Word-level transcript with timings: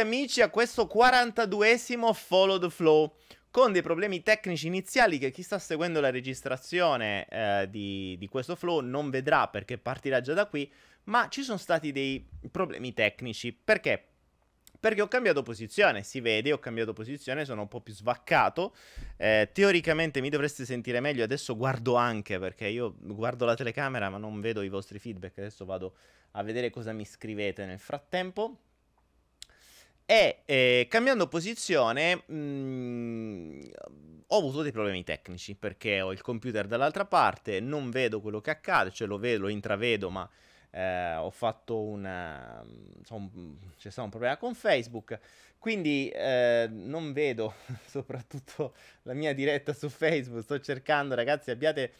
Amici 0.00 0.40
a 0.40 0.48
questo 0.48 0.90
42esimo 0.90 2.14
Follow 2.14 2.58
the 2.58 2.70
Flow 2.70 3.14
con 3.50 3.70
dei 3.70 3.82
problemi 3.82 4.22
tecnici 4.22 4.66
iniziali 4.66 5.18
che 5.18 5.30
chi 5.30 5.42
sta 5.42 5.58
seguendo 5.58 6.00
la 6.00 6.08
registrazione 6.08 7.26
eh, 7.28 7.68
di, 7.68 8.16
di, 8.18 8.26
questo 8.26 8.56
flow 8.56 8.80
non 8.80 9.10
vedrà 9.10 9.48
perché 9.48 9.76
partirà 9.76 10.22
già 10.22 10.32
da 10.32 10.46
qui, 10.46 10.72
ma 11.04 11.28
ci 11.28 11.42
sono 11.42 11.58
stati 11.58 11.92
dei 11.92 12.26
problemi 12.50 12.94
tecnici. 12.94 13.52
Perché? 13.52 14.04
Perché 14.80 15.02
ho 15.02 15.08
cambiato 15.08 15.42
posizione, 15.42 16.02
si 16.02 16.20
vede, 16.20 16.52
ho 16.54 16.58
cambiato 16.58 16.94
posizione, 16.94 17.44
sono 17.44 17.60
un 17.60 17.68
po' 17.68 17.82
più 17.82 17.92
svaccato. 17.92 18.74
Eh, 19.18 19.50
teoricamente 19.52 20.22
mi 20.22 20.30
dovreste 20.30 20.64
sentire 20.64 21.00
meglio, 21.00 21.24
adesso 21.24 21.54
guardo 21.56 21.96
anche 21.96 22.38
perché 22.38 22.68
io 22.68 22.94
guardo 22.98 23.44
la 23.44 23.54
telecamera 23.54 24.08
ma 24.08 24.16
non 24.16 24.40
vedo 24.40 24.62
i 24.62 24.70
vostri 24.70 24.98
feedback, 24.98 25.36
adesso 25.36 25.66
vado 25.66 25.94
a 26.32 26.42
vedere 26.42 26.70
cosa 26.70 26.92
mi 26.92 27.04
scrivete 27.04 27.66
nel 27.66 27.78
frattempo. 27.78 28.60
E 30.10 30.42
eh, 30.44 30.88
cambiando 30.90 31.28
posizione 31.28 32.24
mh, 32.26 32.34
mm, 32.34 33.60
ho 34.26 34.38
avuto 34.38 34.62
dei 34.62 34.72
problemi 34.72 35.04
tecnici 35.04 35.54
perché 35.54 36.00
ho 36.00 36.10
il 36.10 36.20
computer 36.20 36.66
dall'altra 36.66 37.04
parte, 37.04 37.60
non 37.60 37.90
vedo 37.90 38.20
quello 38.20 38.40
che 38.40 38.50
accade, 38.50 38.90
cioè 38.90 39.06
lo 39.06 39.18
vedo, 39.18 39.42
lo 39.42 39.48
intravedo, 39.48 40.10
ma 40.10 40.28
eh, 40.70 41.14
ho 41.14 41.30
fatto 41.30 41.80
una, 41.80 42.60
insomma, 42.98 43.30
c'è 43.78 43.90
stato 43.90 44.02
un 44.02 44.10
problema 44.10 44.36
con 44.36 44.56
Facebook, 44.56 45.16
quindi 45.58 46.08
eh, 46.08 46.68
non 46.68 47.12
vedo 47.12 47.54
soprattutto 47.86 48.74
la 49.02 49.14
mia 49.14 49.32
diretta 49.32 49.72
su 49.72 49.88
Facebook, 49.88 50.42
sto 50.42 50.58
cercando 50.58 51.14
ragazzi, 51.14 51.52
abbiate, 51.52 51.92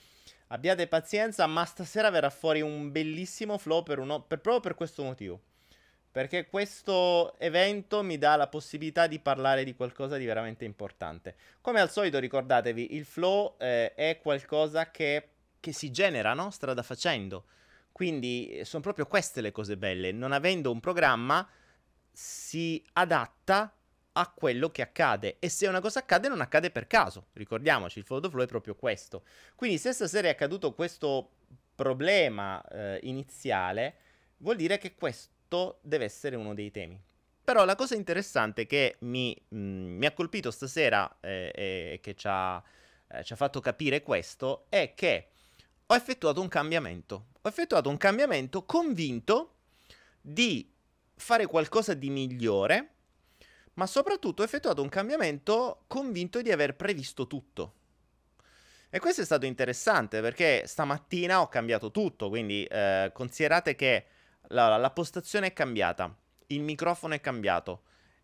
abbiate 0.49 0.89
pazienza, 0.89 1.47
ma 1.47 1.65
stasera 1.65 2.11
verrà 2.11 2.31
fuori 2.31 2.61
un 2.61 2.91
bellissimo 2.91 3.57
flow 3.57 3.85
per 3.85 4.01
uno, 4.01 4.21
per, 4.21 4.41
proprio 4.41 4.63
per 4.63 4.75
questo 4.75 5.05
motivo. 5.05 5.43
Perché 6.13 6.47
questo 6.49 7.39
evento 7.39 8.03
mi 8.03 8.19
dà 8.19 8.35
la 8.35 8.49
possibilità 8.49 9.07
di 9.07 9.21
parlare 9.21 9.63
di 9.63 9.77
qualcosa 9.77 10.17
di 10.17 10.25
veramente 10.25 10.65
importante. 10.65 11.37
Come 11.61 11.81
al 11.81 11.89
solito, 11.89 12.19
ricordatevi, 12.19 12.97
il 12.97 13.05
flow 13.05 13.55
eh, 13.59 13.95
è 13.95 14.19
qualcosa 14.21 14.91
che, 14.91 15.29
che, 15.61 15.73
si 15.73 15.93
genera, 15.93 16.35
no? 16.35 16.51
Strada 16.51 16.83
facendo. 16.83 17.45
Quindi 17.93 18.49
eh, 18.49 18.65
sono 18.65 18.83
proprio 18.83 19.07
queste 19.07 19.41
le 19.41 19.53
cose 19.53 19.77
belle. 19.77 20.11
Non 20.11 20.33
avendo 20.33 20.73
un 20.73 20.81
programma, 20.81 21.49
si 22.11 22.85
adatta 22.95 23.73
a 24.13 24.33
quello 24.35 24.71
che 24.71 24.83
accade. 24.83 25.37
E 25.39 25.49
se 25.49 25.69
una 25.69 25.81
cosa 25.81 26.01
accade, 26.01 26.27
non 26.27 26.41
accade 26.41 26.73
per 26.73 26.89
caso. 26.89 27.27
Ricordiamoci, 27.35 28.01
il 28.01 28.05
flow 28.05 28.21
flow 28.29 28.43
è 28.43 28.49
proprio 28.49 28.75
questo. 28.75 29.23
Quindi, 29.55 29.79
se 29.79 29.93
stasera 29.93 30.27
è 30.27 30.33
accaduto 30.33 30.75
questo 30.75 31.31
problema 31.77 32.61
eh, 32.65 32.99
iniziale, 33.05 33.95
vuol 34.39 34.57
dire 34.57 34.77
che 34.79 34.97
questo 34.97 35.39
tutto 35.51 35.81
deve 35.83 36.05
essere 36.05 36.37
uno 36.37 36.55
dei 36.55 36.71
temi. 36.71 36.99
Però 37.43 37.65
la 37.65 37.75
cosa 37.75 37.97
interessante 37.97 38.67
che 38.67 38.97
mi, 39.01 39.37
mh, 39.49 39.59
mm, 39.59 39.99
mi 39.99 40.07
ha 40.07 40.13
colpito 40.13 40.53
stasera 40.53 41.19
eh, 41.21 41.51
e 41.53 41.99
che 42.01 42.15
ci 42.15 42.29
ha, 42.29 42.63
eh, 43.09 43.25
ci 43.25 43.33
ha 43.33 43.37
fatto 43.37 43.61
capire 43.61 44.03
questo 44.03 44.67
è 44.69 44.95
che 44.95 45.31
ho 45.85 45.95
effettuato 45.95 46.41
un 46.41 46.47
cambiamento. 46.49 47.27
Ho 47.43 47.49
effettuato 47.49 47.89
un 47.89 47.97
cambiamento 47.97 48.65
convinto 48.65 49.57
di 50.21 50.73
fare 51.17 51.47
qualcosa 51.47 51.95
di 51.95 52.09
migliore, 52.11 52.91
ma 53.75 53.87
soprattutto 53.87 54.43
ho 54.43 54.45
effettuato 54.45 54.83
un 54.83 54.89
cambiamento 54.89 55.85
convinto 55.89 56.41
di 56.43 56.53
aver 56.53 56.77
previsto 56.77 57.27
tutto. 57.27 57.75
E 58.91 58.99
questo 59.01 59.23
è 59.23 59.25
stato 59.25 59.47
interessante 59.47 60.21
perché 60.21 60.65
stamattina 60.67 61.41
ho 61.41 61.49
cambiato 61.49 61.91
tutto, 61.91 62.29
quindi 62.29 62.65
eh, 62.65 63.11
considerate 63.13 63.75
che 63.75 64.05
la, 64.51 64.77
la 64.77 64.91
postazione 64.91 65.49
è 65.49 65.53
cambiata, 65.53 66.15
il 66.47 66.61
microfono 66.61 67.15
è 67.15 67.21
cambiato. 67.21 67.83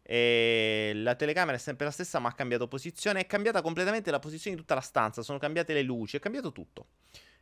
La 0.09 1.16
telecamera 1.16 1.56
è 1.56 1.59
sempre 1.59 1.84
la 1.84 1.91
stessa, 1.91 2.20
ma 2.20 2.28
ha 2.28 2.32
cambiato 2.32 2.69
posizione. 2.69 3.22
È 3.22 3.26
cambiata 3.26 3.60
completamente 3.60 4.12
la 4.12 4.20
posizione 4.20 4.54
di 4.54 4.62
tutta 4.62 4.76
la 4.76 4.81
stanza. 4.81 5.20
Sono 5.22 5.38
cambiate 5.38 5.72
le 5.72 5.82
luci, 5.82 6.16
è 6.16 6.20
cambiato 6.20 6.53
tutto. 6.53 6.91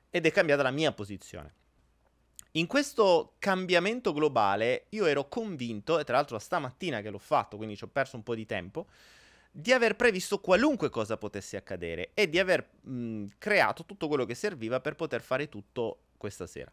Ed 0.08 0.24
è 0.24 0.30
cambiata 0.32 0.62
la 0.62 0.70
mia 0.70 0.90
posizione. 0.92 1.52
In 2.52 2.66
questo 2.66 3.34
cambiamento 3.38 4.14
globale, 4.14 4.86
io 4.90 5.04
ero 5.04 5.28
convinto, 5.28 5.98
e 5.98 6.04
tra 6.04 6.16
l'altro 6.16 6.38
stamattina 6.38 7.02
che 7.02 7.10
l'ho 7.10 7.18
fatto, 7.18 7.58
quindi 7.58 7.76
ci 7.76 7.84
ho 7.84 7.88
perso 7.88 8.16
un 8.16 8.22
po' 8.22 8.34
di 8.34 8.46
tempo, 8.46 8.86
di 9.50 9.70
aver 9.70 9.94
previsto 9.94 10.40
qualunque 10.40 10.88
cosa 10.88 11.18
potesse 11.18 11.58
accadere 11.58 12.12
e 12.14 12.30
di 12.30 12.38
aver 12.38 12.66
mh, 12.80 13.26
creato 13.36 13.84
tutto 13.84 14.08
quello 14.08 14.24
che 14.24 14.34
serviva 14.34 14.80
per 14.80 14.94
poter 14.94 15.20
fare 15.20 15.50
tutto 15.50 16.04
questa 16.16 16.46
sera. 16.46 16.72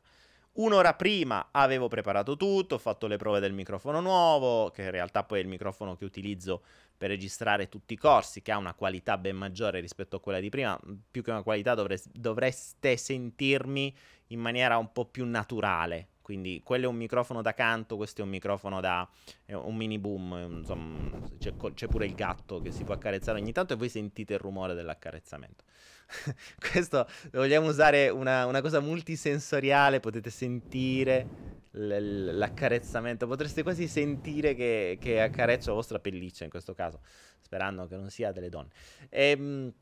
Un'ora 0.53 0.95
prima 0.95 1.47
avevo 1.51 1.87
preparato 1.87 2.35
tutto, 2.35 2.75
ho 2.75 2.77
fatto 2.77 3.07
le 3.07 3.15
prove 3.15 3.39
del 3.39 3.53
microfono 3.53 4.01
nuovo, 4.01 4.69
che 4.69 4.83
in 4.83 4.91
realtà 4.91 5.23
poi 5.23 5.39
è 5.39 5.41
il 5.41 5.47
microfono 5.47 5.95
che 5.95 6.03
utilizzo 6.03 6.63
per 6.97 7.09
registrare 7.09 7.69
tutti 7.69 7.93
i 7.93 7.97
corsi, 7.97 8.41
che 8.41 8.51
ha 8.51 8.57
una 8.57 8.73
qualità 8.73 9.17
ben 9.17 9.37
maggiore 9.37 9.79
rispetto 9.79 10.17
a 10.17 10.19
quella 10.19 10.41
di 10.41 10.49
prima. 10.49 10.77
Più 11.09 11.23
che 11.23 11.31
una 11.31 11.41
qualità 11.41 11.73
dovre- 11.73 12.01
dovreste 12.11 12.97
sentirmi 12.97 13.95
in 14.27 14.39
maniera 14.41 14.77
un 14.77 14.91
po' 14.91 15.05
più 15.05 15.25
naturale. 15.25 16.09
Quindi 16.21 16.61
quello 16.63 16.85
è 16.85 16.87
un 16.87 16.95
microfono 16.95 17.41
da 17.41 17.53
canto, 17.53 17.95
questo 17.95 18.21
è 18.21 18.23
un 18.23 18.29
microfono 18.29 18.79
da 18.79 19.09
un 19.47 19.75
mini 19.75 19.99
boom, 19.99 20.57
insomma 20.59 21.29
c'è, 21.39 21.53
c'è 21.73 21.87
pure 21.87 22.05
il 22.05 22.13
gatto 22.13 22.61
che 22.61 22.71
si 22.71 22.83
può 22.83 22.93
accarezzare 22.93 23.39
ogni 23.39 23.51
tanto 23.51 23.73
e 23.73 23.75
voi 23.75 23.89
sentite 23.89 24.33
il 24.33 24.39
rumore 24.39 24.73
dell'accarezzamento. 24.73 25.63
Questo 26.59 27.07
vogliamo 27.31 27.67
usare 27.67 28.09
una, 28.09 28.45
una, 28.45 28.61
cosa 28.61 28.79
multisensoriale, 28.79 29.99
potete 29.99 30.29
sentire 30.29 31.27
l- 31.71 32.37
l'accarezzamento, 32.37 33.27
potreste 33.27 33.63
quasi 33.63 33.87
sentire 33.87 34.53
che, 34.55 34.97
che, 34.99 35.21
accarezzo 35.21 35.69
la 35.69 35.75
vostra 35.75 35.99
pelliccia 35.99 36.43
in 36.43 36.49
questo 36.49 36.73
caso, 36.73 37.01
sperando 37.39 37.87
che 37.87 37.95
non 37.95 38.09
sia 38.09 38.31
delle 38.31 38.49
donne. 38.49 38.69
Ehm, 39.09 39.73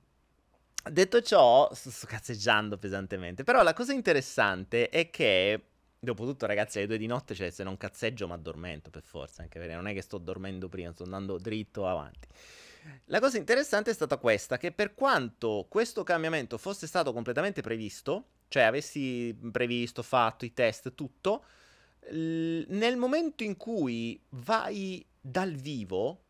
detto 0.92 1.22
ciò, 1.22 1.70
sto, 1.74 1.90
sto 1.90 2.08
cazzeggiando 2.08 2.78
pesantemente, 2.78 3.44
però 3.44 3.64
la 3.64 3.74
cosa 3.74 3.94
interessante 3.94 4.90
è 4.90 5.10
che 5.10 5.64
Dopotutto, 6.02 6.46
ragazzi, 6.46 6.78
alle 6.78 6.88
due 6.88 6.98
di 6.98 7.08
notte, 7.08 7.36
cioè, 7.36 7.50
se 7.50 7.62
non 7.66 7.76
cazzeggio, 7.76 8.26
mi 8.26 8.32
addormento 8.32 8.90
per 8.90 9.04
forza. 9.04 9.42
Anche 9.42 9.60
perché 9.60 9.76
non 9.76 9.86
è 9.86 9.94
che 9.94 10.02
sto 10.02 10.18
dormendo 10.18 10.70
prima, 10.70 10.94
sto 10.94 11.04
andando 11.04 11.38
dritto 11.38 11.86
avanti. 11.86 12.28
La 13.06 13.20
cosa 13.20 13.38
interessante 13.38 13.92
è 13.92 13.94
stata 13.94 14.18
questa, 14.18 14.58
che 14.58 14.72
per 14.72 14.94
quanto 14.94 15.66
questo 15.70 16.04
cambiamento 16.04 16.58
fosse 16.58 16.88
stato 16.88 17.12
completamente 17.14 17.62
previsto, 17.62 18.26
cioè 18.48 18.64
avessi 18.64 19.38
previsto, 19.52 20.04
fatto 20.04 20.46
i 20.46 20.54
test, 20.54 20.94
tutto, 20.94 21.44
nel 22.12 22.98
momento 22.98 23.44
in 23.44 23.58
cui 23.58 24.22
vai 24.30 25.06
dal 25.20 25.54
vivo, 25.54 26.24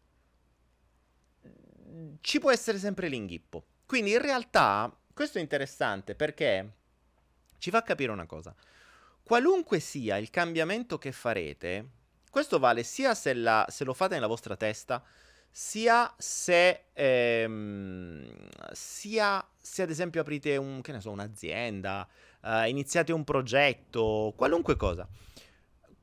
ci 2.21 2.39
può 2.39 2.51
essere 2.51 2.77
sempre 2.77 3.07
l'inghippo. 3.07 3.65
Quindi 3.85 4.11
in 4.11 4.21
realtà 4.21 4.95
questo 5.13 5.37
è 5.37 5.41
interessante 5.41 6.15
perché 6.15 6.73
ci 7.57 7.69
fa 7.69 7.83
capire 7.83 8.11
una 8.11 8.25
cosa. 8.25 8.53
Qualunque 9.23 9.79
sia 9.79 10.17
il 10.17 10.29
cambiamento 10.29 10.97
che 10.97 11.11
farete, 11.11 11.89
questo 12.29 12.59
vale 12.59 12.83
sia 12.83 13.13
se, 13.15 13.33
la, 13.33 13.65
se 13.69 13.83
lo 13.83 13.93
fate 13.93 14.15
nella 14.15 14.27
vostra 14.27 14.55
testa, 14.55 15.03
sia 15.51 16.13
se, 16.17 16.85
ehm, 16.93 18.27
sia 18.71 19.45
se 19.55 19.81
ad 19.81 19.89
esempio 19.89 20.21
aprite 20.21 20.57
un, 20.57 20.81
so, 20.99 21.11
un'azienda, 21.11 22.07
uh, 22.41 22.67
iniziate 22.67 23.11
un 23.11 23.23
progetto, 23.23 24.33
qualunque 24.35 24.75
cosa. 24.75 25.07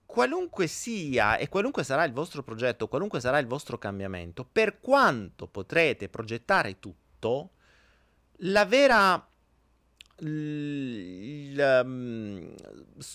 Qualunque 0.04 0.66
sia 0.66 1.36
e 1.36 1.48
qualunque 1.48 1.84
sarà 1.84 2.04
il 2.04 2.12
vostro 2.12 2.42
progetto, 2.42 2.88
qualunque 2.88 3.20
sarà 3.20 3.38
il 3.38 3.46
vostro 3.46 3.76
cambiamento, 3.76 4.44
per 4.44 4.80
quanto 4.80 5.46
potrete 5.46 6.08
progettare 6.08 6.78
tutto, 6.78 7.50
la 8.40 8.64
vera 8.64 9.28
l, 10.20 11.80
um, 11.84 12.54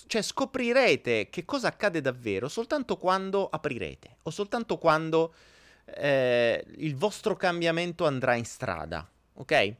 cioè 0.06 0.22
scoprirete 0.22 1.28
che 1.30 1.44
cosa 1.44 1.68
accade 1.68 2.00
davvero 2.00 2.48
soltanto 2.48 2.96
quando 2.96 3.48
aprirete 3.48 4.18
o 4.22 4.30
soltanto 4.30 4.78
quando 4.78 5.34
eh, 5.84 6.64
il 6.76 6.96
vostro 6.96 7.34
cambiamento 7.36 8.06
andrà 8.06 8.34
in 8.34 8.44
strada, 8.44 9.08
ok? 9.34 9.74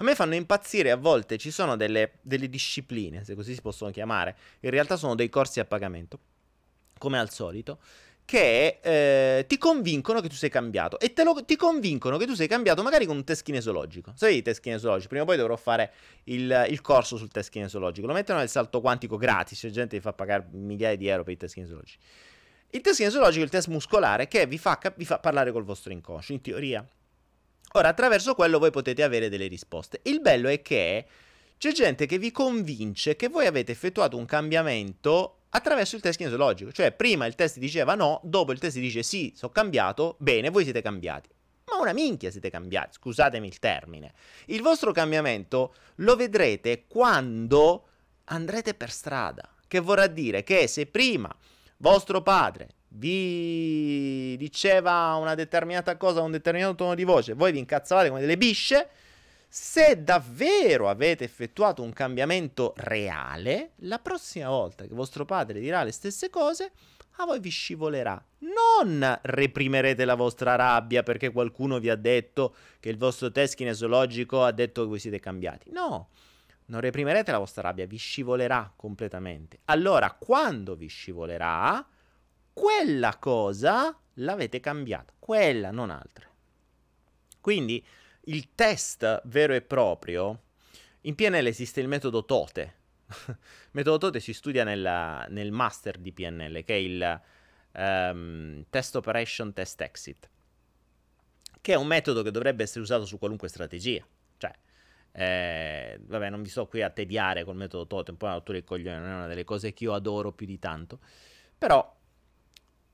A 0.00 0.04
me 0.04 0.14
fanno 0.14 0.34
impazzire 0.34 0.90
a 0.90 0.96
volte, 0.96 1.38
ci 1.38 1.50
sono 1.50 1.76
delle, 1.76 2.12
delle 2.22 2.48
discipline, 2.48 3.24
se 3.24 3.34
così 3.34 3.54
si 3.54 3.60
possono 3.60 3.90
chiamare, 3.90 4.36
in 4.60 4.70
realtà 4.70 4.96
sono 4.96 5.14
dei 5.14 5.28
corsi 5.28 5.58
a 5.60 5.64
pagamento, 5.64 6.18
come 6.98 7.18
al 7.18 7.30
solito, 7.30 7.78
che 8.28 8.78
eh, 8.82 9.46
ti 9.48 9.56
convincono 9.56 10.20
che 10.20 10.28
tu 10.28 10.34
sei 10.34 10.50
cambiato 10.50 11.00
e 11.00 11.14
lo, 11.24 11.42
ti 11.46 11.56
convincono 11.56 12.18
che 12.18 12.26
tu 12.26 12.34
sei 12.34 12.46
cambiato 12.46 12.82
magari 12.82 13.06
con 13.06 13.16
un 13.16 13.24
test 13.24 13.42
kinesologico. 13.42 14.12
Sai 14.14 14.36
i 14.36 14.42
test 14.42 14.60
kinesologici? 14.60 15.08
Prima 15.08 15.22
o 15.22 15.26
poi 15.26 15.38
dovrò 15.38 15.56
fare 15.56 15.92
il, 16.24 16.66
il, 16.68 16.80
corso 16.82 17.16
sul 17.16 17.30
test 17.30 17.50
kinesologico. 17.50 18.06
Lo 18.06 18.12
mettono 18.12 18.40
nel 18.40 18.50
salto 18.50 18.82
quantico 18.82 19.16
gratis, 19.16 19.58
c'è 19.58 19.70
gente 19.70 19.96
che 19.96 20.02
fa 20.02 20.12
pagare 20.12 20.46
migliaia 20.50 20.96
di 20.96 21.06
euro 21.08 21.24
per 21.24 21.32
i 21.32 21.36
test 21.38 21.54
kinesologici. 21.54 21.96
Il 22.70 22.82
test 22.82 22.98
kinesologico 22.98 23.40
è 23.40 23.44
il 23.44 23.50
test 23.50 23.68
muscolare 23.68 24.28
che 24.28 24.46
vi 24.46 24.58
fa, 24.58 24.78
vi 24.94 25.06
fa 25.06 25.18
parlare 25.18 25.52
col 25.52 25.64
vostro 25.64 25.90
inconscio, 25.90 26.32
in 26.32 26.42
teoria. 26.42 26.86
Ora, 27.72 27.88
attraverso 27.88 28.34
quello 28.34 28.58
voi 28.58 28.70
potete 28.70 29.02
avere 29.02 29.30
delle 29.30 29.46
risposte. 29.46 30.00
Il 30.02 30.20
bello 30.20 30.48
è 30.48 30.60
che 30.60 31.06
c'è 31.56 31.72
gente 31.72 32.04
che 32.04 32.18
vi 32.18 32.30
convince 32.30 33.16
che 33.16 33.28
voi 33.28 33.46
avete 33.46 33.72
effettuato 33.72 34.18
un 34.18 34.26
cambiamento 34.26 35.44
attraverso 35.48 35.96
il 35.96 36.02
test 36.02 36.18
kinesologico. 36.18 36.70
Cioè, 36.70 36.92
prima 36.92 37.24
il 37.24 37.34
test 37.34 37.58
diceva 37.58 37.94
no, 37.94 38.20
dopo 38.22 38.52
il 38.52 38.58
test 38.58 38.76
dice 38.78 39.02
sì, 39.02 39.32
sono 39.34 39.50
cambiato, 39.50 40.16
bene, 40.18 40.50
voi 40.50 40.64
siete 40.64 40.82
cambiati. 40.82 41.30
Ma 41.70 41.80
una 41.80 41.94
minchia 41.94 42.30
siete 42.30 42.50
cambiati, 42.50 42.98
scusatemi 42.98 43.46
il 43.46 43.58
termine. 43.58 44.12
Il 44.46 44.60
vostro 44.60 44.92
cambiamento 44.92 45.74
lo 45.96 46.16
vedrete 46.16 46.84
quando 46.86 47.86
andrete 48.24 48.74
per 48.74 48.90
strada. 48.90 49.54
Che 49.66 49.80
vorrà 49.80 50.06
dire 50.06 50.42
che 50.44 50.66
se 50.66 50.86
prima 50.86 51.34
vostro 51.78 52.22
padre 52.22 52.68
vi 52.90 54.36
diceva 54.36 55.14
una 55.14 55.34
determinata 55.34 55.96
cosa, 55.96 56.22
un 56.22 56.30
determinato 56.30 56.74
tono 56.74 56.94
di 56.94 57.04
voce, 57.04 57.34
voi 57.34 57.52
vi 57.52 57.58
incazzavate 57.58 58.08
come 58.08 58.20
delle 58.20 58.36
bisce, 58.36 58.88
se 59.48 60.02
davvero 60.02 60.88
avete 60.88 61.24
effettuato 61.24 61.82
un 61.82 61.92
cambiamento 61.92 62.74
reale, 62.76 63.72
la 63.82 63.98
prossima 63.98 64.48
volta 64.48 64.84
che 64.84 64.94
vostro 64.94 65.24
padre 65.24 65.60
dirà 65.60 65.82
le 65.82 65.92
stesse 65.92 66.28
cose, 66.28 66.72
a 67.20 67.24
voi 67.24 67.40
vi 67.40 67.48
scivolerà. 67.48 68.22
Non 68.40 69.18
reprimerete 69.22 70.04
la 70.04 70.14
vostra 70.14 70.54
rabbia 70.54 71.02
perché 71.02 71.30
qualcuno 71.30 71.78
vi 71.78 71.90
ha 71.90 71.96
detto 71.96 72.54
che 72.78 72.90
il 72.90 72.96
vostro 72.96 73.32
test 73.32 73.56
kinesologico 73.56 74.44
ha 74.44 74.52
detto 74.52 74.82
che 74.82 74.88
voi 74.88 74.98
siete 75.00 75.18
cambiati. 75.18 75.70
No, 75.72 76.10
non 76.68 76.80
reprimerete 76.80 77.30
la 77.30 77.38
vostra 77.38 77.62
rabbia, 77.62 77.86
vi 77.86 77.96
scivolerà 77.96 78.72
completamente. 78.74 79.60
Allora, 79.66 80.12
quando 80.12 80.76
vi 80.76 80.86
scivolerà, 80.86 81.86
quella 82.52 83.16
cosa 83.18 83.96
l'avete 84.14 84.60
cambiata, 84.60 85.12
quella, 85.18 85.70
non 85.70 85.90
altre. 85.90 86.26
Quindi 87.40 87.84
il 88.22 88.54
test 88.54 89.22
vero 89.24 89.54
e 89.54 89.62
proprio, 89.62 90.42
in 91.02 91.14
PNL 91.14 91.46
esiste 91.46 91.80
il 91.80 91.88
metodo 91.88 92.24
TOTE. 92.24 92.74
il 93.28 93.38
metodo 93.72 93.98
TOTE 93.98 94.20
si 94.20 94.34
studia 94.34 94.64
nella, 94.64 95.24
nel 95.30 95.52
master 95.52 95.98
di 95.98 96.12
PNL, 96.12 96.64
che 96.64 96.74
è 96.74 96.78
il 96.78 97.20
um, 97.72 98.64
Test 98.68 98.96
Operation 98.96 99.54
Test 99.54 99.80
Exit, 99.80 100.28
che 101.62 101.72
è 101.72 101.76
un 101.76 101.86
metodo 101.86 102.22
che 102.22 102.30
dovrebbe 102.30 102.64
essere 102.64 102.80
usato 102.80 103.06
su 103.06 103.18
qualunque 103.18 103.48
strategia. 103.48 104.04
Cioè, 104.36 104.52
eh, 105.12 105.98
vabbè, 106.00 106.30
non 106.30 106.42
vi 106.42 106.48
sto 106.48 106.66
qui 106.66 106.82
a 106.82 106.90
tediare 106.90 107.44
col 107.44 107.56
metodo 107.56 107.86
totem, 107.86 108.16
poi 108.16 108.28
la 108.28 108.34
rottura 108.36 108.58
del 108.58 108.66
coglione 108.66 108.98
non 108.98 109.08
è 109.08 109.14
una 109.14 109.26
delle 109.26 109.44
cose 109.44 109.72
che 109.72 109.84
io 109.84 109.94
adoro 109.94 110.32
più 110.32 110.46
di 110.46 110.58
tanto. 110.58 111.00
Però 111.56 111.96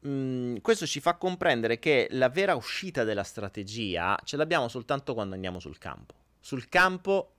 mh, 0.01 0.09
mm, 0.09 0.57
questo 0.63 0.87
ci 0.87 1.01
fa 1.01 1.15
comprendere 1.15 1.79
che 1.79 2.09
la 2.13 2.29
vera 2.29 2.55
uscita 2.55 3.05
della 3.05 3.25
strategia 3.25 4.19
ce 4.25 4.37
l'abbiamo 4.37 4.69
soltanto 4.69 5.15
quando 5.15 5.35
andiamo 5.35 5.59
sul 5.59 5.79
campo. 5.79 6.15
Sul 6.41 6.69
campo 6.69 7.33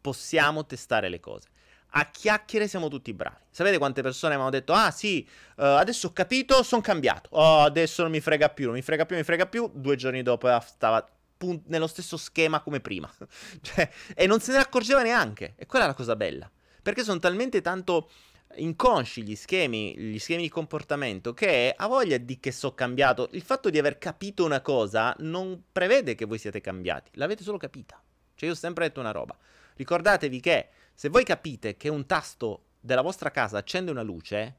possiamo 0.00 0.66
testare 0.66 1.08
le 1.08 1.20
cose. 1.20 1.48
A 1.92 2.10
chiacchiere 2.10 2.68
siamo 2.68 2.88
tutti 2.88 3.14
bravi. 3.14 3.36
Sapete 3.50 3.78
quante 3.78 4.02
persone 4.02 4.34
mi 4.34 4.42
hanno 4.42 4.50
detto: 4.50 4.72
Ah, 4.74 4.90
sì, 4.90 5.26
uh, 5.56 5.62
adesso 5.62 6.08
ho 6.08 6.12
capito, 6.12 6.62
sono 6.62 6.82
cambiato. 6.82 7.30
Oh, 7.32 7.60
adesso 7.60 8.02
non 8.02 8.10
mi 8.10 8.20
frega 8.20 8.50
più, 8.50 8.66
non 8.66 8.74
mi 8.74 8.82
frega 8.82 9.06
più, 9.06 9.14
non 9.14 9.20
mi 9.20 9.24
frega 9.24 9.46
più. 9.46 9.70
Due 9.72 9.96
giorni 9.96 10.22
dopo 10.22 10.48
stava 10.60 11.06
pun- 11.38 11.62
nello 11.66 11.86
stesso 11.86 12.18
schema 12.18 12.60
come 12.60 12.80
prima. 12.80 13.10
cioè, 13.62 13.88
e 14.14 14.26
non 14.26 14.40
se 14.40 14.52
ne 14.52 14.58
accorgeva 14.58 15.02
neanche. 15.02 15.54
E 15.56 15.64
quella 15.64 15.86
è 15.86 15.88
la 15.88 15.94
cosa 15.94 16.16
bella. 16.16 16.50
Perché 16.82 17.02
sono 17.02 17.18
talmente 17.18 17.62
tanto 17.62 18.10
inconsci 18.56 19.22
gli 19.22 19.36
schemi, 19.36 19.96
gli 19.96 20.18
schemi 20.18 20.42
di 20.42 20.48
comportamento 20.48 21.34
che 21.34 21.74
ha 21.76 21.86
voglia 21.86 22.18
di 22.18 22.38
che 22.40 22.52
so 22.52 22.74
cambiato. 22.74 23.28
Il 23.32 23.42
fatto 23.42 23.70
di 23.70 23.78
aver 23.78 23.98
capito 23.98 24.44
una 24.44 24.60
cosa 24.60 25.14
non 25.20 25.64
prevede 25.70 26.14
che 26.14 26.24
voi 26.24 26.38
siate 26.38 26.60
cambiati, 26.60 27.10
l'avete 27.14 27.42
solo 27.42 27.58
capita. 27.58 28.02
Cioè 28.34 28.48
io 28.48 28.54
ho 28.54 28.58
sempre 28.58 28.86
detto 28.86 29.00
una 29.00 29.10
roba. 29.10 29.36
Ricordatevi 29.76 30.40
che 30.40 30.68
se 30.94 31.08
voi 31.08 31.24
capite 31.24 31.76
che 31.76 31.88
un 31.88 32.06
tasto 32.06 32.64
della 32.80 33.02
vostra 33.02 33.30
casa 33.30 33.58
accende 33.58 33.90
una 33.90 34.02
luce, 34.02 34.56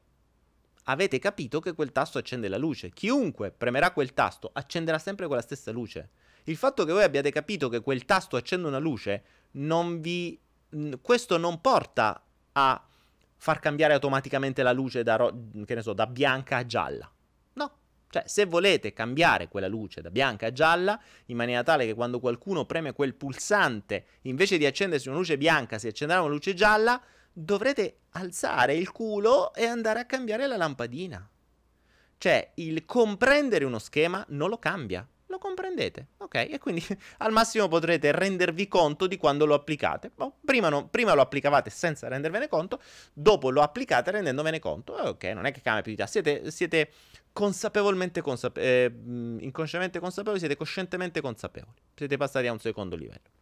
avete 0.84 1.18
capito 1.18 1.60
che 1.60 1.72
quel 1.72 1.92
tasto 1.92 2.18
accende 2.18 2.48
la 2.48 2.56
luce. 2.58 2.90
Chiunque 2.90 3.50
premerà 3.50 3.90
quel 3.92 4.14
tasto 4.14 4.50
accenderà 4.52 4.98
sempre 4.98 5.26
quella 5.26 5.42
stessa 5.42 5.70
luce. 5.70 6.10
Il 6.44 6.56
fatto 6.56 6.84
che 6.84 6.92
voi 6.92 7.02
abbiate 7.02 7.30
capito 7.30 7.68
che 7.68 7.80
quel 7.80 8.04
tasto 8.04 8.36
accende 8.36 8.66
una 8.66 8.78
luce, 8.78 9.24
non 9.52 10.00
vi... 10.00 10.38
questo 11.00 11.36
non 11.36 11.60
porta 11.60 12.22
a 12.52 12.84
far 13.36 13.58
cambiare 13.58 13.94
automaticamente 13.94 14.62
la 14.62 14.72
luce 14.72 15.02
da, 15.02 15.16
ro- 15.16 15.48
so, 15.80 15.92
da 15.92 16.06
bianca 16.06 16.58
a 16.58 16.66
gialla. 16.66 17.10
No. 17.54 17.72
Cioè, 18.08 18.24
se 18.26 18.44
volete 18.44 18.92
cambiare 18.92 19.48
quella 19.48 19.68
luce 19.68 20.00
da 20.00 20.10
bianca 20.10 20.46
a 20.46 20.52
gialla, 20.52 21.00
in 21.26 21.36
maniera 21.36 21.62
tale 21.62 21.86
che 21.86 21.94
quando 21.94 22.20
qualcuno 22.20 22.64
preme 22.64 22.92
quel 22.92 23.14
pulsante, 23.14 24.06
invece 24.22 24.58
di 24.58 24.66
accendersi 24.66 25.08
una 25.08 25.18
luce 25.18 25.38
bianca, 25.38 25.78
si 25.78 25.86
accenderà 25.86 26.20
una 26.20 26.30
luce 26.30 26.54
gialla, 26.54 27.00
dovrete 27.32 28.00
alzare 28.10 28.74
il 28.74 28.90
culo 28.90 29.54
e 29.54 29.64
andare 29.64 30.00
a 30.00 30.04
cambiare 30.06 30.46
la 30.46 30.56
lampadina. 30.56 31.26
Cioè, 32.18 32.50
il 32.56 32.84
comprendere 32.84 33.64
uno 33.64 33.78
schema 33.78 34.24
non 34.28 34.50
lo 34.50 34.58
cambia 34.58 35.06
lo 35.30 35.38
comprendete, 35.38 36.08
ok? 36.18 36.34
E 36.34 36.58
quindi 36.58 36.84
al 37.18 37.30
massimo 37.32 37.68
potrete 37.68 38.10
rendervi 38.12 38.66
conto 38.66 39.06
di 39.06 39.16
quando 39.16 39.46
lo 39.46 39.54
applicate. 39.54 40.10
Oh, 40.16 40.38
prima, 40.44 40.68
no, 40.68 40.88
prima, 40.88 41.14
lo 41.14 41.22
applicavate 41.22 41.70
senza 41.70 42.08
rendervene 42.08 42.48
conto, 42.48 42.82
dopo 43.12 43.50
lo 43.50 43.62
applicate 43.62 44.10
rendendovene 44.10 44.58
conto. 44.58 44.98
Eh, 44.98 45.08
ok, 45.08 45.24
non 45.26 45.46
è 45.46 45.52
che 45.52 45.60
cambia 45.62 45.82
più 45.82 45.92
di 45.92 45.96
tanto. 45.96 46.12
Siete, 46.12 46.50
siete 46.50 46.90
consapevolmente 47.32 48.20
consape- 48.20 48.60
eh, 48.60 48.92
inconsciamente 49.38 50.00
consapevoli, 50.00 50.40
siete 50.40 50.56
coscientemente 50.56 51.20
consapevoli. 51.20 51.78
Siete 51.94 52.16
passati 52.16 52.48
a 52.48 52.52
un 52.52 52.58
secondo 52.58 52.96
livello. 52.96 53.38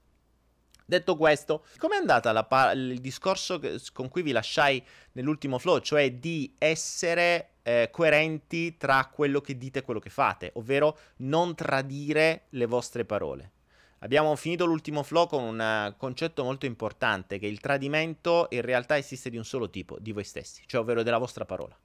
Detto 0.85 1.16
questo, 1.16 1.64
com'è 1.78 1.97
andata 1.97 2.45
pa- 2.45 2.73
il 2.73 2.99
discorso 3.00 3.59
che, 3.59 3.78
con 3.92 4.09
cui 4.09 4.23
vi 4.23 4.33
lasciai 4.33 4.83
nell'ultimo 5.12 5.59
flow, 5.59 5.80
cioè 5.80 6.12
di 6.12 6.54
essere 6.59 7.57
eh, 7.68 7.90
coerenti 7.90 8.78
tra 8.78 9.10
quello 9.12 9.42
che 9.42 9.58
dite 9.58 9.80
e 9.80 9.82
quello 9.82 10.00
che 10.00 10.08
fate, 10.08 10.52
ovvero 10.54 10.96
non 11.16 11.54
tradire 11.54 12.44
le 12.50 12.64
vostre 12.64 13.04
parole. 13.04 13.50
Abbiamo 13.98 14.34
finito 14.37 14.64
l'ultimo 14.64 15.02
flow 15.02 15.26
con 15.26 15.42
un 15.42 15.60
eh, 15.60 15.94
concetto 15.98 16.44
molto 16.44 16.64
importante, 16.64 17.38
che 17.38 17.46
il 17.46 17.60
tradimento 17.60 18.46
in 18.50 18.62
realtà 18.62 18.96
esiste 18.96 19.28
di 19.28 19.37
un 19.37 19.44
solo 19.44 19.68
tipo, 19.68 19.98
di 20.00 20.12
voi 20.12 20.25
stessi, 20.25 20.62
cioè 20.64 20.80
ovvero 20.80 21.02
della 21.02 21.18
vostra 21.18 21.44
parola. 21.44 21.76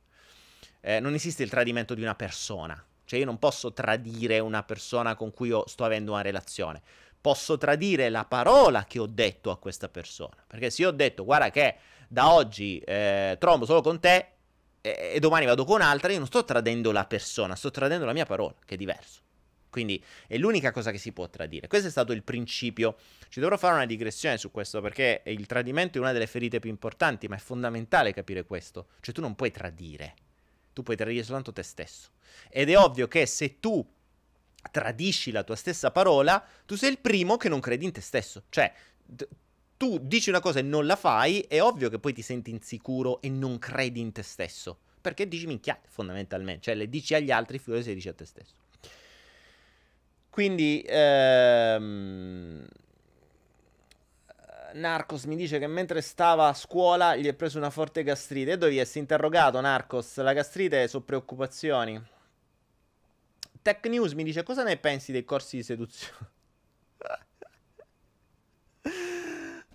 Eh, 0.79 1.01
non 1.01 1.15
esiste 1.15 1.43
il 1.43 1.49
tradimento 1.49 1.95
di 1.95 2.01
una 2.01 2.15
persona, 2.15 2.81
cioè 3.03 3.19
io 3.19 3.25
non 3.25 3.37
posso 3.37 3.73
tradire 3.73 4.39
una 4.39 4.63
persona 4.63 5.15
con 5.15 5.33
cui 5.33 5.51
sto 5.65 5.83
avendo 5.83 6.13
una 6.13 6.21
relazione, 6.21 6.81
posso 7.19 7.57
tradire 7.57 8.07
la 8.09 8.23
parola 8.23 8.85
che 8.85 8.99
ho 8.99 9.05
detto 9.05 9.51
a 9.51 9.57
questa 9.57 9.89
persona, 9.89 10.45
perché 10.47 10.69
se 10.69 10.83
io 10.83 10.89
ho 10.89 10.91
detto 10.91 11.25
guarda 11.25 11.49
che 11.49 11.75
da 12.07 12.31
oggi 12.31 12.77
eh, 12.79 13.35
trombo 13.37 13.65
solo 13.65 13.81
con 13.81 13.99
te, 13.99 14.32
e, 14.85 15.17
domani 15.21 15.45
vado 15.45 15.63
con 15.63 15.75
un'altra, 15.75 16.11
io 16.11 16.17
non 16.17 16.27
sto 16.27 16.43
tradendo 16.43 16.91
la 16.91 17.05
persona, 17.05 17.55
sto 17.55 17.71
tradendo 17.71 18.03
la 18.03 18.11
mia 18.11 18.25
parola, 18.25 18.53
che 18.65 18.73
è 18.73 18.77
diverso. 18.77 19.21
Quindi 19.69 20.03
è 20.27 20.37
l'unica 20.37 20.71
cosa 20.71 20.91
che 20.91 20.97
si 20.97 21.13
può 21.13 21.29
tradire. 21.29 21.67
Questo 21.67 21.87
è 21.87 21.89
stato 21.89 22.11
il 22.11 22.21
principio. 22.21 22.97
Ci 23.29 23.39
dovrò 23.39 23.57
fare 23.57 23.75
una 23.75 23.85
digressione 23.85 24.37
su 24.37 24.51
questo 24.51 24.81
perché 24.81 25.23
il 25.25 25.45
tradimento 25.45 25.97
è 25.97 26.01
una 26.01 26.11
delle 26.11 26.27
ferite 26.27 26.59
più 26.59 26.69
importanti, 26.69 27.29
ma 27.29 27.37
è 27.37 27.39
fondamentale 27.39 28.13
capire 28.13 28.43
questo. 28.43 28.89
Cioè 28.99 29.13
tu 29.13 29.21
non 29.21 29.35
puoi 29.35 29.51
tradire, 29.51 30.15
tu 30.73 30.83
puoi 30.83 30.97
tradire 30.97 31.23
soltanto 31.23 31.53
te 31.53 31.63
stesso. 31.63 32.09
Ed 32.49 32.69
è 32.69 32.77
ovvio 32.77 33.07
che 33.07 33.25
se 33.25 33.59
tu 33.61 33.89
tradisci 34.69 35.31
la 35.31 35.43
tua 35.43 35.55
stessa 35.55 35.91
parola, 35.91 36.45
tu 36.65 36.75
sei 36.75 36.91
il 36.91 36.99
primo 36.99 37.37
che 37.37 37.47
non 37.49 37.61
credi 37.61 37.85
in 37.85 37.93
te 37.93 38.01
stesso. 38.01 38.43
Cioè 38.49 38.71
tu 39.83 39.99
dici 40.01 40.29
una 40.29 40.39
cosa 40.39 40.59
e 40.59 40.61
non 40.61 40.85
la 40.85 40.95
fai, 40.95 41.41
è 41.41 41.61
ovvio 41.61 41.89
che 41.89 41.99
poi 41.99 42.13
ti 42.13 42.21
senti 42.21 42.51
insicuro 42.51 43.19
e 43.19 43.27
non 43.27 43.59
credi 43.59 43.99
in 43.99 44.13
te 44.13 44.23
stesso. 44.23 44.77
Perché 45.01 45.27
dici 45.27 45.45
minchiate, 45.45 45.89
fondamentalmente. 45.89 46.61
Cioè, 46.61 46.75
le 46.75 46.87
dici 46.87 47.13
agli 47.13 47.31
altri, 47.31 47.59
figurati 47.59 47.83
se 47.83 47.89
le 47.89 47.95
dici 47.95 48.07
a 48.07 48.13
te 48.13 48.23
stesso. 48.23 48.53
Quindi, 50.29 50.81
ehm... 50.87 52.65
Narcos 54.75 55.25
mi 55.25 55.35
dice 55.35 55.59
che 55.59 55.67
mentre 55.67 55.99
stava 55.99 56.47
a 56.47 56.53
scuola 56.53 57.17
gli 57.17 57.27
è 57.27 57.33
preso 57.33 57.57
una 57.57 57.69
forte 57.69 58.03
gastrite. 58.03 58.53
E 58.53 58.57
dovevi 58.57 58.77
essere 58.77 59.01
interrogato, 59.01 59.59
Narcos. 59.59 60.15
La 60.15 60.31
gastrite 60.31 60.87
sono 60.87 61.03
preoccupazioni. 61.03 62.01
Tech 63.61 63.85
News 63.87 64.13
mi 64.13 64.23
dice 64.23 64.43
cosa 64.43 64.63
ne 64.63 64.77
pensi 64.77 65.11
dei 65.11 65.25
corsi 65.25 65.57
di 65.57 65.63
seduzione? 65.63 66.31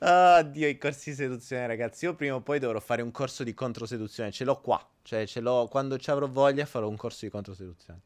Oddio, 0.00 0.68
i 0.68 0.78
corsi 0.78 1.10
di 1.10 1.16
seduzione, 1.16 1.66
ragazzi. 1.66 2.04
Io 2.04 2.14
prima 2.14 2.36
o 2.36 2.40
poi 2.40 2.60
dovrò 2.60 2.78
fare 2.78 3.02
un 3.02 3.10
corso 3.10 3.42
di 3.42 3.52
controseduzione. 3.52 4.30
Ce 4.30 4.44
l'ho 4.44 4.60
qua. 4.60 4.86
Cioè, 5.02 5.26
ce 5.26 5.40
l'ho. 5.40 5.66
Quando 5.68 5.98
ci 5.98 6.10
avrò 6.10 6.28
voglia, 6.28 6.66
farò 6.66 6.88
un 6.88 6.96
corso 6.96 7.24
di 7.24 7.30
controseduzione. 7.32 8.00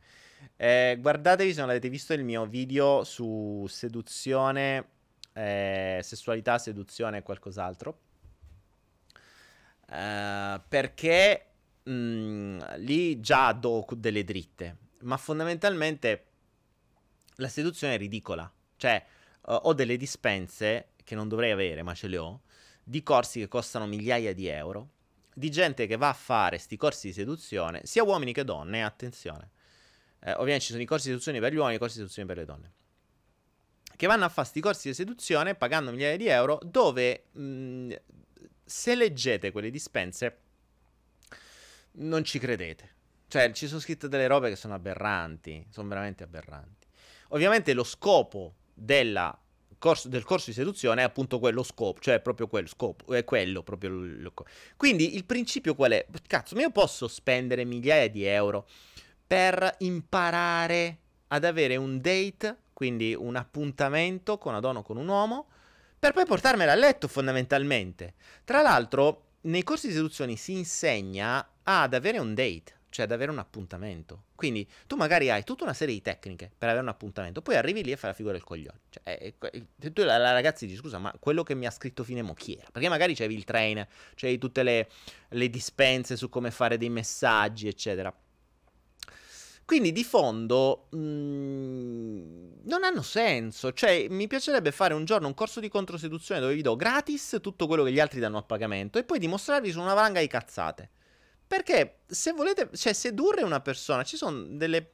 Eh, 0.57 0.97
guardatevi 0.99 1.53
se 1.53 1.61
non 1.61 1.69
avete 1.69 1.91
visto 1.91 2.15
il 2.15 2.25
mio 2.25 2.47
video 2.47 3.05
su 3.05 3.67
seduzione, 3.69 4.89
eh, 5.35 6.01
sessualità, 6.03 6.57
seduzione 6.59 7.19
e 7.19 7.23
qualcos'altro. 7.23 7.99
Eh, 9.91 10.61
perché 10.67 11.47
mh, 11.83 11.93
mm, 11.93 12.61
lì 12.79 13.21
già 13.21 13.53
do 13.53 13.87
delle 13.97 14.25
dritte. 14.25 14.77
Ma 15.01 15.19
fondamentalmente 15.19 16.25
la 17.37 17.49
seduzione 17.49 17.95
è 17.95 17.99
ridicola. 17.99 18.51
Cioè, 18.77 19.05
ho 19.45 19.73
delle 19.75 19.97
dispense 19.97 20.92
che 21.05 21.15
non 21.15 21.29
dovrei 21.29 21.51
avere, 21.51 21.83
ma 21.83 21.95
ce 21.95 22.09
le 22.09 22.19
ho, 22.19 22.41
di 22.83 23.03
corsi 23.03 23.41
che 23.41 23.49
costano 23.49 23.87
migliaia 23.87 24.35
di 24.35 24.47
euro, 24.47 24.91
di 25.35 25.51
gente 25.51 25.87
che 25.87 25.97
va 25.97 26.11
a 26.11 26.15
fare 26.15 26.59
sti 26.59 26.77
corsi 26.77 27.09
di 27.09 27.13
seduzione, 27.13 27.81
sia 27.85 28.03
uomini 28.03 28.33
che 28.33 28.45
donne, 28.45 28.85
attenzione. 28.85 29.51
Eh, 30.21 30.33
ovviamente 30.33 30.65
ci 30.65 30.71
sono 30.71 30.83
i 30.83 30.87
corsi 30.87 31.07
di 31.07 31.13
seduzione 31.13 31.41
per 31.41 31.53
gli 31.53 31.57
uomini 31.57 31.75
e 31.75 31.77
i 31.77 31.81
corsi 31.81 31.97
di 31.97 32.03
seduzione 32.03 32.29
per 32.29 32.37
le 32.37 32.45
donne. 32.45 32.73
Che 33.97 34.07
vanno 34.07 34.25
a 34.25 34.29
fare 34.29 34.49
sti 34.49 34.61
corsi 34.61 34.89
di 34.89 34.95
seduzione 34.95 35.55
pagando 35.55 35.91
migliaia 35.91 36.17
di 36.17 36.27
euro, 36.27 36.59
dove 36.63 37.25
mh, 37.33 37.43
mm, 37.43 37.93
se 38.65 38.95
leggete 38.95 39.51
quelle 39.51 39.71
dispense 39.71 40.39
non 41.93 42.25
ci 42.25 42.39
credete. 42.39 42.91
Cioè, 43.29 43.53
ci 43.53 43.67
sono 43.67 43.81
scritte 43.81 44.09
delle 44.09 44.27
robe 44.27 44.51
che 44.51 44.57
sono 44.57 44.75
aberranti, 44.75 45.67
sono 45.71 45.89
veramente 45.89 46.23
aberranti. 46.23 46.87
Ovviamente 47.29 47.73
lo 47.73 47.85
scopo 47.85 48.57
della 48.75 49.37
corso, 49.83 50.07
del 50.07 50.23
corso 50.23 50.51
di 50.51 50.53
seduzione 50.57 51.01
è 51.01 51.05
appunto 51.05 51.41
quello 51.41 51.65
scopo, 51.65 51.99
cioè 51.99 52.21
proprio 52.21 52.47
quello 52.47 52.69
scopo, 52.69 53.13
è 53.13 53.25
quello 53.25 53.65
proprio. 53.65 53.91
Lo, 53.91 54.33
quindi 54.77 55.17
il 55.17 55.25
principio 55.25 55.75
qual 55.75 55.91
è? 55.91 56.07
Cazzo, 56.29 56.55
ma 56.55 56.61
io 56.61 56.71
posso 56.71 57.09
spendere 57.09 57.65
migliaia 57.65 58.09
di 58.09 58.23
euro 58.25 58.69
per 59.27 59.75
imparare 59.79 60.99
ad 61.27 61.43
avere 61.43 61.75
un 61.75 62.01
date, 62.01 62.59
quindi 62.73 63.13
un 63.13 63.35
appuntamento 63.35 64.39
con 64.39 64.53
una 64.53 64.61
donna 64.61 64.79
o 64.79 64.83
con 64.83 64.99
un 64.99 65.09
uomo, 65.09 65.49
per 65.99 66.13
poi 66.13 66.27
portarmela 66.27 66.71
a 66.71 66.77
letto 66.77 67.09
fondamentalmente. 67.09 68.15
Tra 68.45 68.63
l'altro, 68.63 69.31
nei 69.43 69.65
corsi 69.65 69.89
di 69.89 69.95
seduzione 69.95 70.37
si 70.37 70.53
insegna 70.53 71.55
ad 71.65 71.93
avere 71.93 72.19
un 72.19 72.35
date 72.35 72.82
cioè 72.93 73.07
ad 73.07 73.13
avere 73.13 73.31
un 73.31 73.39
appuntamento. 73.39 74.25
Quindi 74.35 74.69
tu 74.87 74.97
magari 74.97 75.31
hai 75.31 75.43
tutta 75.45 75.65
una 75.65 75.73
serie 75.73 75.95
di 75.95 76.03
tecniche 76.03 76.51
per 76.57 76.69
avere 76.69 76.85
un 76.85 76.91
appuntamento, 76.91 77.41
poi 77.41 77.57
arrivi 77.57 77.83
lì 77.83 77.91
e 77.91 77.97
fai 77.97 78.11
la 78.11 78.15
figura 78.15 78.35
del 78.35 78.45
coglione. 78.45 78.81
Cioè, 78.91 79.03
è, 79.03 79.35
è, 79.39 79.93
tu 79.93 80.03
la, 80.03 80.19
la 80.19 80.33
ragazza 80.33 80.67
dici 80.67 80.77
scusa, 80.77 80.99
ma 80.99 81.13
quello 81.19 81.43
che 81.43 81.55
mi 81.55 81.67
ha 81.67 81.71
scritto 81.71 82.05
Finemo 82.05 82.35
chi 82.35 82.55
era? 82.55 82.69
Perché 82.71 82.91
magari 82.91 83.15
c'avevi 83.15 83.35
il 83.35 83.45
trainer, 83.45 83.89
c'avevi 84.15 84.39
tutte 84.39 84.63
le, 84.63 84.89
le 85.31 85.49
dispense 85.49 86.17
su 86.17 86.29
come 86.29 86.51
fare 86.51 86.77
dei 86.77 86.91
messaggi, 86.91 87.67
eccetera. 87.67 88.15
Quindi 89.65 89.93
di 89.93 90.05
fondo 90.05 90.89
mh, 90.91 90.99
mm, 90.99 92.53
non 92.65 92.85
hanno 92.85 93.01
senso. 93.01 93.73
Cioè, 93.73 94.09
mi 94.11 94.27
piacerebbe 94.27 94.71
fare 94.71 94.93
un 94.93 95.07
giorno 95.07 95.29
un 95.29 95.35
corso 95.35 95.61
di 95.61 95.71
controseduzione 95.71 96.43
dove 96.43 96.53
vi 96.53 96.61
do 96.61 96.77
gratis 96.77 97.39
tutto 97.41 97.67
quello 97.67 97.85
che 97.85 97.93
gli 97.93 98.01
altri 98.01 98.21
danno 98.21 98.37
a 98.37 98.43
pagamento 98.43 98.99
e 98.99 99.05
poi 99.05 99.19
dimostrarvi 99.19 99.71
su 99.71 99.81
una 99.81 99.95
valanga 99.95 100.21
di 100.21 100.27
cazzate. 100.27 100.91
Perché 101.53 101.99
se 102.07 102.33
volete, 102.33 102.71
cioè 102.75 102.95
sedurre 102.95 103.43
una 103.43 103.61
persona, 103.61 104.05
ci 104.05 104.17
sono 104.17 104.43
delle... 104.43 104.93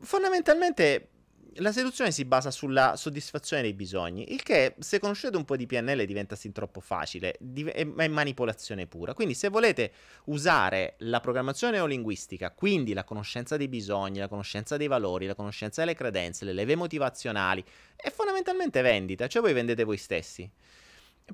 Fondamentalmente 0.00 1.08
la 1.54 1.72
seduzione 1.72 2.12
si 2.12 2.24
basa 2.24 2.52
sulla 2.52 2.94
soddisfazione 2.94 3.62
dei 3.62 3.72
bisogni, 3.74 4.32
il 4.32 4.44
che 4.44 4.76
se 4.78 5.00
conoscete 5.00 5.36
un 5.36 5.44
po' 5.44 5.56
di 5.56 5.66
PNL 5.66 6.04
diventa 6.04 6.36
sin 6.36 6.52
troppo 6.52 6.78
facile, 6.78 7.36
è 7.72 7.82
manipolazione 7.82 8.86
pura. 8.86 9.12
Quindi 9.12 9.34
se 9.34 9.48
volete 9.48 9.90
usare 10.26 10.94
la 10.98 11.18
programmazione 11.18 11.78
neolinguistica, 11.78 12.52
quindi 12.52 12.92
la 12.92 13.02
conoscenza 13.02 13.56
dei 13.56 13.66
bisogni, 13.66 14.20
la 14.20 14.28
conoscenza 14.28 14.76
dei 14.76 14.86
valori, 14.86 15.26
la 15.26 15.34
conoscenza 15.34 15.80
delle 15.80 15.96
credenze, 15.96 16.44
le 16.44 16.52
leve 16.52 16.76
motivazionali, 16.76 17.64
è 17.96 18.08
fondamentalmente 18.12 18.82
vendita, 18.82 19.26
cioè 19.26 19.42
voi 19.42 19.52
vendete 19.52 19.82
voi 19.82 19.96
stessi. 19.96 20.48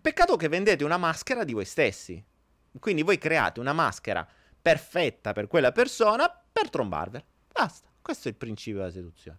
Peccato 0.00 0.36
che 0.36 0.48
vendete 0.48 0.84
una 0.84 0.96
maschera 0.96 1.44
di 1.44 1.52
voi 1.52 1.66
stessi. 1.66 2.30
Quindi 2.78 3.02
voi 3.02 3.18
create 3.18 3.60
una 3.60 3.72
maschera 3.72 4.26
perfetta 4.60 5.32
per 5.32 5.46
quella 5.46 5.72
persona 5.72 6.28
per 6.52 6.70
trombarvela. 6.70 7.24
Basta. 7.52 7.88
Questo 8.00 8.28
è 8.28 8.30
il 8.32 8.36
principio 8.36 8.80
della 8.80 8.92
seduzione. 8.92 9.38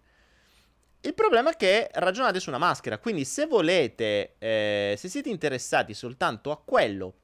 Il 1.00 1.12
problema 1.12 1.50
è 1.50 1.56
che 1.56 1.90
ragionate 1.92 2.40
su 2.40 2.48
una 2.48 2.58
maschera, 2.58 2.98
quindi 2.98 3.26
se 3.26 3.46
volete, 3.46 4.36
eh, 4.38 4.94
se 4.96 5.08
siete 5.10 5.28
interessati 5.28 5.92
soltanto 5.92 6.50
a 6.50 6.58
quello, 6.58 7.14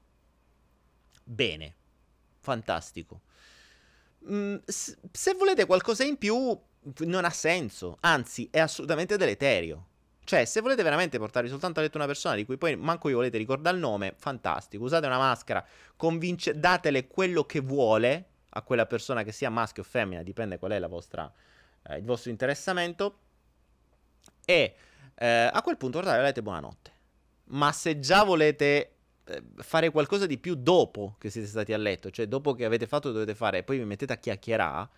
bene, 1.24 1.74
fantastico. 2.40 3.22
Mm, 4.30 4.56
se 4.66 5.32
volete 5.34 5.64
qualcosa 5.64 6.04
in 6.04 6.18
più, 6.18 6.58
non 6.98 7.24
ha 7.24 7.30
senso, 7.30 7.96
anzi 8.00 8.48
è 8.50 8.58
assolutamente 8.58 9.16
deleterio. 9.16 9.86
Cioè, 10.30 10.44
se 10.44 10.60
volete 10.60 10.84
veramente 10.84 11.18
portarvi 11.18 11.48
soltanto 11.48 11.80
a 11.80 11.82
letto 11.82 11.96
una 11.96 12.06
persona 12.06 12.36
di 12.36 12.44
cui 12.44 12.56
poi 12.56 12.76
manco 12.76 13.08
vi 13.08 13.14
volete 13.14 13.36
ricordare 13.36 13.74
il 13.74 13.82
nome, 13.82 14.14
fantastico. 14.16 14.84
Usate 14.84 15.06
una 15.06 15.18
maschera, 15.18 15.66
convince- 15.96 16.56
datele 16.56 17.08
quello 17.08 17.42
che 17.42 17.58
vuole 17.58 18.26
a 18.50 18.62
quella 18.62 18.86
persona 18.86 19.24
che 19.24 19.32
sia 19.32 19.50
maschio 19.50 19.82
o 19.82 19.84
femmina, 19.84 20.22
dipende 20.22 20.56
qual 20.56 20.70
è 20.70 20.80
vostra, 20.86 21.28
eh, 21.82 21.96
il 21.96 22.04
vostro 22.04 22.30
interessamento. 22.30 23.18
E 24.44 24.76
eh, 25.16 25.50
a 25.52 25.62
quel 25.62 25.76
punto 25.76 25.98
guardate, 25.98 26.22
letto 26.22 26.42
buonanotte. 26.42 26.92
Ma 27.46 27.72
se 27.72 27.98
già 27.98 28.22
volete 28.22 28.92
eh, 29.24 29.42
fare 29.56 29.90
qualcosa 29.90 30.26
di 30.26 30.38
più 30.38 30.54
dopo 30.54 31.16
che 31.18 31.28
siete 31.28 31.48
stati 31.48 31.72
a 31.72 31.76
letto, 31.76 32.08
cioè 32.12 32.28
dopo 32.28 32.54
che 32.54 32.64
avete 32.64 32.86
fatto 32.86 33.10
dovete 33.10 33.34
fare 33.34 33.58
e 33.58 33.62
poi 33.64 33.78
vi 33.78 33.84
mettete 33.84 34.12
a 34.12 34.16
chiacchierare, 34.16 34.88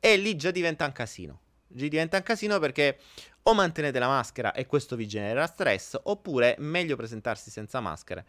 e 0.00 0.16
lì 0.16 0.36
già 0.36 0.50
diventa 0.50 0.86
un 0.86 0.92
casino. 0.92 1.40
Diventa 1.72 2.16
un 2.16 2.22
casino 2.24 2.58
perché 2.58 2.98
o 3.42 3.54
mantenete 3.54 3.98
la 3.98 4.08
maschera 4.08 4.52
e 4.52 4.66
questo 4.66 4.96
vi 4.96 5.06
genera 5.06 5.46
stress, 5.46 5.98
oppure 6.02 6.56
meglio 6.58 6.96
presentarsi 6.96 7.50
senza 7.50 7.80
maschere. 7.80 8.26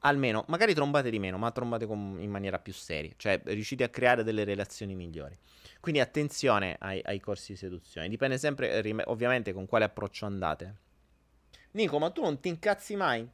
Almeno, 0.00 0.44
magari 0.48 0.74
trombate 0.74 1.10
di 1.10 1.18
meno, 1.18 1.38
ma 1.38 1.50
trombate 1.52 1.86
con, 1.86 2.16
in 2.18 2.30
maniera 2.30 2.58
più 2.58 2.72
seria, 2.72 3.12
cioè 3.16 3.40
riuscite 3.44 3.84
a 3.84 3.88
creare 3.88 4.24
delle 4.24 4.44
relazioni 4.44 4.94
migliori. 4.94 5.38
Quindi 5.80 6.00
attenzione 6.00 6.76
ai, 6.80 7.00
ai 7.04 7.20
corsi 7.20 7.52
di 7.52 7.58
seduzione, 7.58 8.08
dipende 8.08 8.36
sempre 8.36 9.02
ovviamente 9.06 9.52
con 9.52 9.66
quale 9.66 9.84
approccio 9.84 10.26
andate. 10.26 10.74
Nico, 11.72 11.98
ma 11.98 12.10
tu 12.10 12.22
non 12.22 12.40
ti 12.40 12.48
incazzi 12.48 12.96
mai? 12.96 13.26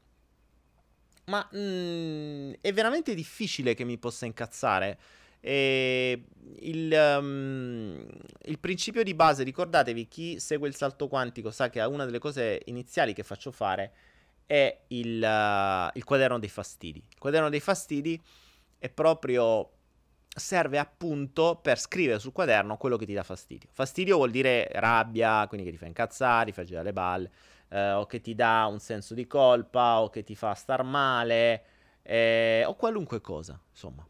Ma 1.25 1.49
mm, 1.55 2.53
è 2.61 2.73
veramente 2.73 3.15
difficile 3.15 3.75
che 3.75 3.85
mi 3.85 3.99
possa 3.99 4.27
incazzare. 4.27 4.99
E 5.41 6.25
il, 6.61 6.93
um, 6.93 8.07
il, 8.43 8.59
principio 8.59 9.03
di 9.03 9.15
base, 9.15 9.45
ricordatevi, 9.45 10.09
chi 10.09 10.41
segue 10.41 10.69
il 10.69 10.75
salto 10.75 11.09
quantico 11.09 11.51
sa 11.51 11.71
che 11.71 11.81
una 11.81 12.05
delle 12.05 12.19
cose 12.19 12.63
iniziali 12.67 13.13
che 13.13 13.23
faccio 13.23 13.53
fare 13.53 13.93
è 14.47 14.85
il, 14.89 15.23
uh, 15.23 15.97
il 15.97 16.05
quaderno 16.05 16.39
dei 16.39 16.49
fastidi. 16.49 16.99
Il 16.99 17.19
quaderno 17.19 17.49
dei 17.49 17.61
fastidi 17.61 18.21
è 18.79 18.89
proprio 18.89 19.71
serve 20.39 20.79
appunto 20.79 21.59
per 21.61 21.79
scrivere 21.79 22.19
sul 22.19 22.33
quaderno 22.33 22.77
quello 22.77 22.97
che 22.97 23.07
ti 23.07 23.13
dà 23.13 23.23
fastidio. 23.23 23.69
Fastidio 23.73 24.17
vuol 24.17 24.31
dire 24.31 24.69
rabbia, 24.73 25.47
quindi 25.49 25.67
che 25.67 25.73
ti 25.73 25.79
fa 25.79 25.87
incazzare, 25.87 26.47
ti 26.47 26.53
fa 26.53 26.65
girare 26.65 26.87
le 26.87 26.93
balle, 26.93 27.31
eh, 27.69 27.93
o 27.93 28.07
che 28.07 28.21
ti 28.21 28.35
dà 28.35 28.67
un 28.71 28.79
senso 28.79 29.15
di 29.15 29.27
colpa, 29.27 30.01
o 30.01 30.11
che 30.11 30.23
ti 30.23 30.35
fa 30.35 30.55
star 30.55 30.83
male, 30.83 31.65
eh, 32.03 32.65
o 32.67 32.75
qualunque 32.75 33.21
cosa, 33.21 33.61
insomma. 33.71 34.07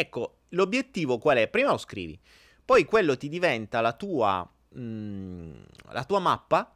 Ecco, 0.00 0.38
l'obiettivo 0.50 1.18
qual 1.18 1.36
è? 1.36 1.46
Prima 1.46 1.72
lo 1.72 1.76
scrivi, 1.76 2.18
poi 2.64 2.86
quello 2.86 3.18
ti 3.18 3.28
diventa 3.28 3.82
la 3.82 3.92
tua, 3.92 4.50
mh, 4.70 4.80
mm, 4.80 5.52
la 5.90 6.04
tua 6.04 6.18
mappa 6.20 6.74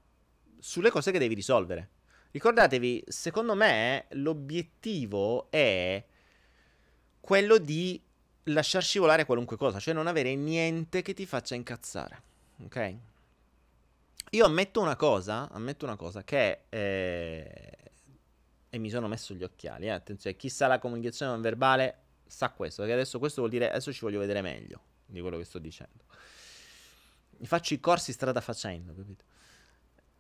sulle 0.58 0.90
cose 0.90 1.10
che 1.10 1.18
devi 1.18 1.34
risolvere. 1.34 1.88
Ricordatevi, 2.32 3.02
secondo 3.06 3.54
me 3.54 4.08
l'obiettivo 4.10 5.50
è 5.50 6.04
quello 7.18 7.56
di 7.56 7.98
lasciar 8.44 8.82
scivolare 8.82 9.24
qualunque 9.24 9.56
cosa, 9.56 9.78
cioè 9.78 9.94
non 9.94 10.06
avere 10.06 10.34
niente 10.34 11.00
che 11.00 11.14
ti 11.14 11.24
faccia 11.24 11.54
incazzare. 11.54 12.22
Ok? 12.64 12.96
Io 14.32 14.44
ammetto 14.44 14.82
una 14.82 14.96
cosa, 14.96 15.48
ammetto 15.50 15.86
una 15.86 15.96
cosa 15.96 16.22
che 16.24 16.64
eh, 16.68 17.76
e 18.68 18.78
mi 18.78 18.90
sono 18.90 19.08
messo 19.08 19.32
gli 19.32 19.44
occhiali, 19.44 19.86
eh, 19.86 19.90
attenzione, 19.90 20.36
chi 20.36 20.50
sa 20.50 20.66
la 20.66 20.78
comunicazione 20.78 21.32
non 21.32 21.40
verbale 21.40 22.03
sa 22.34 22.50
questo, 22.50 22.82
perché 22.82 22.94
adesso 22.96 23.18
questo 23.18 23.40
vuol 23.40 23.52
dire 23.52 23.70
adesso 23.70 23.92
ci 23.92 24.00
voglio 24.00 24.18
vedere 24.18 24.42
meglio 24.42 24.80
di 25.06 25.20
quello 25.20 25.38
che 25.38 25.44
sto 25.44 25.58
dicendo. 25.58 26.04
Mi 27.38 27.46
faccio 27.46 27.74
i 27.74 27.80
corsi 27.80 28.12
strada 28.12 28.40
facendo, 28.40 28.94
capito? 28.94 29.24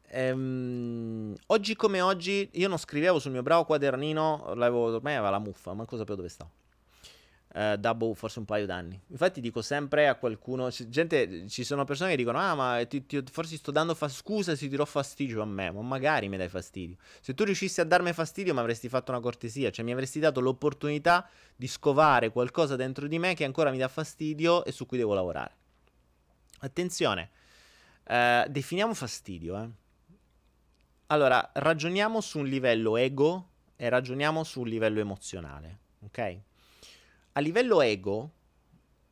Ehm, 0.08 1.34
oggi 1.46 1.74
come 1.74 2.00
oggi 2.00 2.48
io 2.52 2.68
non 2.68 2.78
scrivevo 2.78 3.18
sul 3.18 3.32
mio 3.32 3.42
bravo 3.42 3.64
quadernino, 3.64 4.54
l'avevo, 4.54 4.94
ormai 4.94 5.14
aveva 5.14 5.30
la 5.30 5.38
muffa, 5.38 5.74
ma 5.74 5.84
cosa 5.84 5.98
sapevo 5.98 6.16
dove 6.16 6.28
stavo. 6.28 6.50
Uh, 7.54 7.76
da 7.76 7.94
boh, 7.94 8.14
forse 8.14 8.40
un 8.40 8.46
paio 8.46 8.66
d'anni. 8.66 9.00
Infatti 9.10 9.40
dico 9.40 9.62
sempre 9.62 10.08
a 10.08 10.16
qualcuno, 10.16 10.70
gente, 10.70 11.48
ci 11.48 11.62
sono 11.62 11.84
persone 11.84 12.10
che 12.10 12.16
dicono, 12.16 12.36
ah 12.36 12.56
ma 12.56 12.84
ti, 12.84 13.06
ti, 13.06 13.22
forse 13.30 13.56
sto 13.56 13.70
dando 13.70 13.94
fa- 13.94 14.08
scusa 14.08 14.56
se 14.56 14.68
ti 14.68 14.74
do 14.74 14.84
fastidio 14.84 15.40
a 15.40 15.44
me, 15.44 15.70
ma 15.70 15.80
magari 15.80 16.28
mi 16.28 16.36
dai 16.36 16.48
fastidio. 16.48 16.96
Se 17.20 17.32
tu 17.32 17.44
riuscissi 17.44 17.80
a 17.80 17.84
darmi 17.84 18.12
fastidio 18.12 18.52
mi 18.54 18.58
avresti 18.58 18.88
fatto 18.88 19.12
una 19.12 19.20
cortesia, 19.20 19.70
cioè 19.70 19.84
mi 19.84 19.92
avresti 19.92 20.18
dato 20.18 20.40
l'opportunità 20.40 21.28
di 21.54 21.68
scovare 21.68 22.30
qualcosa 22.30 22.74
dentro 22.74 23.06
di 23.06 23.20
me 23.20 23.34
che 23.34 23.44
ancora 23.44 23.70
mi 23.70 23.78
dà 23.78 23.86
fastidio 23.86 24.64
e 24.64 24.72
su 24.72 24.84
cui 24.84 24.98
devo 24.98 25.14
lavorare. 25.14 25.54
Attenzione, 26.58 27.30
uh, 28.08 28.48
definiamo 28.48 28.94
fastidio, 28.94 29.62
eh. 29.62 29.68
Allora, 31.06 31.52
ragioniamo 31.54 32.20
su 32.20 32.40
un 32.40 32.46
livello 32.46 32.96
ego 32.96 33.50
e 33.76 33.88
ragioniamo 33.88 34.42
su 34.42 34.62
un 34.62 34.66
livello 34.66 34.98
emozionale, 34.98 35.78
ok? 36.00 36.38
A 37.36 37.40
livello 37.40 37.80
ego, 37.80 38.30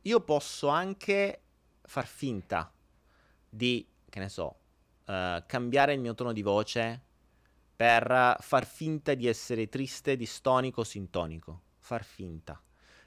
io 0.01 0.21
posso 0.21 0.69
anche 0.69 1.41
far 1.81 2.07
finta 2.07 2.71
di, 3.49 3.85
che 4.09 4.19
ne 4.19 4.29
so, 4.29 4.55
uh, 5.05 5.43
cambiare 5.45 5.93
il 5.93 5.99
mio 5.99 6.13
tono 6.13 6.31
di 6.31 6.41
voce 6.41 7.01
per 7.75 8.37
far 8.39 8.65
finta 8.65 9.13
di 9.13 9.27
essere 9.27 9.67
triste, 9.67 10.15
distonico, 10.15 10.83
sintonico. 10.83 11.61
far 11.79 12.05
finta. 12.05 12.61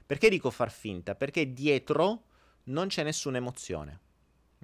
Perché 0.05 0.29
dico 0.29 0.51
far 0.51 0.71
finta? 0.71 1.15
Perché 1.15 1.51
dietro 1.51 2.25
non 2.65 2.87
c'è 2.87 3.01
nessuna 3.01 3.37
emozione. 3.37 3.99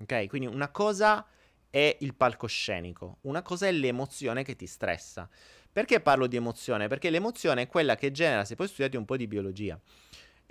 Ok? 0.01 0.27
Quindi 0.27 0.48
una 0.48 0.69
cosa 0.69 1.25
è 1.69 1.98
il 2.01 2.13
palcoscenico, 2.13 3.17
una 3.22 3.41
cosa 3.41 3.65
è 3.65 3.72
l'emozione 3.72 4.43
che 4.43 4.55
ti 4.55 4.67
stressa. 4.67 5.27
Perché 5.72 6.00
parlo 6.00 6.27
di 6.27 6.36
emozione? 6.36 6.88
Perché 6.88 7.10
l'emozione 7.10 7.63
è 7.63 7.67
quella 7.67 7.95
che 7.95 8.12
genera, 8.12 8.45
se 8.45 8.53
poi 8.53 8.67
studiate 8.67 8.98
un 8.98 9.05
po' 9.05 9.17
di 9.17 9.25
biologia, 9.25 9.79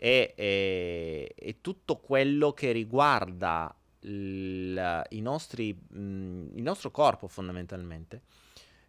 è, 0.02 0.34
è, 0.34 1.32
è 1.32 1.60
tutto 1.60 1.98
quello 1.98 2.52
che 2.52 2.72
riguarda 2.72 3.72
il, 4.00 5.04
nostri, 5.20 5.72
mh, 5.72 6.56
il 6.56 6.62
nostro 6.62 6.90
corpo 6.90 7.28
fondamentalmente 7.28 8.22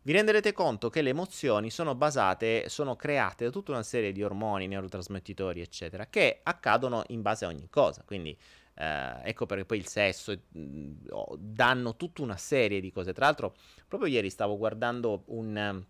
vi 0.06 0.12
renderete 0.12 0.52
conto 0.52 0.90
che 0.90 1.02
le 1.02 1.12
emozioni 1.12 1.70
sono 1.70 1.96
basate, 1.96 2.68
sono 2.68 2.98
create 2.98 3.46
da 3.46 3.52
tutta 3.52 3.72
una 3.72 3.84
serie 3.84 4.12
di 4.12 4.22
ormoni, 4.22 4.68
neurotrasmettitori, 4.68 5.62
eccetera, 5.62 6.08
che 6.08 6.42
accadono 6.44 7.04
in 7.08 7.22
base 7.22 7.46
a 7.46 7.48
ogni 7.48 7.70
cosa. 7.70 8.04
Quindi 8.06 8.38
eh, 8.74 9.14
ecco 9.24 9.46
perché 9.46 9.64
poi 9.64 9.78
il 9.78 9.88
sesso 9.88 10.38
mh, 10.46 11.38
danno 11.38 11.96
tutta 11.96 12.22
una 12.22 12.36
serie 12.36 12.82
di 12.82 12.92
cose. 12.92 13.14
Tra 13.14 13.28
l'altro, 13.28 13.56
proprio 13.88 14.10
ieri 14.10 14.30
stavo 14.30 14.58
guardando 14.58 15.24
un, 15.28 15.86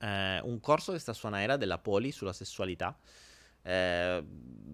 eh, 0.00 0.40
un 0.42 0.60
corso 0.60 0.92
che 0.92 0.98
sta 0.98 1.14
su 1.14 1.26
Anaera 1.26 1.56
della 1.56 1.78
Poli 1.78 2.10
sulla 2.10 2.34
sessualità. 2.34 2.94
Eh, 3.64 4.24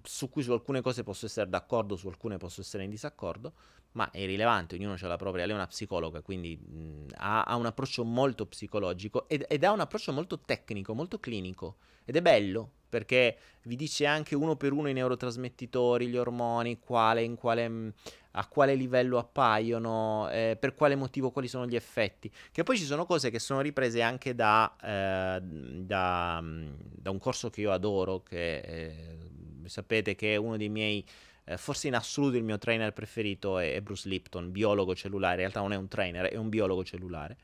su 0.02 0.28
cui 0.28 0.42
su 0.42 0.52
alcune 0.52 0.80
cose 0.80 1.02
posso 1.02 1.26
essere 1.26 1.48
d'accordo, 1.48 1.96
su 1.96 2.08
alcune 2.08 2.36
posso 2.36 2.60
essere 2.60 2.84
in 2.84 2.90
disaccordo 2.90 3.52
ma 3.92 4.10
è 4.10 4.18
irrilevante, 4.18 4.76
ognuno 4.76 4.94
ha 5.00 5.06
la 5.06 5.16
propria, 5.16 5.44
lei 5.44 5.52
è 5.52 5.56
una 5.56 5.66
psicologa, 5.66 6.20
quindi 6.22 6.56
mh, 6.56 7.06
ha, 7.16 7.42
ha, 7.42 7.56
un 7.56 7.66
approccio 7.66 8.04
molto 8.04 8.46
psicologico 8.46 9.28
ed, 9.28 9.44
ed, 9.48 9.64
ha 9.64 9.72
un 9.72 9.80
approccio 9.80 10.12
molto 10.12 10.40
tecnico, 10.40 10.94
molto 10.94 11.18
clinico 11.18 11.78
ed 12.04 12.16
è 12.16 12.22
bello 12.22 12.72
perché 12.90 13.38
vi 13.62 13.76
dice 13.76 14.04
anche 14.04 14.34
uno 14.34 14.56
per 14.56 14.72
uno 14.72 14.88
i 14.88 14.92
neurotrasmettitori, 14.92 16.08
gli 16.08 16.16
ormoni, 16.16 16.78
quale, 16.78 17.32
quale, 17.36 17.94
a 18.32 18.46
quale 18.46 18.74
livello 18.74 19.16
appaiono, 19.16 20.28
eh, 20.30 20.58
per 20.60 20.74
quale 20.74 20.96
motivo, 20.96 21.30
quali 21.30 21.48
sono 21.48 21.66
gli 21.66 21.76
effetti, 21.76 22.30
che 22.52 22.62
poi 22.62 22.76
ci 22.76 22.84
sono 22.84 23.06
cose 23.06 23.30
che 23.30 23.38
sono 23.38 23.62
riprese 23.62 24.02
anche 24.02 24.34
da, 24.34 24.76
eh, 24.82 25.40
da, 25.40 26.42
da 26.42 27.10
un 27.10 27.18
corso 27.18 27.48
che 27.48 27.62
io 27.62 27.72
adoro, 27.72 28.22
che 28.22 28.58
eh, 28.58 29.18
sapete 29.64 30.14
che 30.14 30.34
è 30.34 30.36
uno 30.36 30.58
dei 30.58 30.68
miei 30.68 31.02
eh, 31.44 31.56
forse 31.56 31.88
in 31.88 31.94
assoluto 31.94 32.36
il 32.36 32.44
mio 32.44 32.58
trainer 32.58 32.92
preferito 32.92 33.58
è, 33.58 33.80
Bruce 33.80 34.08
Lipton, 34.08 34.52
biologo 34.52 34.94
cellulare, 34.94 35.34
in 35.34 35.40
realtà 35.40 35.60
non 35.60 35.72
è 35.72 35.76
un 35.76 35.88
trainer, 35.88 36.26
è 36.26 36.36
un 36.36 36.48
biologo 36.48 36.84
cellulare. 36.84 37.36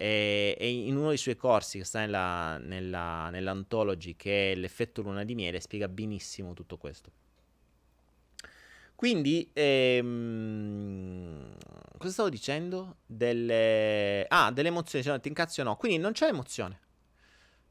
E, 0.00 0.54
e 0.56 0.70
in 0.70 0.94
uno 0.96 1.08
dei 1.08 1.16
suoi 1.16 1.34
corsi 1.34 1.78
che 1.78 1.84
sta 1.84 1.98
nella, 1.98 2.56
nella, 2.58 3.30
nell'Anthology, 3.30 4.14
che 4.14 4.52
è 4.52 4.54
l'effetto 4.54 5.02
luna 5.02 5.24
di 5.24 5.34
miele, 5.34 5.58
spiega 5.58 5.88
benissimo 5.88 6.54
tutto 6.54 6.76
questo. 6.76 7.10
Quindi, 8.94 9.50
ehm, 9.52 10.76
cosa 11.98 12.12
stavo 12.12 12.28
dicendo? 12.28 12.98
Delle... 13.06 14.24
Ah, 14.28 14.52
delle 14.52 14.68
emozioni, 14.68 15.04
se 15.04 15.18
ti 15.20 15.28
incazzo 15.28 15.64
no. 15.64 15.76
Quindi 15.76 15.98
non 15.98 16.12
c'è 16.12 16.28
emozione. 16.28 16.78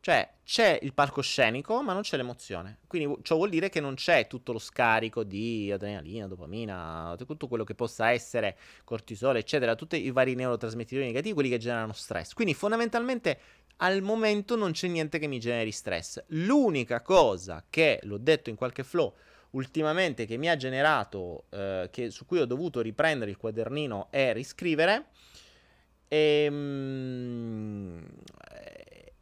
Cioè, 0.08 0.36
c'è 0.46 0.80
il 0.84 0.94
palcoscenico, 0.94 1.84
ma 1.84 1.92
non 1.92 2.02
c'è 2.02 2.16
l'emozione. 2.16 2.78
Quindi 2.88 3.14
ciò 3.24 3.36
vuol 3.36 3.50
dire 3.50 3.68
che 3.68 3.82
non 3.82 3.96
c'è 3.96 4.26
tutto 4.28 4.54
lo 4.54 4.58
scarico 4.58 5.26
di 5.26 5.70
adrenalina, 5.70 6.28
dopamina, 6.28 7.14
tutto 7.26 7.50
quello 7.50 7.66
che 7.66 7.76
possa 7.76 8.12
essere 8.12 8.56
cortisolo, 8.86 9.38
eccetera, 9.38 9.76
tutti 9.76 10.02
i 10.02 10.12
vari 10.12 10.34
neurotrasmettitori 10.34 11.08
negativi, 11.08 11.34
quelli 11.34 11.50
che 11.50 11.58
generano 11.58 11.92
stress. 11.92 12.32
Quindi 12.32 12.54
fondamentalmente 12.54 13.38
al 13.80 14.02
momento 14.02 14.56
non 14.56 14.72
c'è 14.72 14.88
niente 14.88 15.20
che 15.20 15.28
mi 15.28 15.42
generi 15.42 15.74
stress. 15.74 16.24
L'unica 16.28 17.02
cosa 17.02 17.66
che, 17.70 18.00
l'ho 18.04 18.18
detto 18.18 18.50
in 18.50 18.56
qualche 18.56 18.86
flow, 18.86 19.14
ultimamente 19.50 20.26
che 20.26 20.38
mi 20.38 20.50
ha 20.50 20.56
generato, 20.56 21.48
eh, 21.50 21.90
che, 21.92 22.12
su 22.12 22.26
cui 22.26 22.40
ho 22.40 22.46
dovuto 22.46 22.80
riprendere 22.80 23.30
il 23.30 23.36
quadernino 23.36 24.08
e 24.12 24.32
riscrivere, 24.32 25.08
ehm, 26.08 27.07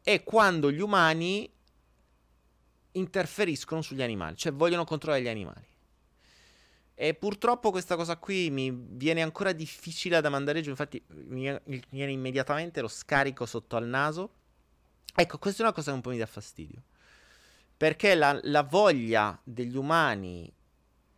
è 0.06 0.22
quando 0.24 0.72
gli 0.72 0.82
umani 0.82 1.52
interferiscono 2.92 3.82
sugli 3.82 4.04
animali, 4.04 4.36
cioè 4.38 4.54
vogliono 4.54 4.84
controllare 4.84 5.24
gli 5.24 5.28
animali. 5.28 5.66
E 6.94 7.16
purtroppo 7.16 7.72
questa 7.72 7.96
cosa 7.96 8.16
qui 8.18 8.52
mi 8.52 8.72
viene 8.72 9.24
ancora 9.24 9.52
difficile 9.52 10.22
da 10.22 10.30
mandare 10.30 10.62
giù, 10.62 10.70
infatti 10.70 11.04
mi 11.08 11.60
viene 11.90 12.12
immediatamente 12.12 12.82
lo 12.82 12.88
scarico 12.88 13.48
sotto 13.48 13.78
al 13.78 13.88
naso. 13.88 14.30
Ecco, 15.16 15.40
questa 15.40 15.64
è 15.64 15.66
una 15.66 15.74
cosa 15.74 15.90
che 15.90 15.96
un 15.96 16.04
po' 16.04 16.12
mi 16.12 16.20
dà 16.20 16.28
fastidio. 16.28 16.84
Perché 17.76 18.14
la, 18.14 18.40
la 18.44 18.62
voglia 18.62 19.38
degli 19.44 19.76
umani 19.76 20.54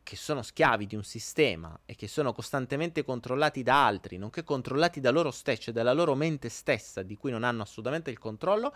che 0.08 0.16
sono 0.16 0.42
schiavi 0.42 0.88
di 0.88 0.96
un 0.96 1.04
sistema 1.04 1.78
e 1.86 1.96
che 1.96 2.08
sono 2.08 2.32
costantemente 2.32 3.04
controllati 3.04 3.62
da 3.62 3.86
altri, 3.86 4.16
nonché 4.16 4.46
controllati 4.46 5.02
da 5.02 5.12
loro 5.12 5.32
stessi, 5.32 5.64
cioè 5.64 5.74
dalla 5.74 5.92
loro 5.92 6.16
mente 6.16 6.48
stessa, 6.48 7.04
di 7.04 7.18
cui 7.18 7.30
non 7.30 7.44
hanno 7.44 7.64
assolutamente 7.64 8.10
il 8.10 8.18
controllo, 8.18 8.74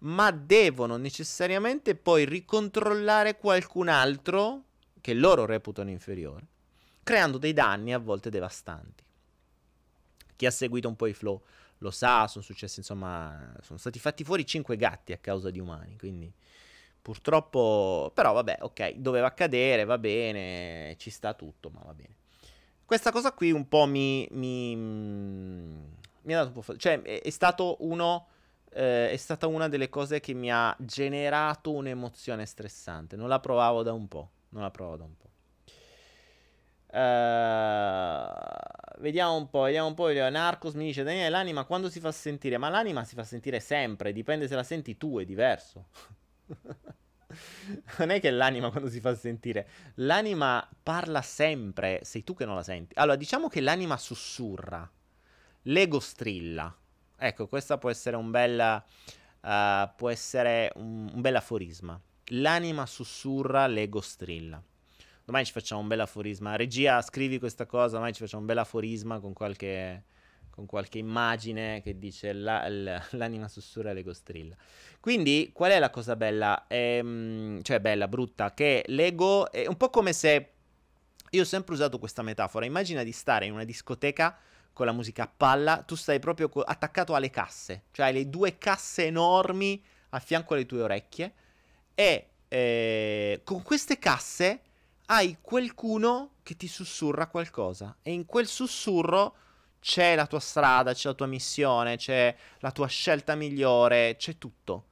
ma 0.00 0.30
devono 0.30 0.98
necessariamente 0.98 1.94
poi 1.94 2.26
ricontrollare 2.26 3.38
qualcun 3.38 3.88
altro 3.88 4.64
che 5.00 5.14
loro 5.14 5.46
reputano 5.46 5.88
inferiore, 5.88 6.46
creando 7.02 7.38
dei 7.38 7.54
danni 7.54 7.94
a 7.94 7.98
volte 7.98 8.28
devastanti. 8.28 9.02
Chi 10.36 10.44
ha 10.44 10.50
seguito 10.50 10.86
un 10.86 10.96
po' 10.96 11.06
i 11.06 11.14
flow 11.14 11.42
lo 11.78 11.90
sa, 11.90 12.28
sono 12.28 12.44
successi, 12.44 12.80
insomma, 12.80 13.54
sono 13.62 13.78
stati 13.78 13.98
fatti 13.98 14.22
fuori 14.22 14.44
cinque 14.44 14.76
gatti 14.76 15.14
a 15.14 15.16
causa 15.16 15.50
di 15.50 15.60
umani, 15.60 15.96
quindi 15.96 16.30
Purtroppo, 17.08 18.10
però 18.12 18.34
vabbè, 18.34 18.58
ok, 18.60 18.96
doveva 18.96 19.28
accadere, 19.28 19.84
va 19.84 19.96
bene, 19.96 20.94
ci 20.98 21.08
sta 21.08 21.32
tutto, 21.32 21.70
ma 21.70 21.80
va 21.82 21.94
bene. 21.94 22.16
Questa 22.84 23.10
cosa 23.10 23.32
qui 23.32 23.50
un 23.50 23.66
po' 23.66 23.86
mi, 23.86 24.28
mi, 24.32 24.76
mi 24.76 26.34
ha 26.34 26.36
dato 26.36 26.48
un 26.48 26.52
po' 26.52 26.60
fastidio. 26.60 26.78
Cioè, 26.78 27.00
è, 27.00 27.22
è 27.22 27.30
stato 27.30 27.78
uno... 27.80 28.26
Eh, 28.70 29.10
è 29.10 29.16
stata 29.16 29.46
una 29.46 29.68
delle 29.68 29.88
cose 29.88 30.20
che 30.20 30.34
mi 30.34 30.52
ha 30.52 30.76
generato 30.78 31.72
un'emozione 31.72 32.44
stressante. 32.44 33.16
Non 33.16 33.28
la 33.28 33.40
provavo 33.40 33.82
da 33.82 33.94
un 33.94 34.06
po'. 34.06 34.28
Non 34.50 34.60
la 34.60 34.70
provavo 34.70 34.96
da 34.98 35.04
un 35.04 35.16
po'. 35.16 35.30
Uh, 36.90 39.00
vediamo 39.00 39.36
un 39.36 39.48
po', 39.48 39.62
vediamo 39.62 39.88
un 39.88 39.94
po'. 39.94 40.10
Narcos 40.10 40.74
mi 40.74 40.84
dice: 40.84 41.04
Daniele, 41.04 41.30
l'anima 41.30 41.64
quando 41.64 41.88
si 41.88 42.00
fa 42.00 42.12
sentire? 42.12 42.58
Ma 42.58 42.68
l'anima 42.68 43.02
si 43.04 43.14
fa 43.14 43.24
sentire 43.24 43.60
sempre, 43.60 44.12
dipende 44.12 44.46
se 44.46 44.54
la 44.54 44.62
senti 44.62 44.98
tu, 44.98 45.18
è 45.18 45.24
diverso. 45.24 45.86
non 47.98 48.10
è 48.10 48.20
che 48.20 48.30
l'anima 48.30 48.70
quando 48.70 48.88
si 48.88 49.00
fa 49.00 49.14
sentire, 49.14 49.68
l'anima 49.96 50.66
parla 50.82 51.22
sempre, 51.22 52.00
sei 52.02 52.24
tu 52.24 52.34
che 52.34 52.44
non 52.44 52.54
la 52.54 52.62
senti. 52.62 52.94
Allora, 52.96 53.16
diciamo 53.16 53.48
che 53.48 53.60
l'anima 53.60 53.96
sussurra, 53.96 54.90
l'ego 55.62 56.00
strilla. 56.00 56.74
Ecco, 57.16 57.46
questo 57.46 57.76
può 57.78 57.90
essere 57.90 58.16
un 58.16 58.30
bel, 58.30 58.82
uh, 59.40 59.90
può 59.96 60.08
essere 60.08 60.72
un, 60.76 61.10
un 61.12 61.20
bel 61.20 61.36
aforisma. 61.36 62.00
L'anima 62.32 62.86
sussurra, 62.86 63.66
l'ego 63.66 64.00
strilla. 64.00 64.62
Domani 65.24 65.44
ci 65.44 65.52
facciamo 65.52 65.80
un 65.80 65.88
bel 65.88 66.00
aforisma. 66.00 66.56
Regia, 66.56 67.02
scrivi 67.02 67.38
questa 67.38 67.66
cosa, 67.66 67.96
domani 67.96 68.14
ci 68.14 68.20
facciamo 68.20 68.40
un 68.40 68.48
bel 68.48 68.58
aforisma 68.58 69.18
con 69.18 69.32
qualche 69.32 70.04
con 70.58 70.66
qualche 70.66 70.98
immagine 70.98 71.80
che 71.82 71.98
dice 71.98 72.32
la, 72.32 72.68
la, 72.68 73.00
l'anima 73.12 73.46
sussurra 73.46 73.92
l'ego 73.92 74.12
strilla. 74.12 74.56
Quindi, 74.98 75.52
qual 75.54 75.70
è 75.70 75.78
la 75.78 75.90
cosa 75.90 76.16
bella? 76.16 76.64
Ehm, 76.66 77.62
cioè, 77.62 77.78
bella, 77.78 78.08
brutta, 78.08 78.52
che 78.54 78.82
l'ego 78.88 79.52
è 79.52 79.66
un 79.66 79.76
po' 79.76 79.88
come 79.88 80.12
se... 80.12 80.50
Io 81.30 81.42
ho 81.42 81.44
sempre 81.44 81.74
usato 81.74 82.00
questa 82.00 82.22
metafora. 82.22 82.64
Immagina 82.64 83.04
di 83.04 83.12
stare 83.12 83.46
in 83.46 83.52
una 83.52 83.62
discoteca 83.62 84.36
con 84.72 84.86
la 84.86 84.92
musica 84.92 85.24
a 85.24 85.32
palla, 85.34 85.82
tu 85.82 85.94
stai 85.94 86.18
proprio 86.18 86.48
co- 86.48 86.62
attaccato 86.62 87.14
alle 87.14 87.30
casse, 87.30 87.84
cioè 87.92 88.06
hai 88.06 88.12
le 88.12 88.28
due 88.28 88.58
casse 88.58 89.06
enormi 89.06 89.82
a 90.10 90.20
fianco 90.20 90.54
alle 90.54 90.66
tue 90.66 90.82
orecchie 90.82 91.34
e 91.94 92.28
eh, 92.48 93.40
con 93.44 93.62
queste 93.62 93.98
casse 93.98 94.62
hai 95.06 95.38
qualcuno 95.40 96.36
che 96.42 96.56
ti 96.56 96.68
sussurra 96.68 97.26
qualcosa 97.26 97.96
e 98.02 98.12
in 98.12 98.24
quel 98.24 98.46
sussurro 98.46 99.34
c'è 99.80 100.14
la 100.14 100.26
tua 100.26 100.40
strada, 100.40 100.92
c'è 100.92 101.08
la 101.08 101.14
tua 101.14 101.26
missione, 101.26 101.96
c'è 101.96 102.34
la 102.60 102.72
tua 102.72 102.86
scelta 102.86 103.34
migliore, 103.34 104.16
c'è 104.16 104.38
tutto. 104.38 104.86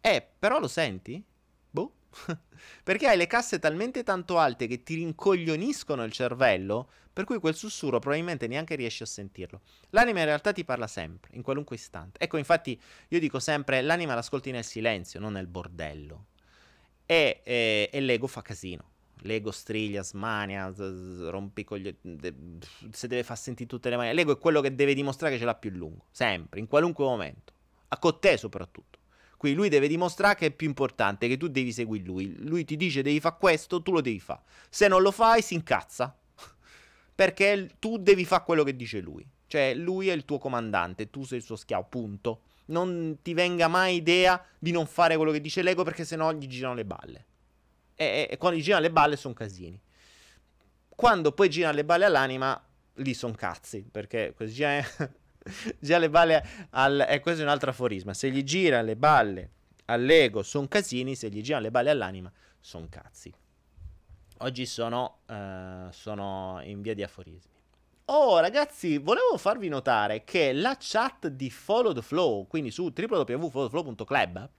Eh, 0.00 0.26
però 0.38 0.58
lo 0.58 0.68
senti? 0.68 1.22
Boh. 1.70 1.92
Perché 2.82 3.08
hai 3.08 3.16
le 3.16 3.26
casse 3.26 3.58
talmente 3.58 4.02
tanto 4.02 4.38
alte 4.38 4.66
che 4.66 4.82
ti 4.82 4.94
rincoglioniscono 4.96 6.04
il 6.04 6.12
cervello, 6.12 6.90
per 7.12 7.24
cui 7.24 7.38
quel 7.38 7.54
sussurro 7.54 7.98
probabilmente 7.98 8.46
neanche 8.46 8.74
riesci 8.74 9.02
a 9.02 9.06
sentirlo. 9.06 9.60
L'anima 9.90 10.20
in 10.20 10.26
realtà 10.26 10.52
ti 10.52 10.64
parla 10.64 10.86
sempre, 10.86 11.30
in 11.34 11.42
qualunque 11.42 11.76
istante. 11.76 12.18
Ecco, 12.18 12.36
infatti, 12.38 12.80
io 13.08 13.18
dico 13.20 13.38
sempre, 13.38 13.82
l'anima 13.82 14.14
l'ascolti 14.14 14.50
nel 14.50 14.64
silenzio, 14.64 15.20
non 15.20 15.32
nel 15.32 15.46
bordello. 15.46 16.26
E, 17.06 17.42
e, 17.44 17.90
e 17.92 18.00
l'ego 18.00 18.26
fa 18.26 18.42
casino. 18.42 18.91
Lego 19.22 19.50
striglia, 19.50 20.02
smania, 20.02 20.72
rompi 20.76 21.64
con 21.64 21.78
gli... 21.78 21.94
se 22.90 23.06
deve 23.06 23.22
far 23.22 23.38
sentire 23.38 23.68
tutte 23.68 23.90
le 23.90 23.96
mani. 23.96 24.14
Lego 24.14 24.32
è 24.32 24.38
quello 24.38 24.60
che 24.60 24.74
deve 24.74 24.94
dimostrare 24.94 25.34
che 25.34 25.38
ce 25.38 25.44
l'ha 25.44 25.54
più 25.54 25.70
lungo, 25.70 26.06
sempre, 26.10 26.60
in 26.60 26.66
qualunque 26.66 27.04
momento. 27.04 27.52
A 27.88 27.98
con 27.98 28.18
te 28.20 28.36
soprattutto. 28.36 28.98
Quindi 29.36 29.58
lui 29.58 29.68
deve 29.68 29.88
dimostrare 29.88 30.36
che 30.36 30.46
è 30.46 30.50
più 30.52 30.68
importante, 30.68 31.26
che 31.26 31.36
tu 31.36 31.48
devi 31.48 31.72
seguire 31.72 32.04
lui. 32.04 32.36
Lui 32.44 32.64
ti 32.64 32.76
dice 32.76 33.02
devi 33.02 33.18
fare 33.18 33.36
questo, 33.38 33.82
tu 33.82 33.90
lo 33.90 34.00
devi 34.00 34.20
fare. 34.20 34.42
Se 34.68 34.86
non 34.86 35.02
lo 35.02 35.10
fai, 35.10 35.42
si 35.42 35.54
incazza. 35.54 36.16
Perché 37.14 37.70
tu 37.78 37.98
devi 37.98 38.24
fare 38.24 38.44
quello 38.44 38.62
che 38.62 38.76
dice 38.76 39.00
lui. 39.00 39.28
Cioè, 39.48 39.74
lui 39.74 40.08
è 40.08 40.12
il 40.12 40.24
tuo 40.24 40.38
comandante, 40.38 41.10
tu 41.10 41.24
sei 41.24 41.38
il 41.38 41.44
suo 41.44 41.56
schiavo, 41.56 41.86
punto. 41.88 42.42
Non 42.66 43.18
ti 43.20 43.34
venga 43.34 43.68
mai 43.68 43.96
idea 43.96 44.42
di 44.58 44.70
non 44.70 44.86
fare 44.86 45.16
quello 45.16 45.32
che 45.32 45.40
dice 45.40 45.62
l'ego 45.62 45.82
perché 45.82 46.04
sennò 46.04 46.32
gli 46.32 46.46
girano 46.46 46.74
le 46.74 46.84
balle. 46.84 47.26
E, 48.02 48.28
e 48.30 48.36
quando 48.38 48.58
gli 48.58 48.62
girano 48.62 48.82
le 48.82 48.90
balle 48.90 49.16
sono 49.16 49.34
casini. 49.34 49.80
Quando 50.88 51.32
poi 51.32 51.48
girano 51.48 51.74
le 51.74 51.84
balle 51.84 52.04
all'anima, 52.04 52.60
lì 52.94 53.14
sono 53.14 53.34
cazzi. 53.34 53.82
Perché 53.90 54.34
così 54.36 54.52
gira, 54.52 54.84
gira 55.78 55.98
le 55.98 56.10
balle 56.10 56.46
al... 56.70 57.06
E 57.08 57.20
questo 57.20 57.40
è 57.40 57.44
un 57.44 57.50
altro 57.50 57.70
aforisma. 57.70 58.14
Se 58.14 58.30
gli 58.30 58.42
gira 58.42 58.82
le 58.82 58.96
balle 58.96 59.50
all'ego 59.86 60.42
sono 60.42 60.68
casini, 60.68 61.14
se 61.14 61.28
gli 61.28 61.40
girano 61.40 61.64
le 61.64 61.70
balle 61.70 61.90
all'anima 61.90 62.32
sono 62.60 62.86
cazzi. 62.88 63.32
Oggi 64.38 64.66
sono, 64.66 65.18
uh, 65.26 65.90
sono 65.90 66.60
in 66.64 66.80
via 66.80 66.94
di 66.94 67.02
aforismi. 67.02 67.50
Oh 68.06 68.40
ragazzi, 68.40 68.98
volevo 68.98 69.36
farvi 69.36 69.68
notare 69.68 70.24
che 70.24 70.52
la 70.52 70.76
chat 70.78 71.28
di 71.28 71.48
Follow 71.48 71.92
the 71.92 72.02
Flow, 72.02 72.46
quindi 72.46 72.70
su 72.70 72.92
www.followtheflow.club, 72.94 74.50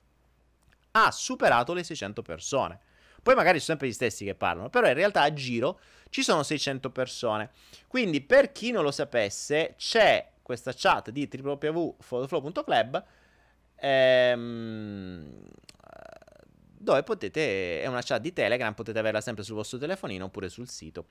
ha 0.92 1.12
superato 1.12 1.74
le 1.74 1.84
600 1.84 2.22
persone. 2.22 2.80
Poi 3.24 3.36
magari 3.36 3.60
sono 3.60 3.78
sempre 3.78 3.88
gli 3.88 3.94
stessi 3.94 4.26
che 4.26 4.36
parlano, 4.36 4.70
però 4.70 4.88
in 4.88 4.94
realtà 4.94 5.22
a 5.22 5.34
giro 5.34 5.80
ci 6.10 6.22
sono 6.22 6.44
600 6.44 6.92
persone. 6.92 7.50
Quindi 7.88 8.22
per 8.22 8.52
chi 8.52 8.72
non 8.72 8.84
lo 8.84 8.92
sapesse, 8.92 9.76
c'è 9.78 10.30
questa 10.42 10.74
chat 10.76 11.10
di 11.10 11.28
www.followtheflow.club 11.32 13.04
ehm, 13.78 15.48
dove 16.78 17.04
potete, 17.04 17.82
è 17.82 17.88
una 17.88 18.02
chat 18.04 18.20
di 18.22 18.34
Telegram, 18.34 18.74
potete 18.74 19.00
averla 19.00 19.22
sempre 19.22 19.44
sul 19.44 19.56
vostro 19.56 19.78
telefonino 19.78 20.26
oppure 20.26 20.50
sul 20.50 20.68
sito. 20.68 21.06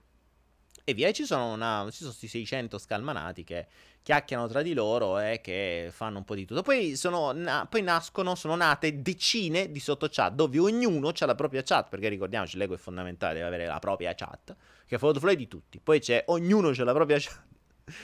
E 0.84 0.94
via, 0.94 1.12
ci 1.12 1.24
sono, 1.24 1.52
una, 1.52 1.86
ci 1.90 1.98
sono 1.98 2.08
questi 2.08 2.26
600 2.26 2.76
scalmanati 2.76 3.44
che 3.44 3.66
chiacchierano 4.02 4.48
tra 4.48 4.62
di 4.62 4.74
loro 4.74 5.20
e 5.20 5.40
che 5.40 5.90
fanno 5.92 6.18
un 6.18 6.24
po' 6.24 6.34
di 6.34 6.44
tutto. 6.44 6.62
Poi, 6.62 6.96
sono, 6.96 7.30
na- 7.30 7.66
poi 7.70 7.82
nascono, 7.82 8.34
sono 8.34 8.56
nate 8.56 9.00
decine 9.00 9.70
di 9.70 9.78
sottochat 9.78 10.34
dove 10.34 10.58
ognuno 10.58 11.12
ha 11.16 11.26
la 11.26 11.36
propria 11.36 11.62
chat, 11.62 11.88
perché 11.88 12.08
ricordiamoci, 12.08 12.56
l'ego 12.56 12.74
è 12.74 12.78
fondamentale, 12.78 13.34
deve 13.34 13.46
avere 13.46 13.66
la 13.66 13.78
propria 13.78 14.12
chat, 14.14 14.56
che 14.84 14.96
è 14.96 14.98
Photoflow 14.98 15.34
di 15.34 15.46
tutti. 15.46 15.78
Poi 15.78 16.00
c'è, 16.00 16.24
ognuno 16.26 16.70
ha 16.70 16.84
la 16.84 16.94
propria 16.94 17.18
chat, 17.20 17.42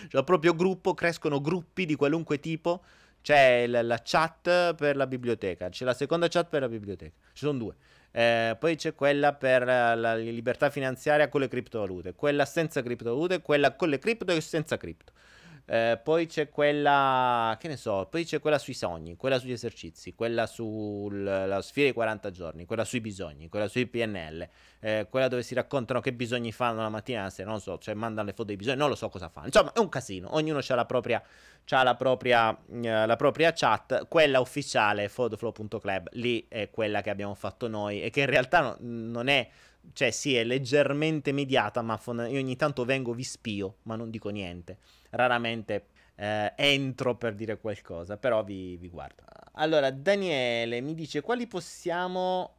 c'è 0.09 0.19
il 0.19 0.25
proprio 0.25 0.55
gruppo, 0.55 0.95
crescono 0.95 1.41
gruppi 1.41 1.85
di 1.85 1.97
qualunque 1.97 2.39
tipo. 2.39 2.83
C'è 3.21 3.67
la, 3.67 3.83
la 3.83 4.01
chat 4.03 4.75
per 4.75 4.95
la 4.95 5.09
biblioteca, 5.09 5.69
c'è 5.69 5.85
la 5.85 5.95
seconda 5.95 6.29
chat 6.29 6.49
per 6.49 6.61
la 6.61 6.69
biblioteca, 6.69 7.13
ci 7.33 7.45
sono 7.45 7.59
due. 7.59 7.75
Eh, 8.11 8.57
poi 8.59 8.77
c'è 8.77 8.95
quella 8.95 9.35
per 9.35 9.65
la 9.65 10.15
libertà 10.17 10.71
finanziaria 10.71 11.29
con 11.29 11.41
le 11.41 11.49
criptovalute, 11.49 12.15
quella 12.15 12.45
senza 12.45 12.83
criptovalute, 12.83 13.43
quella 13.43 13.75
con 13.75 13.89
le 13.89 13.99
cripto 13.99 14.33
e 14.33 14.41
senza 14.41 14.77
cripto. 14.77 15.13
Eh, 15.71 16.01
poi 16.03 16.27
c'è 16.27 16.49
quella, 16.49 17.55
che 17.61 17.69
ne 17.69 17.77
so, 17.77 18.07
poi 18.11 18.25
c'è 18.25 18.41
quella 18.41 18.57
sui 18.57 18.73
sogni, 18.73 19.17
quella 19.17 19.39
sugli 19.39 19.53
esercizi, 19.53 20.15
quella 20.15 20.47
sulla 20.47 21.61
sfida 21.61 21.85
dei 21.85 21.93
40 21.93 22.31
giorni, 22.31 22.65
quella 22.65 22.85
sui 22.85 23.03
bisogni, 23.03 23.51
quella 23.51 23.69
sui 23.69 23.87
PNL, 23.87 24.49
eh, 24.81 25.07
quella 25.11 25.29
dove 25.29 25.43
si 25.43 25.53
raccontano 25.53 26.01
che 26.01 26.15
bisogni 26.15 26.53
fanno 26.53 26.81
la 26.81 26.89
mattina 26.89 27.21
e 27.21 27.23
la 27.25 27.31
sera, 27.31 27.51
non 27.51 27.61
so, 27.61 27.77
cioè 27.77 27.93
mandano 27.93 28.29
le 28.29 28.33
foto 28.33 28.45
dei 28.45 28.57
bisogni, 28.57 28.79
non 28.79 28.89
lo 28.89 28.95
so 28.95 29.11
cosa 29.11 29.29
fanno. 29.29 29.49
Insomma, 29.49 29.73
è 29.75 29.79
un 29.79 29.91
casino, 29.91 30.35
ognuno 30.35 30.61
ha 30.67 30.75
la 30.75 30.87
propria, 30.87 31.23
c'ha 31.67 31.83
la 31.83 31.97
propria, 31.97 32.59
eh, 32.71 33.07
la 33.07 33.17
propria 33.17 33.53
chat, 33.53 34.09
quella 34.09 34.41
ufficiale, 34.41 35.11
photoflow.club, 35.11 36.09
lì 36.13 36.47
è 36.49 36.71
quella 36.71 37.03
che 37.03 37.11
abbiamo 37.11 37.35
fatto 37.35 37.69
noi 37.69 38.01
e 38.01 38.09
che 38.09 38.21
in 38.21 38.27
realtà 38.27 38.61
no, 38.61 38.77
non 38.81 39.29
è 39.29 39.47
cioè 39.93 40.11
sì, 40.11 40.35
è 40.37 40.45
leggermente 40.45 41.33
mediata, 41.33 41.83
ma 41.83 41.97
fond- 41.97 42.29
io 42.31 42.39
ogni 42.39 42.57
tanto 42.57 42.85
vengo, 42.85 43.13
vi 43.13 43.25
spio, 43.25 43.77
ma 43.83 43.97
non 43.97 44.11
dico 44.11 44.29
niente. 44.29 44.79
Raramente 45.11 45.87
eh, 46.17 46.53
entro 46.57 47.17
per 47.17 47.35
dire 47.35 47.59
qualcosa, 47.59 48.17
però 48.17 48.45
vi, 48.45 48.77
vi, 48.77 48.89
guardo. 48.89 49.23
Allora, 49.53 49.91
Daniele 49.91 50.81
mi 50.81 50.95
dice 50.95 51.21
quali 51.21 51.47
possiamo... 51.47 52.55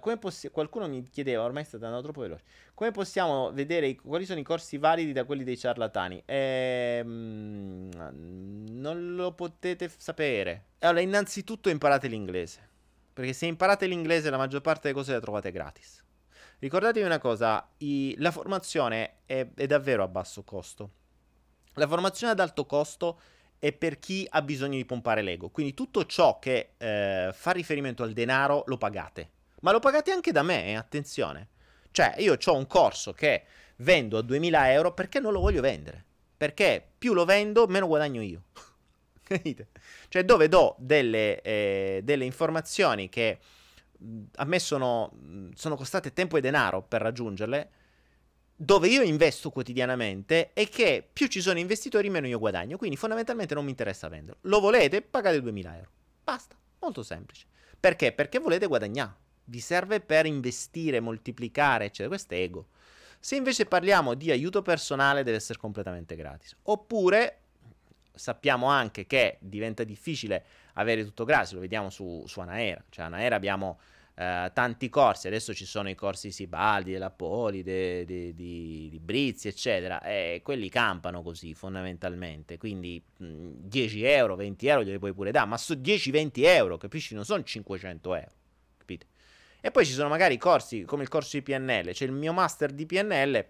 Come 0.00 0.16
possi- 0.16 0.48
qualcuno 0.48 0.88
mi 0.88 1.02
chiedeva, 1.02 1.42
ormai 1.42 1.62
sta 1.64 1.76
andando 1.76 2.00
troppo 2.00 2.22
veloce, 2.22 2.44
come 2.72 2.92
possiamo 2.92 3.52
vedere 3.52 3.88
i- 3.88 3.96
quali 3.96 4.24
sono 4.24 4.40
i 4.40 4.42
corsi 4.42 4.78
validi 4.78 5.12
da 5.12 5.24
quelli 5.24 5.44
dei 5.44 5.58
ciarlatani? 5.58 6.22
Ehm, 6.24 7.90
non 8.70 9.14
lo 9.14 9.32
potete 9.32 9.90
f- 9.90 9.98
sapere. 9.98 10.68
Allora, 10.78 11.00
innanzitutto 11.02 11.68
imparate 11.68 12.08
l'inglese, 12.08 12.66
perché 13.12 13.34
se 13.34 13.44
imparate 13.44 13.86
l'inglese 13.86 14.30
la 14.30 14.38
maggior 14.38 14.62
parte 14.62 14.82
delle 14.88 14.94
cose 14.94 15.12
le 15.12 15.20
trovate 15.20 15.50
gratis. 15.50 16.02
Ricordatevi 16.58 17.04
una 17.04 17.18
cosa, 17.18 17.68
i, 17.78 18.14
la 18.16 18.30
formazione 18.30 19.16
è, 19.26 19.46
è 19.54 19.66
davvero 19.66 20.04
a 20.04 20.08
basso 20.08 20.42
costo. 20.42 20.90
La 21.78 21.86
formazione 21.86 22.32
ad 22.32 22.40
alto 22.40 22.64
costo 22.64 23.20
è 23.58 23.72
per 23.72 23.98
chi 23.98 24.26
ha 24.30 24.40
bisogno 24.42 24.76
di 24.76 24.84
pompare 24.84 25.22
l'ego. 25.22 25.50
Quindi 25.50 25.74
tutto 25.74 26.06
ciò 26.06 26.38
che 26.38 26.72
eh, 26.76 27.30
fa 27.32 27.50
riferimento 27.50 28.02
al 28.02 28.12
denaro 28.12 28.64
lo 28.66 28.78
pagate. 28.78 29.30
Ma 29.60 29.72
lo 29.72 29.78
pagate 29.78 30.10
anche 30.10 30.32
da 30.32 30.42
me, 30.42 30.66
eh, 30.66 30.74
attenzione. 30.74 31.48
Cioè, 31.90 32.14
io 32.18 32.36
ho 32.42 32.56
un 32.56 32.66
corso 32.66 33.12
che 33.12 33.44
vendo 33.76 34.18
a 34.18 34.22
2000 34.22 34.72
euro 34.72 34.92
perché 34.92 35.20
non 35.20 35.32
lo 35.32 35.40
voglio 35.40 35.60
vendere. 35.60 36.04
Perché 36.36 36.86
più 36.96 37.12
lo 37.12 37.24
vendo, 37.24 37.66
meno 37.66 37.86
guadagno 37.86 38.22
io. 38.22 38.44
Capite? 39.22 39.68
Cioè, 40.08 40.24
dove 40.24 40.48
do 40.48 40.76
delle, 40.78 41.42
eh, 41.42 42.00
delle 42.02 42.24
informazioni 42.24 43.08
che 43.08 43.38
a 44.34 44.44
me 44.44 44.58
sono, 44.58 45.12
sono 45.54 45.76
costate 45.76 46.12
tempo 46.12 46.36
e 46.36 46.40
denaro 46.40 46.82
per 46.82 47.02
raggiungerle, 47.02 47.70
dove 48.56 48.88
io 48.88 49.02
investo 49.02 49.50
quotidianamente 49.50 50.52
e 50.54 50.68
che 50.68 51.06
più 51.12 51.26
ci 51.26 51.42
sono 51.42 51.58
investitori 51.58 52.08
meno 52.08 52.26
io 52.26 52.38
guadagno, 52.38 52.78
quindi 52.78 52.96
fondamentalmente 52.96 53.54
non 53.54 53.64
mi 53.64 53.70
interessa 53.70 54.08
venderlo. 54.08 54.40
Lo 54.42 54.60
volete? 54.60 55.02
Pagate 55.02 55.42
2000 55.42 55.76
euro. 55.76 55.90
Basta, 56.24 56.56
molto 56.80 57.02
semplice. 57.02 57.46
Perché? 57.78 58.12
Perché 58.12 58.38
volete 58.38 58.66
guadagnare. 58.66 59.24
Vi 59.44 59.60
serve 59.60 60.00
per 60.00 60.26
investire, 60.26 61.00
moltiplicare, 61.00 61.84
eccetera. 61.84 62.08
Questo 62.08 62.34
è 62.34 62.38
ego. 62.38 62.68
Se 63.20 63.36
invece 63.36 63.66
parliamo 63.66 64.14
di 64.14 64.30
aiuto 64.30 64.62
personale 64.62 65.22
deve 65.22 65.36
essere 65.36 65.58
completamente 65.58 66.16
gratis. 66.16 66.56
Oppure 66.62 67.40
sappiamo 68.14 68.66
anche 68.66 69.06
che 69.06 69.36
diventa 69.40 69.84
difficile 69.84 70.44
avere 70.74 71.04
tutto 71.04 71.24
gratis, 71.24 71.52
lo 71.52 71.60
vediamo 71.60 71.90
su, 71.90 72.24
su 72.26 72.40
Anaera, 72.40 72.82
cioè 72.88 73.04
Anaera 73.04 73.36
abbiamo 73.36 73.78
eh, 74.18 74.50
tanti 74.54 74.88
corsi, 74.88 75.26
adesso 75.26 75.52
ci 75.52 75.66
sono 75.66 75.90
i 75.90 75.94
corsi 75.94 76.30
Sibaldi, 76.30 76.92
della 76.92 77.10
Poli, 77.10 77.62
de, 77.62 78.06
de, 78.06 78.34
de, 78.34 78.88
di 78.88 78.98
Brizzi, 78.98 79.48
eccetera, 79.48 80.02
e 80.02 80.40
quelli 80.42 80.70
campano 80.70 81.22
così 81.22 81.52
fondamentalmente, 81.52 82.56
quindi 82.56 83.02
mh, 83.18 83.50
10 83.58 84.04
euro, 84.04 84.34
20 84.34 84.66
euro 84.68 84.84
glieli 84.84 84.98
puoi 84.98 85.12
pure 85.12 85.30
dare, 85.32 85.46
ma 85.46 85.58
su 85.58 85.74
10-20 85.74 86.30
euro, 86.44 86.78
capisci, 86.78 87.14
non 87.14 87.26
sono 87.26 87.42
500 87.42 88.14
euro, 88.14 88.32
capite? 88.78 89.06
E 89.60 89.70
poi 89.70 89.84
ci 89.84 89.92
sono 89.92 90.08
magari 90.08 90.38
corsi 90.38 90.84
come 90.84 91.02
il 91.02 91.08
corso 91.08 91.36
di 91.36 91.42
PNL, 91.42 91.90
c'è 91.92 92.06
il 92.06 92.12
mio 92.12 92.32
master 92.32 92.72
di 92.72 92.86
PNL, 92.86 93.44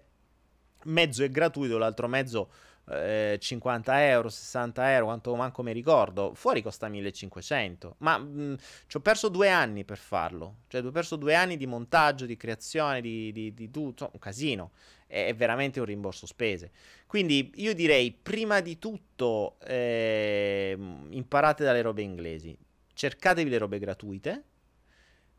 mezzo 0.83 1.23
è 1.23 1.29
gratuito, 1.29 1.77
l'altro 1.77 2.09
mezzo 2.09 2.51
50 2.89 3.99
eh, 4.01 4.05
euro, 4.05 4.29
60 4.29 4.93
euro, 4.93 5.05
quanto 5.05 5.35
manco 5.35 5.61
mi 5.61 5.73
ricordo, 5.73 6.33
fuori 6.33 6.61
costa 6.61 6.87
1500, 6.87 7.95
ma 7.99 8.17
mm, 8.17 8.53
ci 8.87 8.95
ho 8.95 8.99
perso 9.01 9.27
due 9.27 9.49
anni 9.49 9.83
per 9.83 9.97
farlo, 9.97 10.59
cioè 10.67 10.83
ho 10.83 10.91
perso 10.91 11.17
due 11.17 11.35
anni 11.35 11.57
di 11.57 11.67
montaggio, 11.67 12.25
di 12.25 12.37
creazione, 12.37 13.01
di, 13.01 13.33
di, 13.33 13.53
di 13.53 13.69
tutto, 13.71 14.09
un 14.13 14.19
casino, 14.19 14.71
è, 15.05 15.25
è, 15.27 15.35
veramente 15.35 15.79
un 15.79 15.85
rimborso 15.85 16.25
spese. 16.25 16.71
Quindi 17.07 17.51
io 17.55 17.73
direi, 17.73 18.11
prima 18.13 18.61
di 18.61 18.79
tutto, 18.79 19.57
eh, 19.65 20.77
imparate 21.09 21.65
dalle 21.65 21.81
robe 21.81 22.03
inglesi, 22.03 22.57
cercatevi 22.93 23.49
le 23.49 23.57
robe 23.57 23.79
gratuite, 23.79 24.43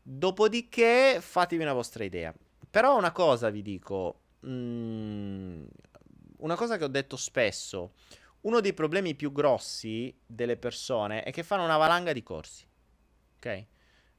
dopodiché 0.03 1.17
fatevi 1.19 1.63
una 1.63 1.73
vostra 1.73 2.03
idea. 2.03 2.31
Però 2.69 2.95
una 2.95 3.11
cosa 3.11 3.49
vi 3.49 3.63
dico, 3.63 4.19
mh, 4.41 4.49
mm, 4.51 5.63
una 6.39 6.55
cosa 6.55 6.77
che 6.77 6.83
ho 6.83 6.89
detto 6.89 7.17
spesso, 7.17 7.93
uno 8.41 8.59
dei 8.61 8.73
problemi 8.73 9.15
più 9.15 9.31
grossi 9.31 10.15
delle 10.25 10.57
persone 10.57 11.23
è 11.23 11.31
che 11.31 11.43
fanno 11.43 11.63
una 11.63 11.77
valanga 11.77 12.13
di 12.13 12.23
corsi. 12.23 12.65
Ok? 13.37 13.65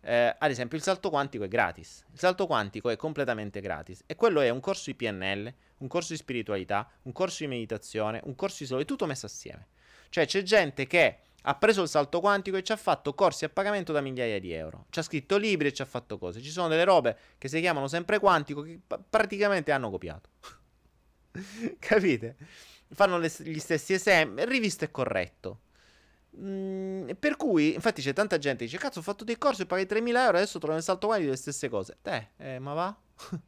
Eh, 0.03 0.37
ad 0.39 0.51
esempio, 0.51 0.79
il 0.79 0.83
salto 0.83 1.11
quantico 1.11 1.45
è 1.45 1.49
gratis. 1.49 2.05
Il 2.13 2.19
salto 2.19 2.47
quantico 2.47 2.91
è 2.91 2.97
completamente 2.97 3.61
gratis. 3.61 4.03
E 4.07 4.17
quello 4.17 4.41
è 4.41 4.49
un 4.49 4.61
corso 4.61 4.85
di 4.87 4.97
PNL, 4.97 5.53
un 5.79 5.89
corso 5.89 6.13
di 6.13 6.19
spiritualità, 6.19 6.91
un 7.03 7.13
corso 7.13 7.45
di 7.45 7.49
meditazione, 7.49 8.21
un 8.25 8.35
corso 8.35 8.59
di 8.61 8.67
solo, 8.67 8.81
è 8.81 8.85
tutto 8.85 9.07
messo 9.07 9.27
assieme. 9.27 9.69
Cioè, 10.09 10.27
c'è 10.27 10.43
gente 10.43 10.87
che 10.87 11.19
ha 11.43 11.55
preso 11.55 11.83
il 11.83 11.89
salto 11.89 12.21
quantico 12.21 12.57
e 12.57 12.63
ci 12.63 12.73
ha 12.73 12.77
fatto 12.77 13.15
corsi 13.15 13.45
a 13.45 13.49
pagamento 13.49 13.93
da 13.93 14.01
migliaia 14.01 14.39
di 14.39 14.53
euro. 14.53 14.87
Ci 14.91 14.99
ha 14.99 15.03
scritto 15.03 15.37
libri 15.37 15.69
e 15.69 15.73
ci 15.73 15.83
ha 15.83 15.87
fatto 15.87 16.19
cose. 16.19 16.43
Ci 16.43 16.51
sono 16.51 16.69
delle 16.69 16.85
robe 16.85 17.17
che 17.39 17.49
si 17.49 17.61
chiamano 17.61 17.89
sempre 17.89 18.19
quantico 18.19 18.63
che 18.63 18.79
praticamente 19.09 19.73
hanno 19.73 19.91
copiato. 19.91 20.29
Capite? 21.79 22.37
Fanno 22.93 23.19
le, 23.19 23.33
gli 23.39 23.59
stessi 23.59 23.93
esempi. 23.93 24.45
Rivisto 24.45 24.85
è 24.85 24.91
corretto. 24.91 25.61
Mm, 26.39 27.11
per 27.19 27.37
cui, 27.37 27.75
infatti, 27.75 28.03
c'è 28.03 28.13
tanta 28.13 28.39
gente 28.39 28.65
che 28.65 28.71
dice: 28.71 28.79
Cazzo, 28.79 29.01
ho 29.01 29.03
fatto 29.03 29.25
dei 29.25 29.39
corsi 29.39 29.63
e 29.63 29.67
pagai 29.67 29.87
3.000 29.87 30.17
euro. 30.17 30.37
Adesso 30.37 30.59
trovo 30.59 30.75
nel 30.75 30.83
salto 30.83 31.09
quali 31.09 31.27
le 31.27 31.37
stesse 31.37 31.69
cose. 31.69 31.99
Eh, 32.03 32.29
eh 32.37 32.59
ma 32.59 32.73
va? 32.75 32.97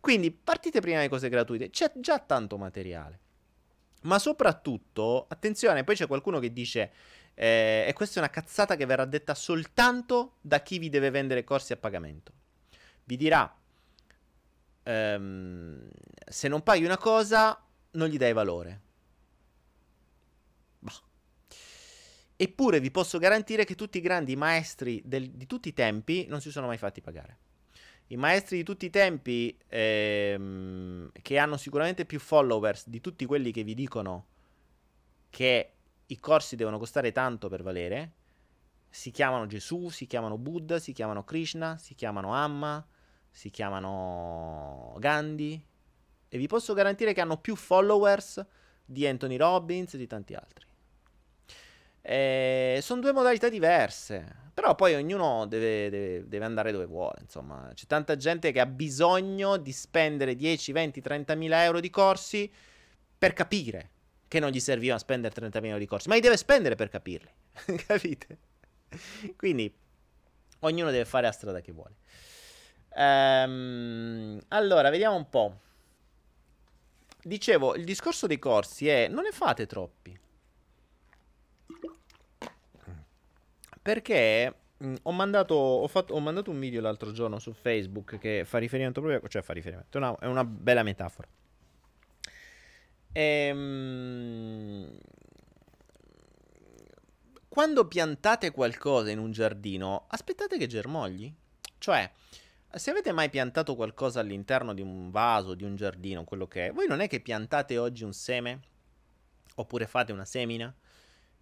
Quindi 0.00 0.30
partite 0.30 0.80
prima 0.80 1.00
di 1.00 1.08
cose 1.08 1.28
gratuite. 1.28 1.70
C'è 1.70 1.92
già 1.96 2.18
tanto 2.18 2.56
materiale. 2.58 3.20
Ma 4.02 4.18
soprattutto, 4.18 5.26
attenzione, 5.28 5.84
poi 5.84 5.96
c'è 5.96 6.06
qualcuno 6.06 6.38
che 6.38 6.52
dice: 6.52 6.92
eh, 7.34 7.86
E 7.88 7.92
questa 7.94 8.16
è 8.16 8.22
una 8.22 8.30
cazzata 8.30 8.76
che 8.76 8.86
verrà 8.86 9.04
detta 9.04 9.34
soltanto 9.34 10.36
da 10.40 10.60
chi 10.60 10.78
vi 10.78 10.88
deve 10.88 11.10
vendere 11.10 11.44
corsi 11.44 11.72
a 11.72 11.76
pagamento. 11.76 12.32
Vi 13.04 13.16
dirà: 13.16 13.52
ehm, 14.86 15.88
Se 16.28 16.48
non 16.48 16.62
paghi 16.62 16.84
una 16.84 16.98
cosa, 16.98 17.60
non 17.92 18.08
gli 18.08 18.16
dai 18.16 18.32
valore. 18.32 18.80
Eppure 22.38 22.80
vi 22.80 22.90
posso 22.90 23.18
garantire 23.18 23.64
che 23.64 23.74
tutti 23.74 23.96
i 23.96 24.02
grandi 24.02 24.36
maestri 24.36 25.00
del, 25.06 25.30
di 25.30 25.46
tutti 25.46 25.68
i 25.68 25.72
tempi 25.72 26.26
non 26.28 26.42
si 26.42 26.50
sono 26.50 26.66
mai 26.66 26.76
fatti 26.76 27.00
pagare. 27.00 27.38
I 28.08 28.16
maestri 28.16 28.58
di 28.58 28.62
tutti 28.62 28.86
i 28.86 28.90
tempi, 28.90 29.56
ehm, 29.68 31.10
che 31.22 31.38
hanno 31.38 31.56
sicuramente 31.56 32.04
più 32.04 32.20
followers 32.20 32.88
di 32.88 33.00
tutti 33.00 33.24
quelli 33.24 33.52
che 33.52 33.64
vi 33.64 33.74
dicono 33.74 34.26
che 35.30 35.72
i 36.06 36.18
corsi 36.20 36.56
devono 36.56 36.78
costare 36.78 37.10
tanto 37.10 37.48
per 37.48 37.62
valere, 37.62 38.12
si 38.88 39.10
chiamano 39.10 39.46
Gesù, 39.46 39.88
si 39.88 40.06
chiamano 40.06 40.38
Buddha, 40.38 40.78
si 40.78 40.92
chiamano 40.92 41.24
Krishna, 41.24 41.78
si 41.78 41.94
chiamano 41.94 42.32
Amma, 42.34 42.86
si 43.36 43.50
chiamano 43.50 44.96
Gandhi. 44.98 45.62
E 46.28 46.38
vi 46.38 46.46
posso 46.46 46.72
garantire 46.72 47.12
che 47.12 47.20
hanno 47.20 47.36
più 47.36 47.54
followers 47.54 48.44
di 48.82 49.06
Anthony 49.06 49.36
Robbins 49.36 49.92
e 49.92 49.98
di 49.98 50.06
tanti 50.06 50.32
altri. 50.32 50.64
Eh, 52.00 52.78
sono 52.80 53.02
due 53.02 53.12
modalità 53.12 53.50
diverse. 53.50 54.44
Però 54.54 54.74
poi 54.74 54.94
ognuno 54.94 55.44
deve, 55.46 55.90
deve, 55.90 56.28
deve, 56.28 56.44
andare 56.46 56.72
dove 56.72 56.86
vuole. 56.86 57.18
Insomma, 57.20 57.70
c'è 57.74 57.84
tanta 57.84 58.16
gente 58.16 58.52
che 58.52 58.60
ha 58.60 58.64
bisogno 58.64 59.58
di 59.58 59.72
spendere 59.72 60.34
10, 60.34 60.72
20, 60.72 61.00
30 61.02 61.34
mila 61.34 61.62
euro 61.62 61.80
di 61.80 61.90
corsi 61.90 62.50
per 63.18 63.34
capire 63.34 63.90
che 64.28 64.40
non 64.40 64.50
gli 64.50 64.60
serviva 64.60 64.96
spendere 64.96 65.34
30 65.34 65.58
mila 65.60 65.72
euro 65.72 65.80
di 65.80 65.86
corsi, 65.86 66.08
ma 66.08 66.14
li 66.14 66.22
deve 66.22 66.38
spendere 66.38 66.74
per 66.74 66.88
capirli. 66.88 67.30
Capite? 67.86 68.38
Quindi 69.36 69.70
ognuno 70.60 70.90
deve 70.90 71.04
fare 71.04 71.26
la 71.26 71.32
strada 71.32 71.60
che 71.60 71.72
vuole. 71.72 71.96
Ehm, 72.96 74.40
allora, 74.48 74.90
vediamo 74.90 75.16
un 75.16 75.28
po'. 75.28 75.60
Dicevo, 77.22 77.74
il 77.74 77.84
discorso 77.84 78.26
dei 78.26 78.38
corsi 78.38 78.88
è 78.88 79.08
non 79.08 79.24
ne 79.24 79.32
fate 79.32 79.66
troppi. 79.66 80.18
Perché 83.82 84.54
mh, 84.78 84.94
ho, 85.02 85.12
mandato, 85.12 85.54
ho, 85.54 85.86
fatto, 85.88 86.14
ho 86.14 86.20
mandato 86.20 86.50
un 86.50 86.58
video 86.58 86.80
l'altro 86.80 87.12
giorno 87.12 87.38
su 87.38 87.52
Facebook 87.52 88.18
che 88.18 88.44
fa 88.44 88.58
riferimento 88.58 89.00
proprio, 89.00 89.28
cioè 89.28 89.42
fa 89.42 89.52
riferimento, 89.52 89.98
no, 89.98 90.16
è 90.18 90.26
una 90.26 90.44
bella 90.44 90.82
metafora. 90.82 91.28
Ehm, 93.12 94.98
quando 97.48 97.86
piantate 97.86 98.50
qualcosa 98.50 99.10
in 99.10 99.18
un 99.18 99.30
giardino, 99.30 100.06
aspettate 100.08 100.58
che 100.58 100.66
germogli. 100.66 101.32
Cioè, 101.78 102.10
se 102.78 102.90
avete 102.90 103.12
mai 103.12 103.30
piantato 103.30 103.74
qualcosa 103.74 104.20
all'interno 104.20 104.74
di 104.74 104.82
un 104.82 105.10
vaso, 105.10 105.54
di 105.54 105.64
un 105.64 105.76
giardino, 105.76 106.24
quello 106.24 106.46
che 106.46 106.66
è, 106.66 106.72
voi 106.72 106.86
non 106.86 107.00
è 107.00 107.08
che 107.08 107.20
piantate 107.20 107.78
oggi 107.78 108.04
un 108.04 108.12
seme? 108.12 108.60
Oppure 109.56 109.86
fate 109.86 110.12
una 110.12 110.24
semina? 110.24 110.74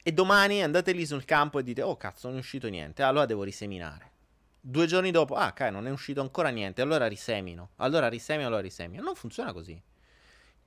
E 0.03 0.13
domani 0.13 0.63
andate 0.63 0.93
lì 0.93 1.05
sul 1.07 1.25
campo 1.25 1.59
e 1.59 1.63
dite, 1.63 1.83
oh 1.83 1.97
cazzo, 1.97 2.29
non 2.29 2.37
è 2.37 2.41
uscito 2.41 2.69
niente, 2.69 3.03
allora 3.03 3.27
devo 3.27 3.43
riseminare. 3.43 4.13
Due 4.61 4.87
giorni 4.87 5.11
dopo, 5.11 5.35
ah, 5.35 5.53
cazzo, 5.53 5.73
non 5.73 5.87
è 5.87 5.91
uscito 5.91 6.21
ancora 6.21 6.51
niente, 6.51 6.83
allora 6.83 7.07
risemino. 7.07 7.71
Allora 7.77 8.09
risemino, 8.09 8.47
allora 8.47 8.63
risemino. 8.63 9.03
Non 9.03 9.15
funziona 9.15 9.53
così. 9.53 9.81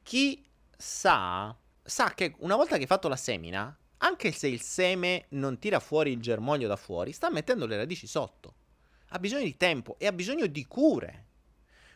Chi 0.04 0.44
sa, 0.76 1.56
sa 1.82 2.14
che 2.14 2.36
una 2.40 2.56
volta 2.56 2.76
che 2.76 2.82
hai 2.82 2.88
fatto 2.88 3.08
la 3.08 3.16
semina, 3.16 3.76
anche 4.00 4.32
se 4.32 4.48
il 4.48 4.62
seme 4.62 5.26
non 5.30 5.58
tira 5.60 5.80
fuori 5.80 6.12
il 6.12 6.20
germoglio 6.20 6.68
da 6.68 6.76
fuori, 6.76 7.12
sta 7.12 7.30
mettendo 7.32 7.66
le 7.66 7.78
radici 7.78 8.06
sotto. 8.06 8.57
Ha 9.10 9.20
bisogno 9.20 9.44
di 9.44 9.58
tempo 9.58 9.96
e 9.98 10.08
ha 10.08 10.12
bisogno 10.12 10.48
di 10.48 10.66
cure. 10.66 11.26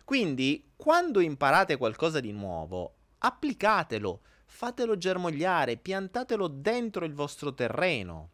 Quindi, 0.03 0.71
quando 0.75 1.19
imparate 1.19 1.77
qualcosa 1.77 2.19
di 2.19 2.31
nuovo, 2.31 2.95
applicatelo 3.19 4.21
fatelo 4.45 4.97
germogliare, 4.97 5.77
piantatelo 5.77 6.47
dentro 6.47 7.05
il 7.05 7.13
vostro 7.13 7.53
terreno. 7.53 8.29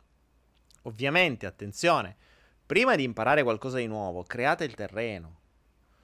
Ovviamente, 0.84 1.46
attenzione, 1.46 2.16
prima 2.66 2.96
di 2.96 3.04
imparare 3.04 3.44
qualcosa 3.44 3.78
di 3.78 3.88
nuovo, 3.88 4.24
create 4.24 4.64
il 4.64 4.74
terreno. 4.74 5.40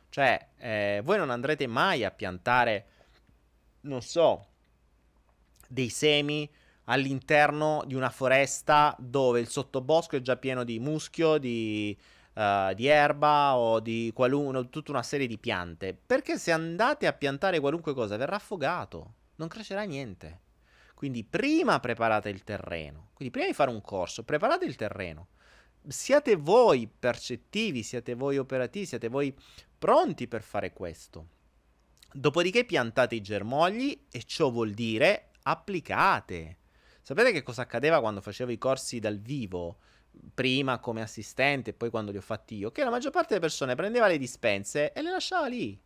Cioè, 0.10 0.50
eh, 0.58 1.02
voi 1.04 1.18
non 1.18 1.32
andrete 1.32 1.66
mai 1.66 2.04
a 2.06 2.12
piantare, 2.12 2.86
non 3.82 4.02
so, 4.02 4.48
dei 5.68 5.90
semi 5.90 6.50
all'interno 6.86 7.84
di 7.86 7.96
una 7.96 8.10
foresta 8.10 8.96
dove 9.00 9.40
il 9.40 9.50
sottobosco 9.50 10.16
è 10.16 10.22
già 10.22 10.38
pieno 10.38 10.64
di 10.64 10.80
muschio, 10.80 11.38
di, 11.38 11.98
uh, 12.34 12.74
di 12.74 12.88
erba 12.88 13.56
o 13.56 13.80
di 13.80 14.12
qualunque, 14.14 14.70
tutta 14.70 14.92
una 14.92 15.04
serie 15.04 15.28
di 15.28 15.38
piante. 15.38 15.94
Perché 15.94 16.38
se 16.38 16.52
andate 16.52 17.08
a 17.08 17.14
piantare 17.14 17.60
qualunque 17.60 17.94
cosa 17.94 18.18
verrà 18.18 18.36
affogato 18.36 19.16
non 19.36 19.48
crescerà 19.48 19.84
niente. 19.84 20.42
Quindi 20.94 21.24
prima 21.24 21.80
preparate 21.80 22.30
il 22.30 22.44
terreno, 22.44 23.10
quindi 23.14 23.34
prima 23.34 23.48
di 23.48 23.54
fare 23.54 23.72
un 23.72 23.82
corso, 23.82 24.24
preparate 24.24 24.66
il 24.66 24.76
terreno. 24.76 25.28
Siate 25.86 26.38
voi 26.38 26.88
percettivi, 26.88 27.84
siate 27.84 28.14
voi 28.14 28.38
operativi, 28.38 28.86
siate 28.86 29.10
voi 29.10 29.36
pronti 29.78 30.30
per 30.30 30.42
fare 30.42 30.72
questo. 30.72 31.28
Dopodiché 32.14 32.64
piantate 32.64 33.16
i 33.16 33.22
germogli 33.22 34.06
e 34.10 34.24
ciò 34.24 34.50
vuol 34.50 34.72
dire 34.72 35.32
applicate. 35.42 36.60
Sapete 37.02 37.34
che 37.34 37.44
cosa 37.44 37.64
accadeva 37.64 38.00
quando 38.00 38.22
facevo 38.22 38.52
i 38.52 38.58
corsi 38.58 39.00
dal 39.00 39.20
vivo? 39.20 39.80
Prima 40.34 40.80
come 40.80 41.02
assistente 41.02 41.74
poi 41.74 41.90
quando 41.90 42.12
li 42.12 42.18
ho 42.18 42.22
fatti 42.22 42.56
io? 42.56 42.72
Che 42.72 42.84
la 42.84 42.90
maggior 42.90 43.12
parte 43.12 43.30
delle 43.30 43.40
persone 43.40 43.76
prendeva 43.76 44.08
le 44.08 44.18
dispense 44.18 44.94
e 44.94 45.02
le 45.02 45.12
lasciava 45.12 45.48
lì 45.48 45.80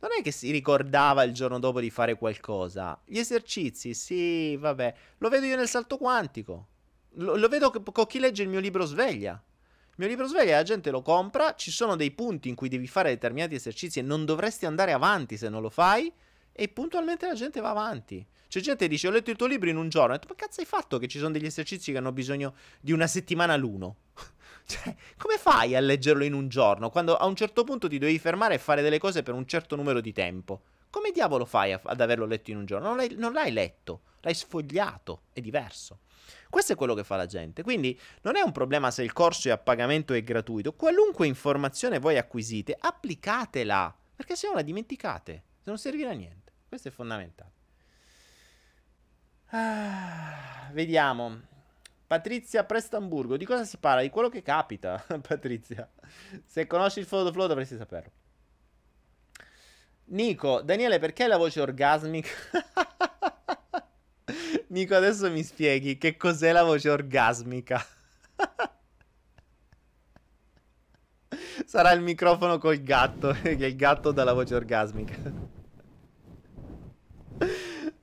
non 0.00 0.10
è 0.18 0.22
che 0.22 0.30
si 0.30 0.50
ricordava 0.50 1.24
il 1.24 1.32
giorno 1.32 1.58
dopo 1.58 1.78
di 1.78 1.90
fare 1.90 2.16
qualcosa. 2.16 2.98
Gli 3.04 3.18
esercizi, 3.18 3.92
sì, 3.92 4.56
vabbè. 4.56 4.94
Lo 5.18 5.28
vedo 5.28 5.44
io 5.44 5.56
nel 5.56 5.68
salto 5.68 5.98
quantico. 5.98 6.68
Lo, 7.14 7.36
lo 7.36 7.48
vedo 7.48 7.70
con 7.70 8.06
chi 8.06 8.18
legge 8.18 8.42
il 8.42 8.48
mio 8.48 8.60
libro 8.60 8.86
sveglia. 8.86 9.32
Il 9.32 9.96
mio 9.96 10.08
libro 10.08 10.26
sveglia, 10.26 10.56
la 10.56 10.62
gente 10.62 10.90
lo 10.90 11.02
compra, 11.02 11.54
ci 11.54 11.70
sono 11.70 11.96
dei 11.96 12.12
punti 12.12 12.48
in 12.48 12.54
cui 12.54 12.70
devi 12.70 12.86
fare 12.86 13.10
determinati 13.10 13.54
esercizi 13.54 13.98
e 13.98 14.02
non 14.02 14.24
dovresti 14.24 14.64
andare 14.64 14.92
avanti 14.92 15.36
se 15.36 15.50
non 15.50 15.60
lo 15.60 15.68
fai, 15.68 16.10
e 16.60 16.68
puntualmente 16.68 17.26
la 17.26 17.32
gente 17.32 17.58
va 17.58 17.70
avanti. 17.70 18.22
C'è 18.46 18.60
gente 18.60 18.84
che 18.84 18.90
dice, 18.90 19.08
ho 19.08 19.10
letto 19.10 19.30
il 19.30 19.36
tuo 19.36 19.46
libro 19.46 19.70
in 19.70 19.78
un 19.78 19.88
giorno, 19.88 20.12
e 20.12 20.18
detto, 20.18 20.28
ma 20.28 20.34
cazzo 20.34 20.60
hai 20.60 20.66
fatto 20.66 20.98
che 20.98 21.08
ci 21.08 21.16
sono 21.16 21.30
degli 21.30 21.46
esercizi 21.46 21.90
che 21.90 21.96
hanno 21.96 22.12
bisogno 22.12 22.54
di 22.82 22.92
una 22.92 23.06
settimana 23.06 23.56
l'uno? 23.56 23.96
Cioè, 24.70 24.94
come 25.16 25.36
fai 25.36 25.74
a 25.74 25.80
leggerlo 25.80 26.22
in 26.22 26.32
un 26.32 26.48
giorno 26.48 26.90
quando 26.90 27.16
a 27.16 27.24
un 27.24 27.34
certo 27.34 27.64
punto 27.64 27.88
ti 27.88 27.98
devi 27.98 28.20
fermare 28.20 28.54
e 28.54 28.58
fare 28.58 28.82
delle 28.82 28.98
cose 28.98 29.24
per 29.24 29.34
un 29.34 29.44
certo 29.46 29.74
numero 29.74 30.00
di 30.00 30.12
tempo? 30.12 30.60
Come 30.90 31.10
diavolo 31.10 31.44
fai 31.44 31.72
a, 31.72 31.80
ad 31.82 32.00
averlo 32.00 32.26
letto 32.26 32.50
in 32.50 32.58
un 32.58 32.66
giorno? 32.66 32.88
Non 32.88 32.96
l'hai, 32.96 33.14
non 33.16 33.32
l'hai 33.32 33.50
letto, 33.50 34.02
l'hai 34.20 34.34
sfogliato, 34.34 35.22
è 35.32 35.40
diverso. 35.40 36.00
Questo 36.50 36.74
è 36.74 36.76
quello 36.76 36.94
che 36.94 37.04
fa 37.04 37.16
la 37.16 37.26
gente. 37.26 37.62
Quindi 37.62 37.98
non 38.20 38.36
è 38.36 38.42
un 38.42 38.52
problema 38.52 38.90
se 38.90 39.02
il 39.02 39.12
corso 39.12 39.48
è 39.48 39.50
a 39.50 39.58
pagamento 39.58 40.12
e 40.12 40.22
gratuito. 40.22 40.74
Qualunque 40.74 41.26
informazione 41.26 41.98
voi 41.98 42.18
acquisite, 42.18 42.76
applicatela. 42.78 43.96
Perché 44.14 44.36
se 44.36 44.46
no 44.46 44.54
la 44.54 44.62
dimenticate. 44.62 45.42
Se 45.62 45.68
non 45.68 45.78
servirà 45.78 46.10
a 46.10 46.14
niente. 46.14 46.39
Questo 46.70 46.86
è 46.86 46.92
fondamentale. 46.92 47.50
Ah, 49.46 50.70
vediamo. 50.70 51.40
Patrizia 52.06 52.62
Prestamburgo, 52.62 53.36
di 53.36 53.44
cosa 53.44 53.64
si 53.64 53.76
parla? 53.76 54.02
Di 54.02 54.10
quello 54.10 54.28
che 54.28 54.40
capita, 54.40 55.04
Patrizia. 55.20 55.90
Se 56.44 56.68
conosci 56.68 57.00
il 57.00 57.06
flow 57.06 57.32
flow 57.32 57.48
dovresti 57.48 57.76
saperlo. 57.76 58.12
Nico, 60.12 60.60
Daniele, 60.62 61.00
perché 61.00 61.26
la 61.26 61.38
voce 61.38 61.60
orgasmica? 61.60 62.30
Nico, 64.68 64.94
adesso 64.94 65.28
mi 65.28 65.42
spieghi 65.42 65.98
che 65.98 66.16
cos'è 66.16 66.52
la 66.52 66.62
voce 66.62 66.88
orgasmica. 66.88 67.84
Sarà 71.66 71.90
il 71.90 72.00
microfono 72.00 72.58
col 72.58 72.80
gatto, 72.80 73.32
che 73.42 73.50
il 73.50 73.74
gatto 73.74 74.12
dà 74.12 74.22
la 74.22 74.34
voce 74.34 74.54
orgasmica. 74.54 75.39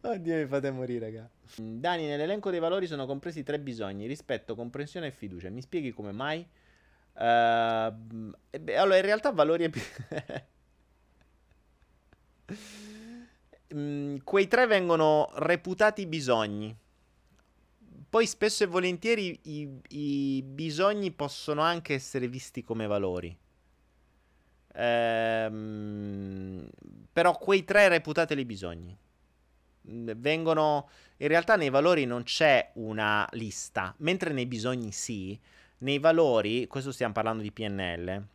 Oddio, 0.07 0.35
mi 0.35 0.45
fate 0.45 0.71
morire, 0.71 0.99
raga. 0.99 1.29
Dani, 1.57 2.05
nell'elenco 2.05 2.49
dei 2.49 2.59
valori 2.59 2.87
sono 2.87 3.05
compresi 3.05 3.43
tre 3.43 3.59
bisogni: 3.59 4.07
rispetto, 4.07 4.55
comprensione 4.55 5.07
e 5.07 5.11
fiducia. 5.11 5.49
Mi 5.49 5.61
spieghi 5.61 5.91
come 5.91 6.13
mai? 6.13 6.47
Uh, 7.13 7.91
beh, 8.57 8.77
allora, 8.77 8.95
in 8.95 9.01
realtà 9.01 9.31
valori 9.31 9.65
e... 9.65 9.71
mm, 13.75 14.17
quei 14.23 14.47
tre 14.47 14.65
vengono 14.65 15.29
reputati 15.35 16.05
bisogni. 16.05 16.73
poi 18.09 18.25
spesso 18.25 18.63
e 18.63 18.67
volentieri 18.67 19.37
i, 19.43 19.69
i 19.89 20.41
bisogni 20.43 21.11
possono 21.11 21.61
anche 21.61 21.93
essere 21.93 22.29
visti 22.29 22.63
come 22.63 22.87
valori. 22.87 23.37
Ehm, 24.73 26.69
però 27.11 27.37
quei 27.37 27.65
tre 27.65 27.89
reputateli 27.89 28.45
bisogni. 28.45 28.97
Vengono. 29.87 30.89
In 31.17 31.27
realtà 31.27 31.55
nei 31.55 31.69
valori 31.69 32.05
non 32.05 32.23
c'è 32.23 32.71
una 32.75 33.27
lista, 33.31 33.93
mentre 33.99 34.33
nei 34.33 34.45
bisogni 34.45 34.91
sì. 34.91 35.39
Nei 35.79 35.99
valori, 35.99 36.67
questo 36.67 36.91
stiamo 36.91 37.13
parlando 37.13 37.41
di 37.43 37.51
PNL. 37.51 38.25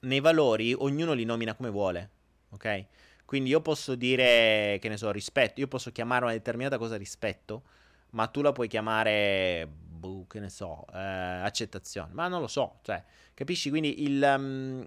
Nei 0.00 0.20
valori 0.20 0.74
ognuno 0.74 1.12
li 1.12 1.24
nomina 1.24 1.54
come 1.54 1.70
vuole. 1.70 2.10
Ok? 2.50 2.86
Quindi 3.24 3.50
io 3.50 3.60
posso 3.60 3.94
dire, 3.94 4.78
che 4.80 4.88
ne 4.88 4.96
so, 4.96 5.10
rispetto. 5.10 5.60
Io 5.60 5.68
posso 5.68 5.92
chiamare 5.92 6.24
una 6.24 6.32
determinata 6.32 6.78
cosa 6.78 6.96
rispetto, 6.96 7.62
ma 8.10 8.26
tu 8.26 8.40
la 8.40 8.52
puoi 8.52 8.68
chiamare, 8.68 9.68
boh, 9.68 10.26
che 10.26 10.40
ne 10.40 10.48
so, 10.48 10.86
eh, 10.94 10.98
accettazione. 10.98 12.12
Ma 12.14 12.28
non 12.28 12.40
lo 12.40 12.46
so, 12.46 12.78
cioè, 12.82 13.04
capisci? 13.34 13.68
Quindi 13.68 14.02
il, 14.04 14.22
um, 14.22 14.84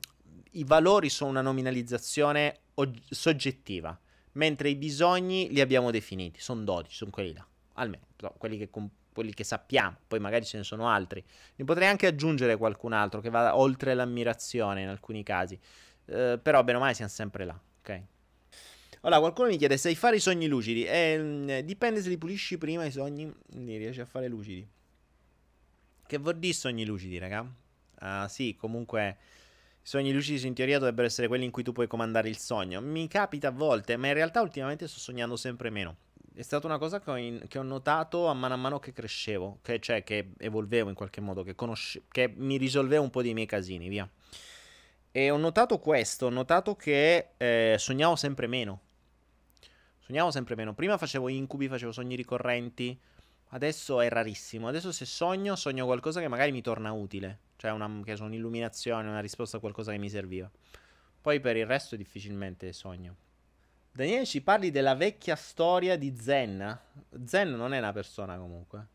i 0.53 0.63
valori 0.63 1.09
sono 1.09 1.29
una 1.29 1.41
nominalizzazione 1.41 2.61
og- 2.75 2.99
soggettiva, 3.09 3.95
mentre 4.33 4.69
i 4.69 4.75
bisogni 4.75 5.49
li 5.51 5.61
abbiamo 5.61 5.91
definiti, 5.91 6.39
sono 6.39 6.63
12, 6.63 6.95
sono 6.95 7.11
quelli 7.11 7.33
là, 7.33 7.45
almeno 7.73 8.03
no, 8.19 8.33
quelli, 8.37 8.57
che 8.57 8.69
quelli 9.13 9.33
che 9.33 9.43
sappiamo, 9.43 9.97
poi 10.07 10.19
magari 10.19 10.45
ce 10.45 10.57
ne 10.57 10.63
sono 10.63 10.87
altri. 10.87 11.23
Ne 11.55 11.65
potrei 11.65 11.87
anche 11.87 12.07
aggiungere 12.07 12.57
qualcun 12.57 12.93
altro 12.93 13.19
che 13.19 13.29
vada 13.29 13.57
oltre 13.57 13.93
l'ammirazione 13.93 14.81
in 14.81 14.87
alcuni 14.87 15.23
casi, 15.23 15.59
eh, 16.05 16.39
però 16.41 16.63
bene 16.63 16.77
o 16.77 16.81
male 16.81 16.93
siamo 16.93 17.11
sempre 17.11 17.45
là, 17.45 17.59
ok? 17.81 18.01
Allora, 19.01 19.19
qualcuno 19.19 19.47
mi 19.47 19.57
chiede, 19.57 19.77
sai 19.77 19.95
fare 19.95 20.17
i 20.17 20.19
sogni 20.19 20.47
lucidi? 20.47 20.85
Eh, 20.85 21.63
dipende 21.65 22.01
se 22.01 22.09
li 22.09 22.17
pulisci 22.17 22.57
prima 22.59 22.85
i 22.85 22.91
sogni, 22.91 23.31
li 23.53 23.77
riesci 23.77 23.99
a 23.99 24.05
fare 24.05 24.27
lucidi. 24.27 24.67
Che 26.05 26.17
vuol 26.17 26.37
dire 26.37 26.53
sogni 26.53 26.85
lucidi, 26.85 27.17
raga? 27.17 27.41
Uh, 27.99 28.27
sì, 28.27 28.55
comunque 28.55 29.17
i 29.83 29.87
sogni 29.87 30.13
lucidi 30.13 30.45
in 30.45 30.53
teoria 30.53 30.77
dovrebbero 30.77 31.07
essere 31.07 31.27
quelli 31.27 31.43
in 31.43 31.51
cui 31.51 31.63
tu 31.63 31.71
puoi 31.71 31.87
comandare 31.87 32.29
il 32.29 32.37
sogno. 32.37 32.81
Mi 32.81 33.07
capita 33.07 33.47
a 33.47 33.51
volte, 33.51 33.97
ma 33.97 34.07
in 34.07 34.13
realtà 34.13 34.41
ultimamente 34.41 34.87
sto 34.87 34.99
sognando 34.99 35.35
sempre 35.35 35.71
meno. 35.71 35.95
È 36.33 36.43
stata 36.43 36.67
una 36.67 36.77
cosa 36.77 36.99
che 36.99 37.09
ho, 37.09 37.17
in, 37.17 37.45
che 37.47 37.57
ho 37.57 37.63
notato 37.63 38.27
a 38.27 38.33
mano 38.33 38.53
a 38.53 38.57
mano 38.57 38.79
che 38.79 38.93
crescevo, 38.93 39.57
che, 39.63 39.79
cioè 39.79 40.03
che 40.03 40.33
evolvevo 40.37 40.89
in 40.89 40.95
qualche 40.95 41.19
modo, 41.19 41.43
che, 41.43 41.55
conosce, 41.55 42.03
che 42.09 42.31
mi 42.33 42.57
risolvevo 42.57 43.03
un 43.03 43.09
po' 43.09 43.23
dei 43.23 43.33
miei 43.33 43.47
casini, 43.47 43.89
via. 43.89 44.07
E 45.11 45.29
ho 45.29 45.37
notato 45.37 45.79
questo, 45.79 46.27
ho 46.27 46.29
notato 46.29 46.75
che 46.75 47.31
eh, 47.37 47.75
sognavo 47.77 48.15
sempre 48.15 48.47
meno. 48.47 48.81
Sognavo 49.99 50.29
sempre 50.29 50.55
meno. 50.55 50.73
Prima 50.73 50.97
facevo 50.97 51.27
incubi, 51.27 51.67
facevo 51.67 51.91
sogni 51.91 52.15
ricorrenti. 52.15 52.97
Adesso 53.49 53.99
è 53.99 54.09
rarissimo. 54.09 54.67
Adesso 54.67 54.91
se 54.91 55.05
sogno, 55.05 55.55
sogno 55.55 55.85
qualcosa 55.85 56.21
che 56.21 56.27
magari 56.27 56.51
mi 56.51 56.61
torna 56.61 56.91
utile. 56.91 57.39
Cioè, 57.61 57.69
una, 57.69 57.87
che 58.03 58.15
so, 58.15 58.23
un'illuminazione, 58.23 59.07
una 59.07 59.19
risposta 59.19 59.57
a 59.57 59.59
qualcosa 59.59 59.91
che 59.91 59.99
mi 59.99 60.09
serviva. 60.09 60.49
Poi 61.21 61.39
per 61.39 61.55
il 61.57 61.67
resto 61.67 61.95
difficilmente 61.95 62.73
sogno. 62.73 63.15
Daniele, 63.91 64.25
ci 64.25 64.41
parli 64.41 64.71
della 64.71 64.95
vecchia 64.95 65.35
storia 65.35 65.95
di 65.95 66.17
Zen? 66.19 66.79
Zen 67.23 67.51
non 67.51 67.75
è 67.75 67.77
una 67.77 67.91
persona 67.91 68.35
comunque. 68.37 68.87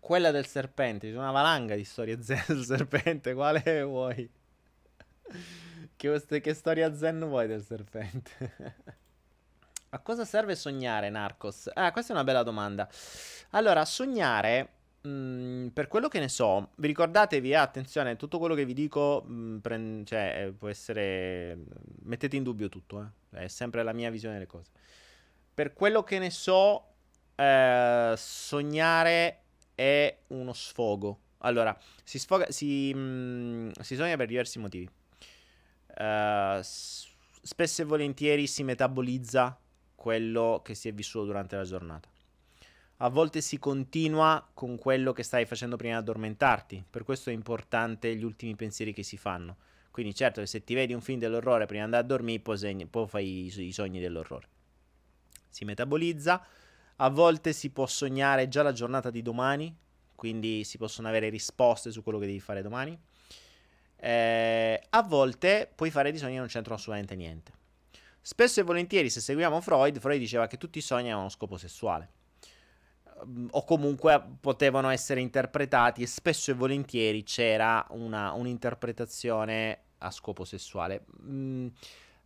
Quella 0.00 0.30
del 0.30 0.46
serpente, 0.46 1.10
c'è 1.10 1.18
una 1.18 1.32
valanga 1.32 1.74
di 1.74 1.84
storie 1.84 2.16
Zen 2.24 2.44
del 2.46 2.64
serpente, 2.64 3.34
quale 3.34 3.82
vuoi? 3.82 4.26
Che, 5.94 6.40
che 6.40 6.54
storia 6.54 6.96
Zen 6.96 7.26
vuoi 7.26 7.46
del 7.46 7.62
serpente? 7.62 8.54
A 9.90 9.98
cosa 9.98 10.24
serve 10.24 10.56
sognare, 10.56 11.10
Narcos? 11.10 11.70
Ah, 11.74 11.92
questa 11.92 12.14
è 12.14 12.16
una 12.16 12.24
bella 12.24 12.42
domanda. 12.42 12.88
Allora, 13.50 13.84
sognare 13.84 14.83
Mm, 15.06 15.68
per 15.68 15.86
quello 15.88 16.08
che 16.08 16.18
ne 16.18 16.28
so, 16.28 16.70
vi 16.76 16.86
ricordatevi, 16.86 17.50
eh, 17.50 17.56
attenzione, 17.56 18.16
tutto 18.16 18.38
quello 18.38 18.54
che 18.54 18.64
vi 18.64 18.72
dico, 18.72 19.22
mh, 19.26 19.32
mm, 19.34 19.58
prend- 19.58 20.06
cioè, 20.06 20.44
eh, 20.46 20.52
può 20.52 20.68
essere... 20.68 21.58
mettete 22.04 22.36
in 22.36 22.42
dubbio 22.42 22.70
tutto, 22.70 23.12
eh. 23.32 23.44
è 23.44 23.48
sempre 23.48 23.82
la 23.82 23.92
mia 23.92 24.10
visione 24.10 24.34
delle 24.34 24.46
cose. 24.46 24.70
Per 25.52 25.74
quello 25.74 26.02
che 26.02 26.18
ne 26.18 26.30
so, 26.30 26.86
eh, 27.36 28.14
sognare 28.16 29.42
è 29.74 30.18
uno 30.28 30.52
sfogo. 30.54 31.18
Allora, 31.38 31.76
si, 32.02 32.18
sfoga, 32.18 32.50
si, 32.50 32.94
mh, 32.94 33.72
si 33.80 33.96
sogna 33.96 34.16
per 34.16 34.26
diversi 34.26 34.58
motivi. 34.58 34.88
Uh, 35.96 36.58
spesso 36.60 37.82
e 37.82 37.84
volentieri 37.84 38.48
si 38.48 38.64
metabolizza 38.64 39.56
quello 39.94 40.60
che 40.64 40.74
si 40.74 40.88
è 40.88 40.92
vissuto 40.92 41.26
durante 41.26 41.54
la 41.54 41.62
giornata 41.62 42.08
a 42.98 43.08
volte 43.08 43.40
si 43.40 43.58
continua 43.58 44.48
con 44.54 44.78
quello 44.78 45.12
che 45.12 45.24
stai 45.24 45.46
facendo 45.46 45.76
prima 45.76 45.94
di 45.94 46.00
addormentarti. 46.00 46.84
Per 46.88 47.02
questo 47.02 47.30
è 47.30 47.32
importante 47.32 48.14
gli 48.14 48.22
ultimi 48.22 48.54
pensieri 48.54 48.92
che 48.92 49.02
si 49.02 49.16
fanno. 49.16 49.56
Quindi 49.90 50.14
certo 50.14 50.44
se 50.46 50.62
ti 50.62 50.74
vedi 50.74 50.92
un 50.92 51.00
film 51.00 51.18
dell'orrore 51.18 51.66
prima 51.66 51.80
di 51.80 51.84
andare 51.86 52.04
a 52.04 52.06
dormire, 52.06 52.40
poi, 52.40 52.56
segni, 52.56 52.86
poi 52.86 53.06
fai 53.08 53.46
i, 53.46 53.66
i 53.66 53.72
sogni 53.72 54.00
dell'orrore. 54.00 54.48
Si 55.48 55.64
metabolizza, 55.64 56.44
a 56.96 57.10
volte 57.10 57.52
si 57.52 57.70
può 57.70 57.86
sognare 57.86 58.48
già 58.48 58.62
la 58.62 58.72
giornata 58.72 59.10
di 59.10 59.22
domani, 59.22 59.74
quindi 60.14 60.64
si 60.64 60.78
possono 60.78 61.08
avere 61.08 61.28
risposte 61.28 61.90
su 61.90 62.02
quello 62.02 62.18
che 62.18 62.26
devi 62.26 62.40
fare 62.40 62.62
domani. 62.62 62.98
Eh, 63.96 64.82
a 64.90 65.02
volte 65.02 65.70
puoi 65.72 65.90
fare 65.90 66.10
dei 66.10 66.18
sogni 66.18 66.32
che 66.32 66.38
non 66.38 66.48
c'entrano 66.48 66.76
assolutamente 66.76 67.16
niente. 67.16 67.52
Spesso 68.20 68.60
e 68.60 68.62
volentieri, 68.62 69.10
se 69.10 69.20
seguiamo 69.20 69.60
Freud, 69.60 69.98
Freud 69.98 70.18
diceva 70.18 70.46
che 70.46 70.56
tutti 70.56 70.78
i 70.78 70.82
sogni 70.82 71.10
hanno 71.10 71.20
uno 71.20 71.28
scopo 71.28 71.56
sessuale 71.56 72.22
o 73.50 73.64
comunque 73.64 74.22
potevano 74.40 74.90
essere 74.90 75.20
interpretati 75.20 76.02
e 76.02 76.06
spesso 76.06 76.50
e 76.50 76.54
volentieri 76.54 77.22
c'era 77.22 77.84
una, 77.90 78.32
un'interpretazione 78.32 79.78
a 79.98 80.10
scopo 80.10 80.44
sessuale. 80.44 81.04
Mm, 81.22 81.68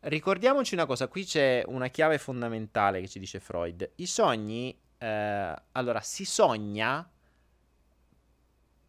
ricordiamoci 0.01 0.74
una 0.74 0.87
cosa, 0.87 1.09
qui 1.09 1.24
c'è 1.24 1.62
una 1.66 1.88
chiave 1.88 2.18
fondamentale 2.18 3.01
che 3.01 3.09
ci 3.09 3.18
dice 3.18 3.40
Freud. 3.40 3.90
I 3.96 4.07
sogni, 4.07 4.77
eh, 4.98 5.55
allora, 5.72 6.01
si 6.01 6.24
sogna 6.24 7.09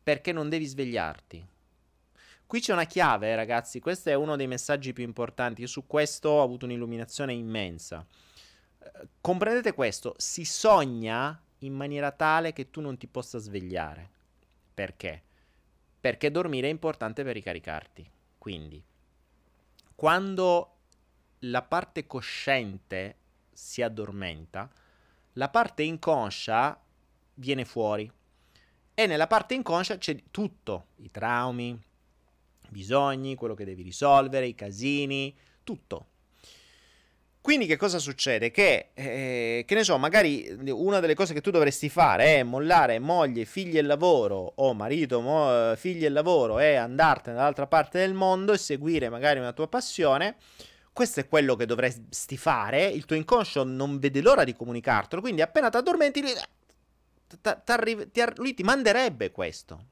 perché 0.01 0.31
non 0.31 0.49
devi 0.49 0.65
svegliarti. 0.65 1.47
Qui 2.47 2.61
c'è 2.61 2.73
una 2.73 2.85
chiave, 2.85 3.35
ragazzi, 3.35 3.79
questo 3.79 4.09
è 4.09 4.15
uno 4.15 4.35
dei 4.35 4.47
messaggi 4.47 4.91
più 4.91 5.03
importanti. 5.03 5.61
Io 5.61 5.67
su 5.67 5.85
questo 5.85 6.29
ho 6.29 6.41
avuto 6.41 6.65
un'illuminazione 6.65 7.31
immensa. 7.31 8.03
Eh, 8.79 9.07
comprendete 9.21 9.73
questo? 9.73 10.15
Si 10.17 10.45
sogna 10.45 11.39
in 11.59 11.73
maniera 11.73 12.11
tale 12.11 12.53
che 12.53 12.69
tu 12.69 12.81
non 12.81 12.97
ti 12.97 13.07
possa 13.07 13.37
svegliare. 13.37 14.09
Perché? 14.73 15.23
Perché 15.99 16.31
dormire 16.31 16.67
è 16.67 16.71
importante 16.71 17.23
per 17.23 17.33
ricaricarti. 17.33 18.09
Quindi, 18.37 18.81
quando 19.95 20.75
la 21.39 21.61
parte 21.61 22.07
cosciente 22.07 23.17
si 23.51 23.81
addormenta, 23.81 24.69
la 25.33 25.49
parte 25.49 25.83
inconscia 25.83 26.81
viene 27.35 27.65
fuori. 27.65 28.09
E 28.93 29.05
nella 29.05 29.27
parte 29.27 29.53
inconscia 29.53 29.97
c'è 29.97 30.23
tutto, 30.31 30.87
i 30.97 31.11
traumi, 31.11 31.69
i 31.69 32.67
bisogni, 32.69 33.35
quello 33.35 33.53
che 33.53 33.65
devi 33.65 33.81
risolvere, 33.81 34.47
i 34.47 34.55
casini, 34.55 35.35
tutto. 35.63 36.07
Quindi 37.41 37.65
che 37.65 37.77
cosa 37.77 37.99
succede? 37.99 38.51
Che, 38.51 38.89
eh, 38.93 39.63
che 39.65 39.75
ne 39.75 39.83
so, 39.83 39.97
magari 39.97 40.55
una 40.69 40.99
delle 40.99 41.15
cose 41.15 41.33
che 41.33 41.41
tu 41.41 41.51
dovresti 41.51 41.87
fare 41.89 42.35
è 42.35 42.43
mollare 42.43 42.99
moglie, 42.99 43.45
figli 43.45 43.77
e 43.77 43.81
lavoro, 43.81 44.53
o 44.55 44.73
marito, 44.73 45.21
mo, 45.21 45.73
figli 45.75 46.03
e 46.03 46.09
lavoro, 46.09 46.59
e 46.59 46.75
andartene 46.75 47.37
dall'altra 47.37 47.65
parte 47.65 47.99
del 47.99 48.13
mondo 48.13 48.51
e 48.51 48.57
seguire 48.57 49.09
magari 49.09 49.39
una 49.39 49.53
tua 49.53 49.69
passione. 49.69 50.35
Questo 50.91 51.21
è 51.21 51.27
quello 51.29 51.55
che 51.55 51.65
dovresti 51.65 52.35
fare. 52.35 52.87
Il 52.87 53.05
tuo 53.05 53.15
inconscio 53.15 53.63
non 53.63 53.99
vede 53.99 54.21
l'ora 54.21 54.43
di 54.43 54.53
comunicartelo. 54.53 55.21
Quindi 55.21 55.41
appena 55.41 55.69
ti 55.69 55.77
addormenti, 55.77 56.21
lui 58.35 58.53
ti 58.53 58.63
manderebbe 58.63 59.31
questo. 59.31 59.85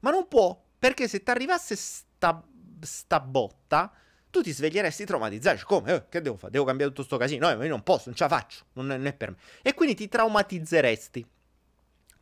Ma 0.00 0.10
non 0.10 0.28
può, 0.28 0.60
perché 0.78 1.08
se 1.08 1.22
ti 1.22 1.30
arrivasse 1.30 1.76
sta, 1.76 2.44
sta 2.80 3.20
botta 3.20 3.90
tu 4.38 4.44
ti 4.44 4.52
sveglieresti 4.52 5.04
traumatizzato. 5.04 5.64
Come? 5.64 5.94
Eh, 5.94 6.08
che 6.08 6.20
devo 6.20 6.36
fare? 6.36 6.52
Devo 6.52 6.64
cambiare 6.64 6.92
tutto 6.92 7.04
sto 7.04 7.16
casino? 7.16 7.52
No, 7.52 7.62
io 7.62 7.68
non 7.68 7.82
posso, 7.82 8.04
non 8.06 8.14
ce 8.14 8.24
la 8.24 8.28
faccio. 8.28 8.64
Non 8.74 8.92
è, 8.92 8.96
non 8.96 9.06
è 9.06 9.12
per 9.12 9.30
me. 9.30 9.36
E 9.62 9.74
quindi 9.74 9.94
ti 9.94 10.08
traumatizzeresti. 10.08 11.26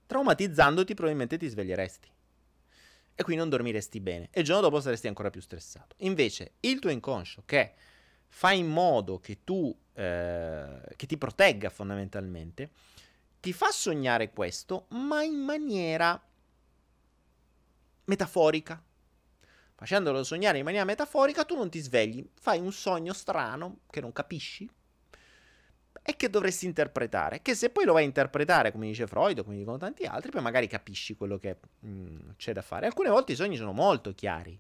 Traumatizzandoti, 0.07 0.95
probabilmente 0.95 1.37
ti 1.37 1.49
sveglieresti. 1.49 2.09
E 3.15 3.23
quindi 3.23 3.41
non 3.41 3.51
dormiresti 3.51 4.01
bene. 4.01 4.29
E 4.31 4.41
il 4.41 4.47
giorno 4.47 4.63
dopo 4.63 4.81
saresti 4.81 5.07
ancora 5.07 5.31
più 5.31 5.41
stressato. 5.41 5.95
Invece, 5.99 6.53
il 6.61 6.79
tuo 6.79 6.91
inconscio 6.91 7.43
che 7.45 7.75
fa 8.29 8.53
in 8.53 8.67
modo 8.67 9.19
che 9.19 9.39
tu, 9.45 9.75
eh, 9.95 10.81
che 10.97 11.07
ti 11.07 11.17
protegga 11.17 11.71
fondamentalmente, 11.71 12.71
ti 13.41 13.53
fa 13.53 13.71
sognare 13.71 14.31
questo, 14.31 14.87
ma 14.89 15.23
in 15.23 15.35
maniera 15.35 16.21
metaforica 18.05 18.83
facendolo 19.77 20.25
sognare 20.25 20.59
in 20.59 20.65
maniera 20.65 20.85
metaforica, 20.85 21.45
tu 21.45 21.55
non 21.55 21.71
ti 21.71 21.79
svegli, 21.79 22.27
fai 22.41 22.59
un 22.59 22.73
sogno 22.73 23.13
strano 23.13 23.81
che 23.91 24.01
non 24.01 24.13
capisci, 24.13 24.69
e 26.09 26.15
che 26.17 26.31
dovresti 26.31 26.67
interpretare. 26.67 27.43
Che 27.43 27.55
se 27.55 27.71
poi 27.71 27.85
lo 27.85 27.93
vai 27.93 28.05
a 28.05 28.07
interpretare, 28.07 28.71
come 28.71 28.87
dice 28.87 29.09
Freud, 29.09 29.43
come 29.43 29.57
dicono 29.57 29.77
tanti 29.77 30.05
altri, 30.05 30.31
poi 30.31 30.41
magari 30.41 30.69
capisci 30.69 31.17
quello 31.17 31.37
che 31.37 31.59
mh, 31.81 31.89
mm, 31.89 32.19
c'è 32.37 32.53
da 32.53 32.63
fare. 32.63 32.87
Alcune 32.87 33.11
volte 33.11 33.33
i 33.33 33.35
sogni 33.35 33.57
sono 33.57 33.73
molto 33.73 34.15
chiari. 34.15 34.59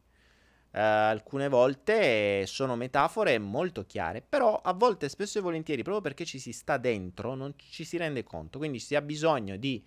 Uh, 0.73 0.79
alcune 0.79 1.49
volte 1.49 2.45
sono 2.47 2.77
metafore 2.77 3.39
molto 3.39 3.87
chiare, 3.87 4.21
però 4.21 4.61
a 4.61 4.73
volte, 4.75 5.09
spesso 5.09 5.39
e 5.39 5.41
volentieri, 5.41 5.83
proprio 5.83 6.03
perché 6.03 6.27
ci 6.27 6.39
si 6.39 6.53
sta 6.53 6.77
dentro, 6.77 7.35
non 7.35 7.55
ci 7.57 7.85
si 7.85 7.97
rende 7.97 8.25
conto. 8.25 8.59
Quindi 8.59 8.81
si 8.81 8.95
ha 8.95 9.01
bisogno 9.01 9.57
di 9.57 9.83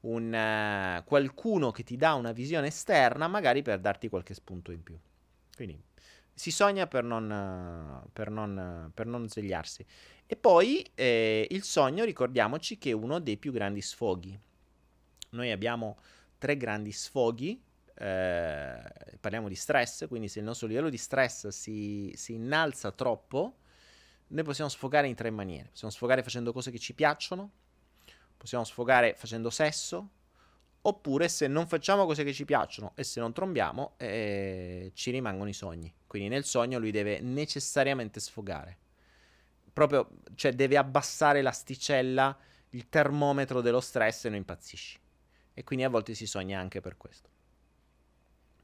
un, 0.00 0.32
uh, 0.32 1.04
qualcuno 1.04 1.70
che 1.70 1.82
ti 1.82 1.96
dà 1.96 2.14
una 2.14 2.32
visione 2.32 2.68
esterna, 2.68 3.28
magari 3.28 3.62
per 3.62 3.80
darti 3.80 4.08
qualche 4.08 4.34
spunto 4.34 4.72
in 4.72 4.82
più. 4.82 4.98
Quindi 5.54 5.82
si 6.32 6.50
sogna 6.50 6.86
per 6.86 7.04
non, 7.04 8.02
per 8.12 8.30
non, 8.30 8.90
per 8.94 9.06
non 9.06 9.28
svegliarsi. 9.28 9.84
E 10.24 10.36
poi 10.36 10.88
eh, 10.94 11.46
il 11.50 11.62
sogno, 11.64 12.04
ricordiamoci 12.04 12.78
che 12.78 12.90
è 12.90 12.94
uno 12.94 13.18
dei 13.18 13.36
più 13.36 13.52
grandi 13.52 13.82
sfoghi. 13.82 14.38
Noi 15.30 15.50
abbiamo 15.50 15.98
tre 16.38 16.56
grandi 16.56 16.92
sfoghi, 16.92 17.62
eh, 17.94 18.82
parliamo 19.20 19.48
di 19.48 19.54
stress, 19.54 20.08
quindi 20.08 20.28
se 20.28 20.38
il 20.38 20.46
nostro 20.46 20.66
livello 20.66 20.88
di 20.88 20.96
stress 20.96 21.48
si, 21.48 22.10
si 22.16 22.32
innalza 22.32 22.90
troppo, 22.92 23.56
noi 24.28 24.44
possiamo 24.44 24.70
sfogare 24.70 25.08
in 25.08 25.14
tre 25.14 25.30
maniere. 25.30 25.68
Possiamo 25.70 25.92
sfogare 25.92 26.22
facendo 26.22 26.52
cose 26.52 26.70
che 26.70 26.78
ci 26.78 26.94
piacciono, 26.94 27.50
possiamo 28.40 28.64
sfogare 28.64 29.12
facendo 29.14 29.50
sesso, 29.50 30.08
oppure 30.80 31.28
se 31.28 31.46
non 31.46 31.66
facciamo 31.66 32.06
cose 32.06 32.24
che 32.24 32.32
ci 32.32 32.46
piacciono 32.46 32.92
e 32.94 33.04
se 33.04 33.20
non 33.20 33.34
trombiamo, 33.34 33.92
eh, 33.98 34.92
ci 34.94 35.10
rimangono 35.10 35.50
i 35.50 35.52
sogni. 35.52 35.92
Quindi 36.06 36.30
nel 36.30 36.44
sogno 36.44 36.78
lui 36.78 36.90
deve 36.90 37.20
necessariamente 37.20 38.18
sfogare 38.18 38.78
proprio, 39.72 40.08
cioè 40.34 40.52
deve 40.52 40.76
abbassare 40.76 41.42
l'asticella, 41.42 42.36
il 42.70 42.88
termometro 42.88 43.60
dello 43.60 43.80
stress 43.80 44.24
e 44.24 44.28
non 44.28 44.38
impazzisci. 44.38 44.98
E 45.54 45.64
quindi 45.64 45.84
a 45.84 45.88
volte 45.88 46.14
si 46.14 46.26
sogna 46.26 46.58
anche 46.58 46.80
per 46.80 46.96
questo. 46.96 47.28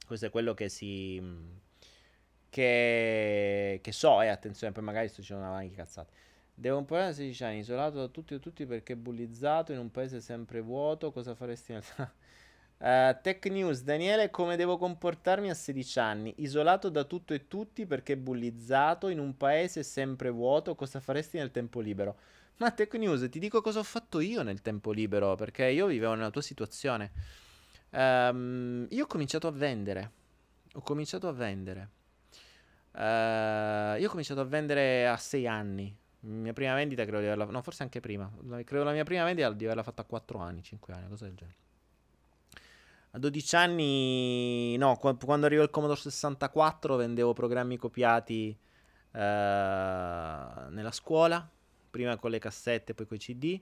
Questo 0.07 0.27
è 0.27 0.31
quello 0.31 0.55
che 0.55 0.69
si... 0.69 1.21
che, 2.49 3.81
che 3.83 3.93
so, 3.93 4.23
e 4.23 4.27
eh, 4.27 4.29
attenzione, 4.29 4.73
poi 4.73 4.83
magari 4.83 5.09
sto 5.09 5.21
dicendo 5.21 5.43
una 5.43 5.57
anche 5.57 5.75
cazzate. 5.75 6.13
Devo 6.59 6.83
po' 6.85 6.97
da 6.97 7.13
16 7.13 7.45
anni, 7.45 7.59
isolato 7.59 7.99
da 7.99 8.09
tutti 8.09 8.33
e 8.33 8.41
tutti 8.41 8.65
perché 8.65 8.97
bullizzato 8.97 9.73
in 9.73 9.79
un 9.79 9.91
paese 9.91 10.23
sempre 10.23 10.63
vuoto, 10.63 11.13
cosa 11.13 11.35
faresti 11.35 11.73
nel... 11.75 11.83
Uh, 12.79 13.15
tech 13.21 13.45
News, 13.45 13.83
Daniele, 13.83 14.31
come 14.31 14.57
devo 14.57 14.79
comportarmi 14.79 15.51
a 15.51 15.55
16 15.55 15.99
anni? 15.99 16.35
Isolato 16.39 16.89
da 16.89 17.05
tutto 17.05 17.35
e 17.35 17.47
tutti 17.47 17.85
perché 17.85 18.17
bullizzato 18.17 19.09
in 19.09 19.19
un 19.19 19.37
paese 19.37 19.83
sempre 19.83 20.31
vuoto, 20.31 20.75
cosa 20.75 20.99
faresti 20.99 21.37
nel 21.37 21.51
tempo 21.51 21.81
libero? 21.81 22.17
Ma 22.57 22.71
Tech 22.71 22.95
News, 22.95 23.29
ti 23.29 23.39
dico 23.39 23.61
cosa 23.61 23.81
ho 23.81 23.85
fatto 23.85 24.19
io 24.21 24.43
nel 24.43 24.63
tempo 24.63 24.93
libero, 24.93 25.35
perché 25.35 25.67
io 25.67 25.85
vivevo 25.85 26.15
nella 26.15 26.31
tua 26.31 26.41
situazione. 26.41 27.13
Um, 27.91 28.87
io 28.89 29.05
ho 29.05 29.07
cominciato 29.07 29.47
a 29.47 29.51
vendere. 29.51 30.11
Ho 30.73 30.81
cominciato 30.81 31.29
a 31.29 31.33
vendere. 31.33 31.91
Uh, 32.93 34.01
io 34.01 34.07
ho 34.07 34.09
cominciato 34.11 34.41
a 34.41 34.45
vendere 34.45 35.07
a 35.07 35.19
6 35.19 35.47
anni. 35.47 36.05
Mia 36.21 36.53
prima 36.53 36.75
vendita 36.75 37.03
credo 37.03 37.21
di 37.21 37.27
averla... 37.27 37.45
No, 37.45 37.63
forse 37.63 37.83
anche 37.83 38.01
prima. 38.01 38.31
Credo 38.65 38.85
la 38.85 38.93
mia 38.93 39.05
prima 39.05 39.25
vendita 39.25 39.51
di 39.53 39.65
averla 39.65 39.83
fatta 39.83 40.03
a 40.03 40.05
4 40.05 40.39
anni, 40.39 40.63
5 40.63 40.95
anni, 40.95 41.09
cosa 41.09 41.25
del 41.27 41.35
genere. 41.35 41.57
A 43.13 43.19
12 43.19 43.57
anni, 43.57 44.77
no, 44.77 44.97
quando 44.97 45.47
arrivò 45.47 45.63
il 45.63 45.71
Commodore 45.71 46.01
64 46.01 46.97
vendevo 46.97 47.33
programmi 47.33 47.77
copiati 47.79 48.55
eh, 49.13 49.19
nella 49.19 50.91
scuola, 50.91 51.49
prima 51.91 52.17
con 52.19 52.31
le 52.31 52.39
cassette, 52.39 52.93
poi 52.93 53.07
con 53.07 53.17
i 53.17 53.21
CD. 53.21 53.61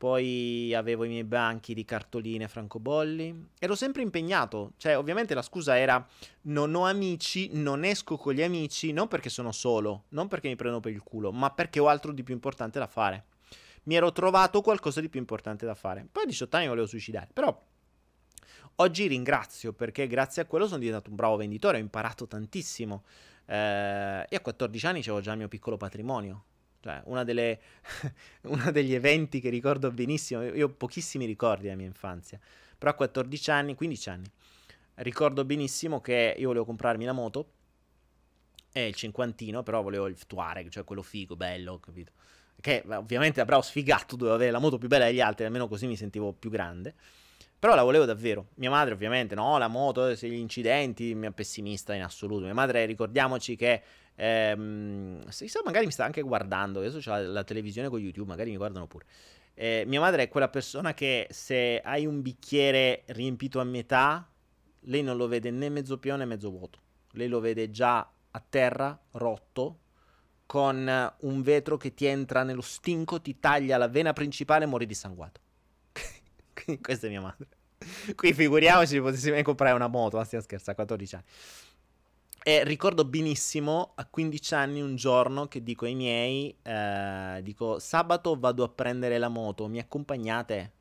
Poi 0.00 0.72
avevo 0.72 1.04
i 1.04 1.08
miei 1.08 1.24
banchi 1.24 1.74
di 1.74 1.84
cartoline 1.84 2.48
francobolli. 2.48 3.48
Ero 3.58 3.74
sempre 3.74 4.00
impegnato. 4.00 4.72
Cioè, 4.78 4.96
ovviamente 4.96 5.34
la 5.34 5.42
scusa 5.42 5.76
era: 5.76 6.02
non 6.44 6.74
ho 6.74 6.86
amici, 6.86 7.50
non 7.52 7.84
esco 7.84 8.16
con 8.16 8.32
gli 8.32 8.40
amici, 8.40 8.92
non 8.92 9.08
perché 9.08 9.28
sono 9.28 9.52
solo, 9.52 10.04
non 10.08 10.26
perché 10.26 10.48
mi 10.48 10.56
prendo 10.56 10.80
per 10.80 10.92
il 10.92 11.02
culo, 11.02 11.32
ma 11.32 11.50
perché 11.50 11.80
ho 11.80 11.88
altro 11.88 12.12
di 12.12 12.22
più 12.22 12.32
importante 12.32 12.78
da 12.78 12.86
fare. 12.86 13.26
Mi 13.82 13.94
ero 13.94 14.10
trovato 14.10 14.62
qualcosa 14.62 15.02
di 15.02 15.10
più 15.10 15.20
importante 15.20 15.66
da 15.66 15.74
fare. 15.74 16.08
Poi 16.10 16.22
a 16.22 16.26
18 16.26 16.56
anni 16.56 16.68
volevo 16.68 16.86
suicidare. 16.86 17.28
Però 17.30 17.62
Oggi 18.76 19.06
ringrazio 19.06 19.74
perché 19.74 20.06
grazie 20.06 20.40
a 20.40 20.46
quello 20.46 20.66
sono 20.66 20.78
diventato 20.78 21.10
un 21.10 21.16
bravo 21.16 21.36
venditore, 21.36 21.76
ho 21.76 21.80
imparato 21.80 22.26
tantissimo. 22.26 23.04
Eh, 23.44 24.26
e 24.26 24.34
a 24.36 24.40
14 24.40 24.86
anni 24.86 25.00
avevo 25.00 25.20
già 25.20 25.32
il 25.32 25.38
mio 25.38 25.48
piccolo 25.48 25.76
patrimonio. 25.76 26.44
Cioè, 26.80 27.02
una 27.04 27.24
delle, 27.24 27.60
uno 28.42 28.70
degli 28.70 28.94
eventi 28.94 29.40
che 29.40 29.50
ricordo 29.50 29.90
benissimo, 29.90 30.42
io 30.42 30.66
ho 30.66 30.70
pochissimi 30.70 31.26
ricordi 31.26 31.64
della 31.64 31.76
mia 31.76 31.86
infanzia, 31.86 32.38
però 32.78 32.92
a 32.92 32.94
14 32.94 33.50
anni, 33.50 33.74
15 33.74 34.08
anni, 34.08 34.26
ricordo 34.96 35.44
benissimo 35.44 36.00
che 36.00 36.34
io 36.38 36.46
volevo 36.46 36.64
comprarmi 36.64 37.04
la 37.04 37.12
moto 37.12 37.52
e 38.72 38.86
il 38.86 38.94
cinquantino, 38.94 39.62
però 39.62 39.82
volevo 39.82 40.06
il 40.06 40.26
Tuareg, 40.26 40.68
cioè 40.70 40.84
quello 40.84 41.02
figo, 41.02 41.36
bello, 41.36 41.78
capito? 41.80 42.12
Che 42.60 42.84
ovviamente 42.86 43.40
avrò 43.40 43.60
sfigato, 43.62 44.16
dovevo 44.16 44.36
avere 44.36 44.50
la 44.50 44.58
moto 44.58 44.78
più 44.78 44.88
bella 44.88 45.06
degli 45.06 45.20
altri, 45.20 45.44
almeno 45.44 45.68
così 45.68 45.86
mi 45.86 45.96
sentivo 45.96 46.32
più 46.32 46.50
grande. 46.50 46.94
Però 47.60 47.74
la 47.74 47.82
volevo 47.82 48.06
davvero. 48.06 48.46
Mia 48.54 48.70
madre, 48.70 48.94
ovviamente, 48.94 49.34
no, 49.34 49.58
la 49.58 49.68
moto, 49.68 50.16
se 50.16 50.26
gli 50.26 50.32
incidenti, 50.32 51.14
mia 51.14 51.30
pessimista 51.30 51.92
in 51.92 52.02
assoluto. 52.02 52.44
Mia 52.44 52.54
madre, 52.54 52.86
ricordiamoci 52.86 53.54
che. 53.54 53.82
Ehm, 54.14 55.28
se, 55.28 55.46
magari 55.62 55.84
mi 55.84 55.92
sta 55.92 56.06
anche 56.06 56.22
guardando. 56.22 56.78
Adesso 56.78 57.00
c'è 57.00 57.10
la, 57.10 57.20
la, 57.20 57.44
televisione 57.44 57.90
con 57.90 58.00
YouTube, 58.00 58.26
magari 58.26 58.48
mi 58.48 58.56
guardano 58.56 58.86
pure. 58.86 59.04
Eh, 59.52 59.84
mia 59.86 60.00
madre 60.00 60.22
è 60.22 60.28
quella 60.28 60.48
persona 60.48 60.94
che 60.94 61.26
se 61.28 61.82
hai 61.84 62.06
un 62.06 62.22
bicchiere 62.22 63.02
riempito 63.08 63.60
a 63.60 63.64
metà, 63.64 64.26
lei 64.84 65.02
non 65.02 65.18
lo 65.18 65.28
vede 65.28 65.50
né 65.50 65.68
mezzo 65.68 65.98
pieno 65.98 66.16
né 66.16 66.24
mezzo 66.24 66.48
vuoto. 66.48 66.78
Lei 67.12 67.28
lo 67.28 67.40
vede 67.40 67.70
già 67.70 67.98
a 67.98 68.42
terra, 68.48 68.98
rotto, 69.12 69.80
con 70.46 71.12
un 71.20 71.42
vetro 71.42 71.76
che 71.76 71.92
ti 71.92 72.06
entra 72.06 72.42
nello 72.42 72.62
stinco, 72.62 73.20
ti 73.20 73.38
taglia 73.38 73.76
la 73.76 73.88
vena 73.88 74.14
principale 74.14 74.64
e 74.64 74.66
muori 74.66 74.86
dissanguato. 74.86 75.40
Questa 76.82 77.06
è 77.06 77.10
mia 77.10 77.20
madre. 77.20 77.48
Qui 78.14 78.34
figuriamoci 78.34 78.88
se 78.88 79.00
potessi 79.00 79.30
mai 79.30 79.42
comprare 79.42 79.74
una 79.74 79.86
moto, 79.86 80.18
ma 80.18 80.24
stiamo 80.24 80.44
scherzando, 80.44 80.82
a 80.82 80.84
14 80.84 81.14
anni. 81.14 81.24
E 82.42 82.64
ricordo 82.64 83.04
benissimo 83.04 83.92
a 83.96 84.06
15 84.06 84.54
anni 84.54 84.80
un 84.80 84.96
giorno 84.96 85.46
che 85.46 85.62
dico 85.62 85.84
ai 85.84 85.94
miei, 85.94 86.56
eh, 86.62 87.40
dico 87.42 87.78
sabato 87.78 88.38
vado 88.38 88.64
a 88.64 88.68
prendere 88.68 89.18
la 89.18 89.28
moto, 89.28 89.68
mi 89.68 89.78
accompagnate? 89.78 90.72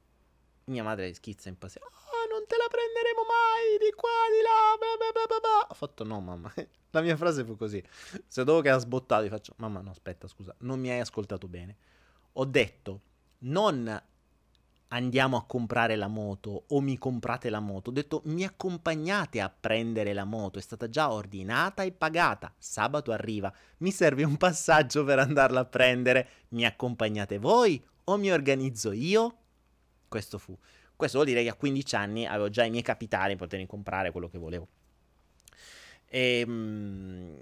Mia 0.66 0.84
madre 0.84 1.14
schizza 1.14 1.50
in 1.50 1.58
passione. 1.58 1.86
Oh, 1.88 2.32
non 2.32 2.46
te 2.48 2.56
la 2.56 2.68
prenderemo 2.70 3.22
mai, 3.28 3.78
di 3.78 3.94
qua, 3.94 4.10
di 4.32 4.42
là, 4.42 4.78
blah, 4.78 5.12
blah, 5.12 5.26
blah, 5.28 5.40
blah. 5.40 5.68
Ho 5.70 5.74
fatto 5.74 6.04
no 6.06 6.22
mamma, 6.22 6.54
la 6.92 7.02
mia 7.02 7.18
frase 7.18 7.44
fu 7.44 7.58
così. 7.58 7.84
Se 8.26 8.44
dopo 8.46 8.62
che 8.62 8.70
ha 8.70 8.78
sbottato 8.78 9.26
gli 9.26 9.30
faccio, 9.30 9.54
mamma 9.58 9.82
no 9.82 9.90
aspetta 9.90 10.28
scusa, 10.28 10.56
non 10.60 10.80
mi 10.80 10.90
hai 10.90 11.00
ascoltato 11.00 11.50
bene. 11.50 11.76
Ho 12.34 12.46
detto, 12.46 13.02
non 13.40 14.02
andiamo 14.90 15.38
a 15.38 15.46
comprare 15.46 15.96
la 15.96 16.08
moto 16.08 16.64
o 16.68 16.82
mi 16.82 16.98
comprate 16.98 17.50
la 17.50 17.60
moto. 17.60 17.90
Ho 17.90 17.94
detto 17.94 18.22
mi 18.26 18.44
accompagnate 18.44 19.42
a 19.42 19.50
prendere 19.50 20.14
la 20.14 20.26
moto, 20.26 20.60
è 20.60 20.62
stata 20.62 20.90
già 20.90 21.12
ordinata 21.12 21.84
e 21.84 21.92
pagata. 21.92 22.54
Sabato 22.58 23.12
arriva, 23.12 23.54
mi 23.78 23.92
serve 23.92 24.24
un 24.24 24.38
passaggio 24.38 25.04
per 25.04 25.20
andarla 25.20 25.62
a 25.62 25.66
prendere. 25.66 26.28
Mi 26.50 26.66
accompagnate 26.66 27.38
voi 27.38 27.84
o 28.06 28.18
mi 28.18 28.32
organizzo 28.32 28.92
io? 28.92 29.36
Questo 30.08 30.38
fu. 30.38 30.58
Questo 30.96 31.18
vuol 31.18 31.30
dire 31.30 31.44
che 31.44 31.50
a 31.50 31.56
15 31.56 31.96
anni 31.96 32.26
avevo 32.26 32.50
già 32.50 32.64
i 32.66 32.70
miei 32.70 32.84
capitali 32.84 33.36
per 33.36 33.48
poter 33.48 33.66
comprare 33.68 34.12
quello 34.12 34.28
che 34.28 34.38
volevo. 34.38 34.68
E, 36.06 36.40
ehm, 36.40 37.38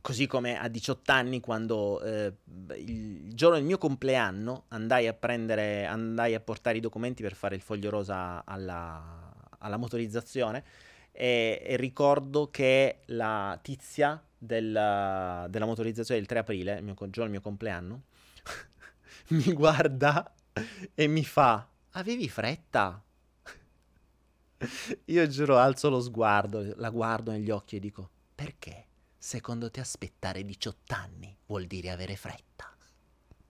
così 0.00 0.26
come 0.26 0.58
a 0.58 0.68
18 0.68 1.12
anni, 1.12 1.40
quando 1.40 2.00
eh, 2.02 2.32
il 2.76 3.32
giorno 3.34 3.56
del 3.56 3.64
mio 3.64 3.78
compleanno 3.78 4.64
andai 4.68 5.06
a 5.06 5.12
prendere, 5.12 5.84
andai 5.86 6.34
a 6.34 6.40
portare 6.40 6.78
i 6.78 6.80
documenti 6.80 7.22
per 7.22 7.34
fare 7.34 7.54
il 7.54 7.60
foglio 7.60 7.90
rosa 7.90 8.44
alla, 8.44 9.32
alla 9.58 9.76
motorizzazione. 9.76 10.64
E, 11.12 11.62
e, 11.64 11.76
ricordo 11.76 12.50
che 12.50 13.00
la 13.06 13.58
tizia 13.62 14.22
della, 14.36 15.46
della 15.50 15.66
motorizzazione 15.66 16.20
del 16.20 16.28
3 16.28 16.38
aprile, 16.38 16.78
il 16.78 16.84
mio, 16.84 16.94
giorno 16.94 17.22
del 17.22 17.30
mio 17.30 17.40
compleanno, 17.40 18.02
mi 19.28 19.52
guarda 19.52 20.32
e 20.94 21.06
mi 21.06 21.24
fa: 21.24 21.68
Avevi 21.92 22.28
fretta? 22.28 23.02
Io 25.06 25.26
giuro, 25.28 25.58
alzo 25.58 25.90
lo 25.90 26.00
sguardo, 26.00 26.74
la 26.76 26.90
guardo 26.90 27.32
negli 27.32 27.50
occhi 27.50 27.76
e 27.76 27.80
dico: 27.80 28.10
Perché? 28.34 28.86
Secondo 29.22 29.70
te 29.70 29.80
aspettare 29.80 30.42
18 30.42 30.94
anni 30.94 31.36
vuol 31.44 31.66
dire 31.66 31.90
avere 31.90 32.16
fretta? 32.16 32.74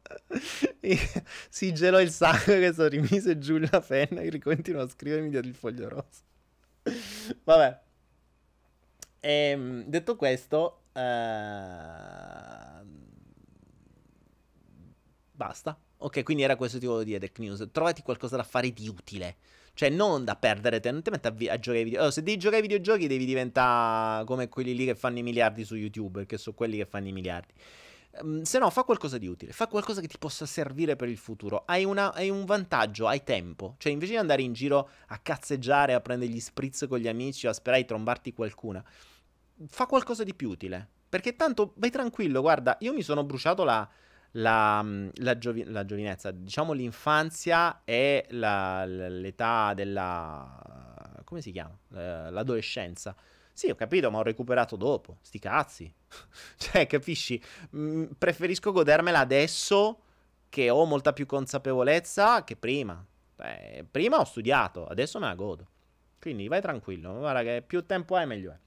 si 1.49 1.73
gelò 1.73 2.01
il 2.01 2.11
sangue 2.11 2.59
che 2.59 2.73
so, 2.73 2.89
rimise 2.89 3.39
giù 3.39 3.57
la 3.57 3.81
penna 3.81 4.21
e 4.21 4.37
continuò 4.41 4.83
a 4.83 4.89
scrivermi 4.89 5.31
dietro 5.31 5.49
il 5.49 5.55
foglio 5.55 5.89
rosa. 5.89 6.23
Vabbè. 7.45 7.81
E, 9.21 9.31
ehm, 9.31 9.85
detto 9.85 10.17
questo, 10.17 10.87
eh, 10.93 11.01
Basta. 15.31 15.79
Ok, 15.99 16.25
quindi 16.25 16.43
era 16.43 16.57
questo 16.57 16.79
tipo 16.79 17.05
di 17.05 17.15
Edec 17.15 17.39
News. 17.39 17.69
Trovati 17.71 18.03
qualcosa 18.03 18.37
da 18.37 18.43
fare 18.43 18.73
di 18.73 18.89
utile. 18.89 19.37
Cioè, 19.81 19.89
non 19.89 20.27
da 20.27 20.37
perdere 20.37 20.79
te, 20.79 20.91
non 20.91 21.01
ti 21.01 21.09
metti 21.09 21.27
a, 21.27 21.31
vi- 21.31 21.49
a 21.49 21.59
giocare 21.59 21.79
ai 21.79 21.85
videogiochi. 21.85 22.07
Oh, 22.07 22.13
se 22.13 22.23
devi 22.23 22.37
giocare 22.37 22.57
ai 22.61 22.69
videogiochi, 22.69 23.07
devi 23.07 23.25
diventare 23.25 24.27
come 24.27 24.47
quelli 24.51 24.75
lì 24.75 24.85
che 24.85 24.95
fanno 24.95 25.21
i 25.21 25.23
miliardi 25.23 25.65
su 25.65 25.75
YouTube, 25.75 26.19
perché 26.19 26.37
sono 26.37 26.55
quelli 26.55 26.77
che 26.77 26.85
fanno 26.85 27.09
i 27.09 27.13
miliardi. 27.13 27.55
Um, 28.21 28.43
se 28.43 28.59
no, 28.59 28.69
fa 28.69 28.83
qualcosa 28.83 29.17
di 29.17 29.27
utile, 29.27 29.53
fa 29.53 29.69
qualcosa 29.69 30.03
che 30.03 30.07
ti 30.07 30.19
possa 30.19 30.45
servire 30.45 30.97
per 30.97 31.09
il 31.09 31.17
futuro. 31.17 31.63
Hai, 31.65 31.87
una, 31.87 32.13
hai, 32.13 32.29
un 32.29 32.45
vantaggio, 32.45 33.07
hai 33.07 33.25
tempo. 33.25 33.77
Cioè, 33.79 33.91
invece 33.91 34.13
di 34.13 34.19
andare 34.19 34.43
in 34.43 34.53
giro 34.53 34.87
a 35.07 35.17
cazzeggiare, 35.17 35.95
a 35.95 36.01
prendere 36.03 36.31
gli 36.31 36.41
spritz 36.41 36.85
con 36.87 36.99
gli 36.99 37.09
amici, 37.09 37.47
a 37.47 37.55
sperare 37.55 37.81
di 37.81 37.89
trombarti 37.89 38.35
qualcuna, 38.35 38.85
fa 39.67 39.87
qualcosa 39.87 40.25
di 40.25 40.35
più 40.35 40.51
utile. 40.51 40.87
Perché 41.09 41.37
tanto 41.37 41.73
vai 41.77 41.89
tranquillo, 41.89 42.43
guarda, 42.43 42.77
io 42.81 42.93
mi 42.93 43.01
sono 43.01 43.25
bruciato 43.25 43.65
la, 43.65 43.89
la, 44.33 44.85
la, 45.15 45.39
giovi- 45.39 45.65
la 45.65 45.85
giovinezza, 45.85 46.31
diciamo 46.31 46.73
l'infanzia 46.73 47.83
e 47.85 48.27
la, 48.31 48.85
l'età 48.85 49.75
della... 49.75 51.23
come 51.25 51.41
si 51.41 51.51
chiama? 51.53 51.77
L'adolescenza. 51.89 53.15
Sì, 53.53 53.69
ho 53.69 53.75
capito, 53.75 54.11
ma 54.11 54.19
ho 54.19 54.23
recuperato 54.23 54.77
dopo. 54.77 55.19
Sti 55.21 55.39
cazzi. 55.39 55.95
cioè, 56.57 56.87
capisci? 56.87 57.43
Mm, 57.77 58.13
preferisco 58.17 58.73
godermela 58.73 59.19
adesso 59.19 60.01
che 60.49 60.71
ho 60.71 60.85
molta 60.85 61.13
più 61.13 61.27
consapevolezza 61.27 62.45
che 62.45 62.57
prima. 62.57 63.05
Eh, 63.37 63.87
prima 63.91 64.19
ho 64.19 64.25
studiato, 64.25 64.87
adesso 64.87 65.19
me 65.19 65.27
la 65.27 65.35
godo. 65.35 65.67
Quindi 66.19 66.49
vai 66.49 66.61
tranquillo, 66.61 67.19
guarda 67.19 67.43
che 67.43 67.63
più 67.67 67.85
tempo 67.87 68.15
hai 68.15 68.27
meglio 68.27 68.53
è. 68.53 68.59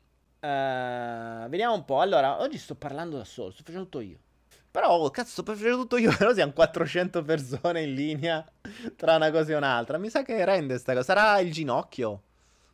Uh, 0.46 1.48
vediamo 1.50 1.74
un 1.74 1.86
po'. 1.86 2.02
Allora, 2.02 2.42
oggi 2.42 2.58
sto 2.58 2.76
parlando 2.76 3.18
da 3.18 3.24
solo, 3.24 3.52
sto 3.52 3.64
facendo 3.64 3.86
tutto 3.86 4.00
io. 4.00 4.18
Però, 4.74 4.90
oh, 4.90 5.12
cazzo, 5.12 5.44
sto 5.44 5.54
tutto 5.54 5.98
io, 5.98 6.12
però 6.18 6.34
siamo 6.34 6.52
400 6.52 7.22
persone 7.22 7.84
in 7.84 7.94
linea 7.94 8.44
tra 8.96 9.18
una 9.18 9.30
cosa 9.30 9.52
e 9.52 9.56
un'altra. 9.56 10.00
Mi 10.00 10.10
sa 10.10 10.24
che 10.24 10.44
rende 10.46 10.80
sta 10.80 10.94
cosa. 10.94 11.04
Sarà 11.04 11.40
il 11.42 11.52
ginocchio. 11.52 12.24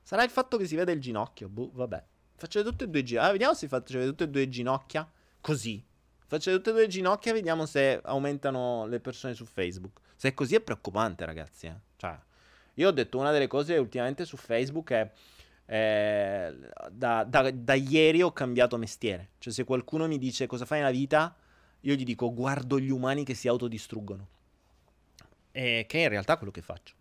Sarà 0.02 0.24
il 0.24 0.30
fatto 0.30 0.56
che 0.56 0.66
si 0.66 0.78
vede 0.78 0.94
il 0.94 1.02
ginocchio. 1.02 1.50
Boh, 1.50 1.72
vabbè. 1.74 2.02
Faccio 2.38 2.64
tutte 2.64 2.86
e 2.86 2.88
due 2.88 3.04
ginocchia. 3.04 3.28
Ah, 3.28 3.32
vediamo 3.34 3.54
se 3.54 3.68
faccio 3.68 4.02
tutte 4.06 4.24
e 4.24 4.30
due 4.30 4.48
ginocchia. 4.48 5.06
Così. 5.42 5.84
Faccio 6.26 6.56
tutte 6.56 6.70
e 6.70 6.74
due 6.74 6.88
ginocchia. 6.88 7.34
Vediamo 7.34 7.66
se 7.66 8.00
aumentano 8.02 8.86
le 8.86 9.02
persone 9.02 9.34
su 9.34 9.44
Facebook. 9.44 10.00
Se 10.16 10.30
è 10.30 10.34
così 10.34 10.56
è 10.56 10.62
preoccupante, 10.62 11.26
ragazzi. 11.26 11.66
Eh. 11.66 11.76
Cioè, 11.98 12.18
io 12.76 12.88
ho 12.88 12.92
detto 12.92 13.18
una 13.18 13.32
delle 13.32 13.48
cose 13.48 13.76
ultimamente 13.76 14.24
su 14.24 14.38
Facebook 14.38 14.92
è. 14.92 15.12
Eh, 15.66 16.56
da, 16.92 17.26
da, 17.26 17.52
da, 17.52 17.74
ieri 17.74 18.22
ho 18.22 18.32
cambiato 18.32 18.78
mestiere. 18.78 19.32
Cioè, 19.38 19.52
se 19.52 19.66
qualcuno 19.66 20.08
mi 20.08 20.18
dice 20.18 20.48
cosa 20.48 20.64
fai 20.64 20.80
nella 20.80 20.92
vita, 20.92 21.36
io 21.82 21.96
gli 21.96 22.04
dico 22.04 22.34
guardo 22.34 22.80
gli 22.80 22.90
umani 22.90 23.24
che 23.24 23.34
si 23.34 23.48
autodistruggono. 23.48 24.28
E 25.52 25.86
che 25.88 26.00
è 26.00 26.04
in 26.04 26.10
realtà 26.10 26.38
quello 26.38 26.52
che 26.52 26.62
faccio. 26.62 26.96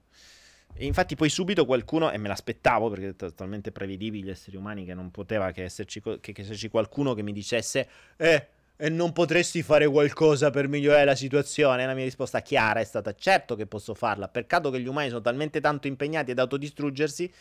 E 0.74 0.86
infatti 0.86 1.16
poi 1.16 1.28
subito 1.28 1.64
qualcuno, 1.64 2.10
e 2.10 2.18
me 2.18 2.28
l'aspettavo 2.28 2.88
perché 2.88 3.08
è 3.08 3.16
totalmente 3.16 3.72
prevedibili 3.72 4.24
gli 4.24 4.30
esseri 4.30 4.56
umani 4.56 4.84
che 4.84 4.94
non 4.94 5.10
poteva 5.10 5.50
che 5.50 5.64
esserci, 5.64 6.00
che, 6.00 6.20
che 6.20 6.34
esserci 6.36 6.68
qualcuno 6.68 7.14
che 7.14 7.22
mi 7.22 7.32
dicesse 7.32 7.88
eh, 8.16 8.46
e 8.76 8.88
non 8.88 9.12
potresti 9.12 9.62
fare 9.62 9.88
qualcosa 9.88 10.50
per 10.50 10.68
migliorare 10.68 11.04
la 11.04 11.16
situazione? 11.16 11.84
La 11.84 11.94
mia 11.94 12.04
risposta 12.04 12.42
chiara 12.42 12.78
è 12.78 12.84
stata 12.84 13.12
certo 13.14 13.56
che 13.56 13.66
posso 13.66 13.92
farla, 13.94 14.28
peccato 14.28 14.70
che 14.70 14.80
gli 14.80 14.86
umani 14.86 15.08
sono 15.08 15.20
talmente 15.20 15.60
tanto 15.60 15.88
impegnati 15.88 16.30
ad 16.30 16.38
autodistruggersi 16.38 17.32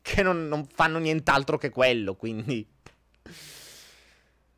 che 0.00 0.22
non, 0.22 0.48
non 0.48 0.66
fanno 0.66 0.98
nient'altro 0.98 1.58
che 1.58 1.68
quello, 1.68 2.14
quindi... 2.14 2.66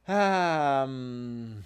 Um... 0.04 1.62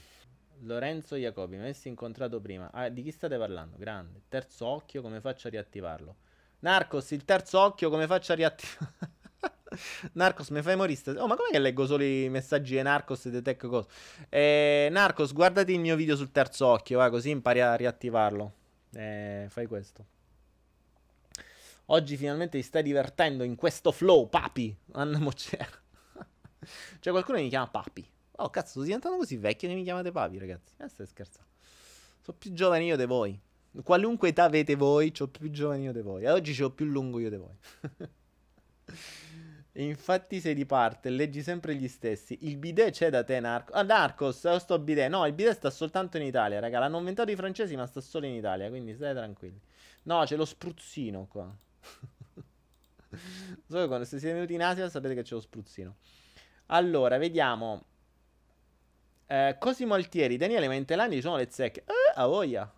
Lorenzo 0.66 1.14
Jacobi, 1.14 1.54
mi 1.54 1.62
avessi 1.62 1.86
incontrato 1.86 2.40
prima. 2.40 2.70
Ah, 2.72 2.88
di 2.88 3.02
chi 3.02 3.12
state 3.12 3.38
parlando? 3.38 3.76
Grande. 3.78 4.22
Terzo 4.28 4.66
occhio, 4.66 5.00
come 5.00 5.20
faccio 5.20 5.46
a 5.46 5.50
riattivarlo? 5.50 6.16
Narcos, 6.60 7.12
il 7.12 7.24
terzo 7.24 7.60
occhio, 7.60 7.88
come 7.88 8.06
faccio 8.08 8.32
a 8.32 8.34
riattivare? 8.34 8.92
Narcos, 10.12 10.48
mi 10.50 10.62
fai 10.62 10.74
morire. 10.74 11.18
Oh, 11.18 11.28
ma 11.28 11.36
come 11.36 11.50
che 11.52 11.60
leggo 11.60 11.86
solo 11.86 12.02
i 12.02 12.28
messaggi 12.28 12.74
di 12.74 12.82
Narcos 12.82 13.26
e 13.26 13.30
di 13.30 13.42
Tech 13.42 13.64
Cosa? 13.64 13.88
Eh, 14.28 14.88
Narcos, 14.90 15.32
guardati 15.32 15.72
il 15.72 15.80
mio 15.80 15.94
video 15.94 16.16
sul 16.16 16.32
terzo 16.32 16.66
occhio, 16.66 16.98
va, 16.98 17.10
così 17.10 17.30
impari 17.30 17.60
a 17.60 17.74
riattivarlo. 17.76 18.52
Eh, 18.92 19.46
fai 19.48 19.66
questo. 19.66 20.04
Oggi 21.86 22.16
finalmente 22.16 22.58
ti 22.58 22.64
stai 22.64 22.82
divertendo 22.82 23.44
in 23.44 23.54
questo 23.54 23.92
flow, 23.92 24.28
papi. 24.28 24.76
Anna 24.94 25.18
Mocera. 25.20 25.68
C'è 26.98 27.10
qualcuno 27.10 27.36
che 27.36 27.44
mi 27.44 27.50
chiama 27.50 27.68
papi. 27.68 28.14
Oh, 28.36 28.50
cazzo, 28.50 28.70
sto 28.70 28.82
diventando 28.82 29.16
così 29.18 29.36
vecchio 29.36 29.68
che 29.68 29.74
mi 29.74 29.82
chiamate 29.82 30.12
papi, 30.12 30.38
ragazzi. 30.38 30.74
Eh, 30.78 30.88
stai 30.88 31.06
scherzando. 31.06 31.50
Sono 32.22 32.36
più 32.38 32.52
giovane 32.52 32.84
io 32.84 32.96
di 32.96 33.06
voi. 33.06 33.40
Qualunque 33.82 34.28
età 34.28 34.44
avete 34.44 34.74
voi, 34.74 35.12
ho 35.18 35.28
più 35.28 35.50
giovane 35.50 35.82
io 35.82 35.92
di 35.92 36.00
voi. 36.00 36.24
E 36.24 36.30
oggi 36.30 36.60
ho 36.62 36.70
più 36.70 36.86
lungo 36.86 37.18
io 37.18 37.30
di 37.30 37.36
voi. 37.36 37.56
Infatti 39.78 40.40
sei 40.40 40.54
di 40.54 40.64
parte, 40.64 41.10
leggi 41.10 41.42
sempre 41.42 41.74
gli 41.74 41.86
stessi. 41.86 42.38
Il 42.42 42.56
bidet 42.56 42.92
c'è 42.92 43.10
da 43.10 43.22
te, 43.22 43.38
Narcos. 43.40 43.74
Ah, 43.76 43.82
Narcos, 43.82 44.56
sto 44.56 44.78
bidet. 44.78 45.10
No, 45.10 45.26
il 45.26 45.34
bidet 45.34 45.54
sta 45.54 45.68
soltanto 45.70 46.16
in 46.16 46.22
Italia, 46.22 46.60
raga. 46.60 46.78
L'hanno 46.78 46.98
inventato 46.98 47.30
i 47.30 47.36
francesi, 47.36 47.76
ma 47.76 47.86
sta 47.86 48.00
solo 48.00 48.24
in 48.26 48.34
Italia, 48.34 48.68
quindi 48.70 48.94
stai 48.94 49.14
tranquilli. 49.14 49.60
No, 50.04 50.22
c'è 50.24 50.36
lo 50.36 50.46
spruzzino 50.46 51.26
qua. 51.26 51.54
so 53.66 53.78
che 53.78 53.86
quando 53.86 54.04
siete 54.04 54.32
venuti 54.32 54.54
in 54.54 54.62
Asia 54.62 54.88
sapete 54.88 55.14
che 55.14 55.22
c'è 55.22 55.34
lo 55.34 55.40
spruzzino. 55.40 55.96
Allora, 56.66 57.18
vediamo. 57.18 57.84
Eh, 59.26 59.56
Cosimo 59.58 59.94
Altieri, 59.94 60.36
Daniele, 60.36 60.84
ci 61.10 61.20
sono 61.20 61.36
le 61.36 61.48
zecche. 61.50 61.80
Eh, 61.80 62.12
a 62.14 62.26
voglia. 62.26 62.72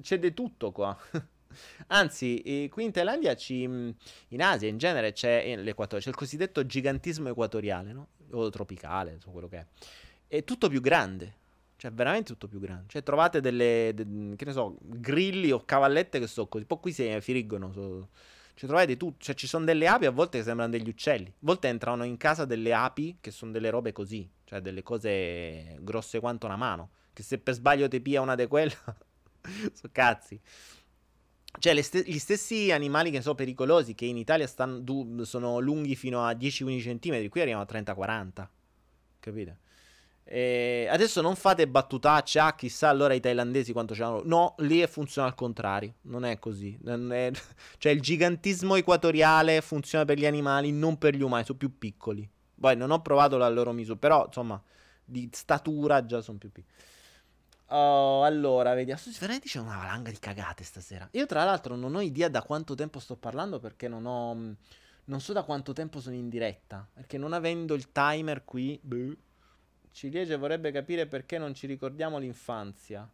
C'è 0.00 0.18
di 0.18 0.34
tutto 0.34 0.70
qua. 0.70 0.96
Anzi, 1.88 2.40
eh, 2.40 2.68
qui 2.70 2.84
in 2.84 2.92
Thailandia, 2.92 3.34
ci, 3.36 3.66
mm, 3.66 3.90
in 4.28 4.42
Asia 4.42 4.68
in 4.68 4.76
genere 4.76 5.12
c'è 5.12 5.56
l'equatore, 5.56 6.02
c'è 6.02 6.08
il 6.10 6.14
cosiddetto 6.14 6.66
gigantismo 6.66 7.28
equatoriale, 7.28 7.92
no? 7.92 8.08
O 8.32 8.50
tropicale, 8.50 9.12
insomma, 9.12 9.32
quello 9.32 9.48
che 9.48 9.58
è. 9.58 9.66
È 10.26 10.44
tutto 10.44 10.68
più 10.68 10.80
grande. 10.80 11.42
Cioè, 11.76 11.92
veramente 11.92 12.32
tutto 12.32 12.48
più 12.48 12.60
grande. 12.60 12.84
Cioè, 12.88 13.02
trovate 13.02 13.40
delle, 13.40 13.92
de, 13.94 14.36
che 14.36 14.44
ne 14.44 14.52
so, 14.52 14.76
grilli 14.80 15.50
o 15.52 15.64
cavallette 15.64 16.18
che 16.18 16.26
sono 16.26 16.46
così. 16.48 16.64
Poi 16.64 16.78
qui 16.80 16.92
si 16.92 17.20
friggono. 17.20 17.72
So, 17.72 18.08
cioè, 18.54 18.68
trovate 18.68 18.96
tutto. 18.96 19.16
Cioè, 19.18 19.34
ci 19.34 19.46
sono 19.46 19.64
delle 19.64 19.86
api 19.86 20.06
a 20.06 20.10
volte 20.10 20.38
che 20.38 20.44
sembrano 20.44 20.70
degli 20.70 20.88
uccelli. 20.88 21.28
A 21.28 21.32
volte 21.40 21.68
entrano 21.68 22.04
in 22.04 22.16
casa 22.16 22.44
delle 22.44 22.72
api 22.72 23.18
che 23.20 23.30
sono 23.30 23.50
delle 23.50 23.70
robe 23.70 23.92
così. 23.92 24.28
Cioè, 24.44 24.60
delle 24.60 24.82
cose 24.82 25.76
grosse 25.80 26.20
quanto 26.20 26.46
una 26.46 26.56
mano. 26.56 26.90
Che 27.12 27.22
se 27.22 27.38
per 27.38 27.54
sbaglio 27.54 27.88
ti 27.88 28.00
pia 28.00 28.20
una 28.20 28.34
di 28.34 28.46
quelle... 28.46 28.72
so 29.72 29.88
cazzi. 29.90 30.40
Cioè, 31.58 31.82
st- 31.82 32.04
gli 32.04 32.18
stessi 32.18 32.70
animali 32.72 33.10
che 33.10 33.20
sono 33.20 33.34
pericolosi, 33.34 33.94
che 33.94 34.06
in 34.06 34.16
Italia 34.16 34.46
stanno, 34.46 34.78
du- 34.78 35.22
sono 35.22 35.58
lunghi 35.58 35.96
fino 35.96 36.24
a 36.24 36.32
10-15 36.32 36.98
cm, 36.98 37.28
qui 37.28 37.40
arrivano 37.40 37.64
a 37.68 37.72
30-40. 37.72 38.48
Capite? 39.20 39.58
E 40.26 40.86
adesso 40.90 41.20
non 41.20 41.36
fate 41.36 41.68
battutacce, 41.68 42.38
ah, 42.38 42.54
chissà 42.54 42.88
allora 42.88 43.12
i 43.12 43.20
thailandesi 43.20 43.72
quanto 43.72 43.94
c'hanno. 43.94 44.22
No, 44.24 44.54
lì 44.58 44.84
funziona 44.86 45.28
al 45.28 45.34
contrario. 45.34 45.94
Non 46.02 46.24
è 46.24 46.38
così. 46.38 46.76
Non 46.82 47.12
è... 47.12 47.30
cioè, 47.78 47.92
il 47.92 48.00
gigantismo 48.00 48.74
equatoriale 48.74 49.60
funziona 49.60 50.04
per 50.04 50.18
gli 50.18 50.26
animali, 50.26 50.72
non 50.72 50.96
per 50.96 51.14
gli 51.14 51.22
umani, 51.22 51.44
sono 51.44 51.58
più 51.58 51.78
piccoli. 51.78 52.28
Poi 52.58 52.76
non 52.76 52.90
ho 52.90 53.02
provato 53.02 53.36
la 53.36 53.48
loro 53.48 53.72
misura, 53.72 53.98
però 53.98 54.24
insomma, 54.26 54.60
di 55.04 55.28
statura 55.32 56.06
già 56.06 56.22
sono 56.22 56.38
più 56.38 56.50
piccoli. 56.50 56.74
Oh, 57.68 58.22
allora, 58.22 58.72
vediamo. 58.74 59.00
Veramente 59.18 59.48
c'è 59.48 59.58
una 59.58 59.76
valanga 59.76 60.10
di 60.10 60.18
cagate 60.18 60.64
stasera. 60.64 61.06
Io, 61.12 61.26
tra 61.26 61.44
l'altro, 61.44 61.76
non 61.76 61.94
ho 61.94 62.00
idea 62.00 62.28
da 62.28 62.42
quanto 62.42 62.74
tempo 62.74 62.98
sto 62.98 63.16
parlando 63.16 63.58
perché 63.58 63.88
non 63.88 64.06
ho. 64.06 64.34
Mm, 64.34 64.52
non 65.06 65.20
so 65.20 65.32
da 65.32 65.42
quanto 65.42 65.72
tempo 65.72 66.00
sono 66.00 66.14
in 66.14 66.28
diretta. 66.28 66.86
Perché 66.92 67.18
non 67.18 67.32
avendo 67.32 67.74
il 67.74 67.90
timer 67.92 68.44
qui. 68.44 68.78
Beh, 68.82 69.16
Ciliegia 69.94 70.36
vorrebbe 70.36 70.72
capire 70.72 71.06
perché 71.06 71.38
non 71.38 71.54
ci 71.54 71.68
ricordiamo 71.68 72.18
l'infanzia. 72.18 73.08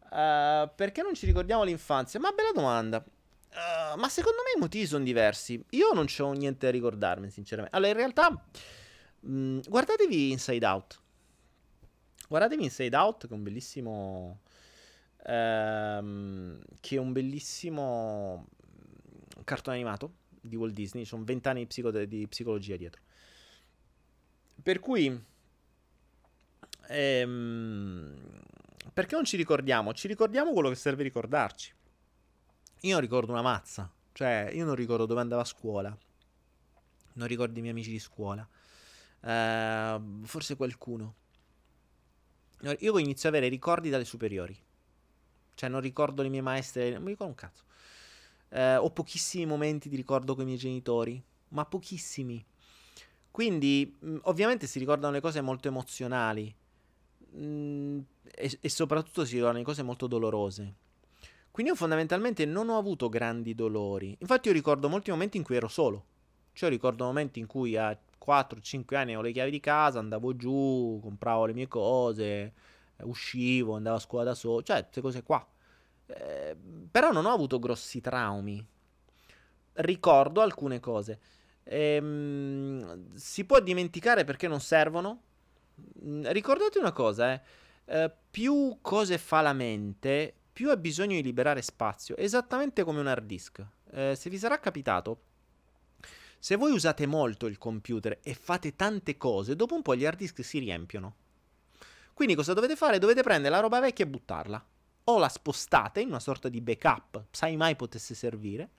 Uh, 0.00 0.70
perché 0.74 1.02
non 1.02 1.12
ci 1.12 1.26
ricordiamo 1.26 1.64
l'infanzia? 1.64 2.18
Ma 2.18 2.32
bella 2.32 2.52
domanda. 2.54 3.04
Uh, 3.04 3.98
ma 3.98 4.08
secondo 4.08 4.38
me 4.42 4.56
i 4.56 4.58
motivi 4.58 4.86
sono 4.86 5.04
diversi. 5.04 5.62
Io 5.70 5.92
non 5.92 6.06
ho 6.18 6.32
niente 6.32 6.64
da 6.64 6.72
ricordarmi, 6.72 7.28
sinceramente. 7.28 7.76
Allora, 7.76 7.90
in 7.90 7.96
realtà, 7.98 8.30
mh, 9.20 9.30
mm, 9.30 9.58
guardatevi 9.68 10.30
Inside 10.30 10.64
Out. 10.64 11.00
Guardatevi 12.26 12.64
Inside 12.64 12.96
Out, 12.96 13.26
che 13.26 13.34
è 13.34 13.36
un 13.36 13.42
bellissimo. 13.42 14.40
Ehm, 15.26 16.58
che 16.80 16.96
è 16.96 16.98
un 16.98 17.12
bellissimo 17.12 18.46
cartone 19.44 19.76
animato 19.76 20.14
di 20.40 20.56
Walt 20.56 20.72
Disney. 20.72 21.02
Ci 21.02 21.10
sono 21.10 21.24
vent'anni 21.24 21.60
di, 21.60 21.66
psico- 21.66 21.90
di 21.90 22.26
psicologia 22.26 22.76
dietro. 22.76 23.02
Per 24.62 24.80
cui. 24.80 25.34
Ehm, 26.88 28.14
perché 28.92 29.14
non 29.14 29.24
ci 29.24 29.36
ricordiamo? 29.36 29.92
Ci 29.92 30.08
ricordiamo 30.08 30.52
quello 30.52 30.68
che 30.68 30.74
serve 30.74 31.02
ricordarci. 31.02 31.72
Io 32.80 32.98
ricordo 32.98 33.32
una 33.32 33.42
mazza. 33.42 33.90
Cioè, 34.12 34.50
io 34.52 34.64
non 34.64 34.74
ricordo 34.74 35.06
dove 35.06 35.20
andavo 35.20 35.42
a 35.42 35.44
scuola. 35.44 35.96
Non 37.14 37.26
ricordo 37.26 37.58
i 37.58 37.60
miei 37.60 37.72
amici 37.72 37.90
di 37.90 37.98
scuola. 37.98 38.48
Uh, 39.20 40.24
forse 40.24 40.56
qualcuno. 40.56 41.14
Io 42.78 42.98
inizio 42.98 43.28
ad 43.28 43.34
avere 43.34 43.50
ricordi 43.50 43.90
dalle 43.90 44.04
superiori. 44.04 44.56
Cioè, 45.54 45.68
non 45.68 45.80
ricordo 45.80 46.22
le 46.22 46.28
mie 46.28 46.40
maestre, 46.40 46.90
non 46.92 47.02
mi 47.02 47.10
ricordo 47.10 47.32
un 47.32 47.38
cazzo. 47.38 47.64
Eh, 48.48 48.76
ho 48.76 48.90
pochissimi 48.90 49.46
momenti 49.46 49.88
di 49.88 49.96
ricordo 49.96 50.34
con 50.34 50.44
i 50.44 50.46
miei 50.46 50.58
genitori, 50.58 51.22
ma 51.48 51.64
pochissimi. 51.64 52.44
Quindi, 53.30 53.94
ovviamente 54.22 54.66
si 54.66 54.78
ricordano 54.78 55.12
le 55.12 55.20
cose 55.20 55.40
molto 55.40 55.68
emozionali 55.68 56.54
mh, 57.30 57.98
e, 58.34 58.58
e 58.60 58.68
soprattutto 58.68 59.24
si 59.24 59.34
ricordano 59.34 59.58
le 59.58 59.64
cose 59.64 59.82
molto 59.82 60.06
dolorose. 60.06 60.74
Quindi 61.50 61.72
io 61.72 61.78
fondamentalmente 61.78 62.44
non 62.44 62.68
ho 62.68 62.76
avuto 62.76 63.08
grandi 63.08 63.54
dolori. 63.54 64.14
Infatti 64.20 64.48
io 64.48 64.54
ricordo 64.54 64.88
molti 64.88 65.10
momenti 65.10 65.38
in 65.38 65.42
cui 65.42 65.56
ero 65.56 65.68
solo. 65.68 66.04
Cioè 66.52 66.68
ricordo 66.68 67.04
momenti 67.04 67.38
in 67.38 67.46
cui 67.46 67.76
a 67.76 67.98
4-5 68.18 68.96
anni 68.96 69.12
avevo 69.12 69.22
le 69.22 69.32
chiavi 69.32 69.50
di 69.50 69.60
casa, 69.60 69.98
andavo 69.98 70.36
giù, 70.36 70.98
compravo 71.02 71.46
le 71.46 71.52
mie 71.54 71.68
cose, 71.68 72.52
uscivo, 73.02 73.74
andavo 73.74 73.96
a 73.96 74.00
scuola 74.00 74.24
da 74.24 74.34
solo, 74.34 74.62
cioè 74.62 74.82
queste 74.82 75.00
cose 75.00 75.22
qua. 75.22 75.46
Eh, 76.06 76.56
però 76.90 77.10
non 77.12 77.26
ho 77.26 77.32
avuto 77.32 77.58
grossi 77.58 78.00
traumi. 78.00 78.64
Ricordo 79.72 80.40
alcune 80.40 80.80
cose. 80.80 81.20
Ehm, 81.64 83.14
si 83.14 83.44
può 83.44 83.60
dimenticare 83.60 84.24
perché 84.24 84.48
non 84.48 84.60
servono? 84.60 85.22
Ricordate 86.22 86.78
una 86.78 86.92
cosa, 86.92 87.32
eh. 87.32 87.40
eh, 87.84 88.12
più 88.30 88.78
cose 88.80 89.18
fa 89.18 89.40
la 89.40 89.52
mente, 89.52 90.34
più 90.52 90.70
ha 90.70 90.76
bisogno 90.76 91.16
di 91.16 91.22
liberare 91.22 91.62
spazio, 91.62 92.16
esattamente 92.16 92.84
come 92.84 93.00
un 93.00 93.06
hard 93.06 93.26
disk. 93.26 93.66
Eh, 93.90 94.14
se 94.16 94.30
vi 94.30 94.38
sarà 94.38 94.58
capitato, 94.58 95.20
se 96.38 96.56
voi 96.56 96.72
usate 96.72 97.06
molto 97.06 97.46
il 97.46 97.58
computer 97.58 98.18
e 98.22 98.34
fate 98.34 98.76
tante 98.76 99.16
cose, 99.16 99.56
dopo 99.56 99.74
un 99.74 99.82
po' 99.82 99.94
gli 99.94 100.06
hard 100.06 100.18
disk 100.18 100.44
si 100.44 100.58
riempiono. 100.58 101.16
Quindi 102.14 102.34
cosa 102.34 102.54
dovete 102.54 102.76
fare? 102.76 102.98
Dovete 102.98 103.22
prendere 103.22 103.54
la 103.54 103.60
roba 103.60 103.80
vecchia 103.80 104.04
e 104.04 104.08
buttarla. 104.08 104.64
O 105.04 105.18
la 105.18 105.28
spostate 105.28 106.00
in 106.00 106.08
una 106.08 106.18
sorta 106.18 106.48
di 106.48 106.60
backup, 106.60 107.26
sai 107.30 107.56
mai 107.56 107.76
potesse 107.76 108.14
servire, 108.14 108.70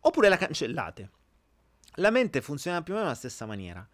oppure 0.00 0.28
la 0.28 0.36
cancellate. 0.36 1.10
La 1.96 2.10
mente 2.10 2.40
funziona 2.40 2.82
più 2.82 2.94
o 2.94 2.96
meno 2.96 3.08
alla 3.08 3.16
stessa 3.16 3.46
maniera. 3.46 3.86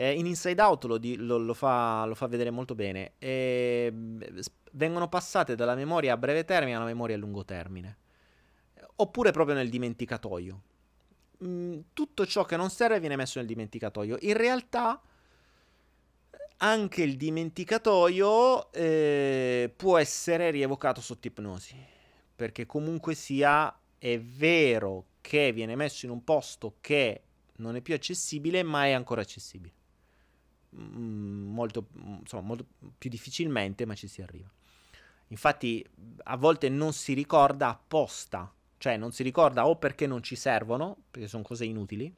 Eh, 0.00 0.12
in 0.12 0.26
Inside 0.26 0.62
Out 0.62 0.84
lo, 0.84 0.96
di, 0.96 1.16
lo, 1.16 1.38
lo, 1.38 1.54
fa, 1.54 2.04
lo, 2.04 2.14
fa, 2.14 2.28
vedere 2.28 2.50
molto 2.50 2.76
bene. 2.76 3.14
E, 3.18 3.92
vengono 4.70 5.08
passate 5.08 5.56
dalla 5.56 5.74
memoria 5.74 6.12
a 6.12 6.16
breve 6.16 6.44
termine 6.44 6.76
alla 6.76 6.84
memoria 6.84 7.16
a 7.16 7.18
lungo 7.18 7.44
termine. 7.44 7.96
Oppure 8.94 9.32
proprio 9.32 9.56
nel 9.56 9.68
dimenticatoio. 9.68 10.62
Mm, 11.42 11.80
tutto 11.94 12.26
ciò 12.26 12.44
che 12.44 12.56
non 12.56 12.70
serve 12.70 13.00
viene 13.00 13.16
messo 13.16 13.40
nel 13.40 13.48
dimenticatoio. 13.48 14.18
In 14.20 14.36
realtà 14.36 15.02
anche 16.58 17.02
il 17.02 17.16
dimenticatoio 17.16 18.70
eh, 18.70 19.72
può 19.74 19.98
essere 19.98 20.52
rievocato 20.52 21.00
sotto 21.00 21.26
ipnosi. 21.26 21.74
Perché 22.36 22.66
comunque 22.66 23.16
sia, 23.16 23.76
è 23.98 24.20
vero 24.20 25.06
che 25.20 25.50
viene 25.50 25.74
messo 25.74 26.06
in 26.06 26.12
un 26.12 26.22
posto 26.22 26.76
che 26.80 27.22
non 27.56 27.74
è 27.74 27.80
più 27.80 27.94
accessibile, 27.94 28.62
ma 28.62 28.84
è 28.86 28.92
ancora 28.92 29.22
accessibile. 29.22 29.74
Mm, 30.76 31.52
molto, 31.52 31.86
insomma, 32.20 32.42
molto 32.42 32.66
più 32.96 33.08
difficilmente, 33.08 33.86
ma 33.86 33.94
ci 33.94 34.06
si 34.06 34.20
arriva. 34.20 34.50
Infatti, 35.28 35.84
a 36.24 36.36
volte 36.36 36.68
non 36.68 36.92
si 36.92 37.14
ricorda 37.14 37.68
apposta, 37.68 38.50
cioè 38.78 38.96
non 38.96 39.12
si 39.12 39.22
ricorda 39.22 39.66
o 39.66 39.76
perché 39.76 40.06
non 40.06 40.22
ci 40.22 40.36
servono, 40.36 40.96
perché 41.10 41.28
sono 41.28 41.42
cose 41.42 41.64
inutili, 41.64 42.12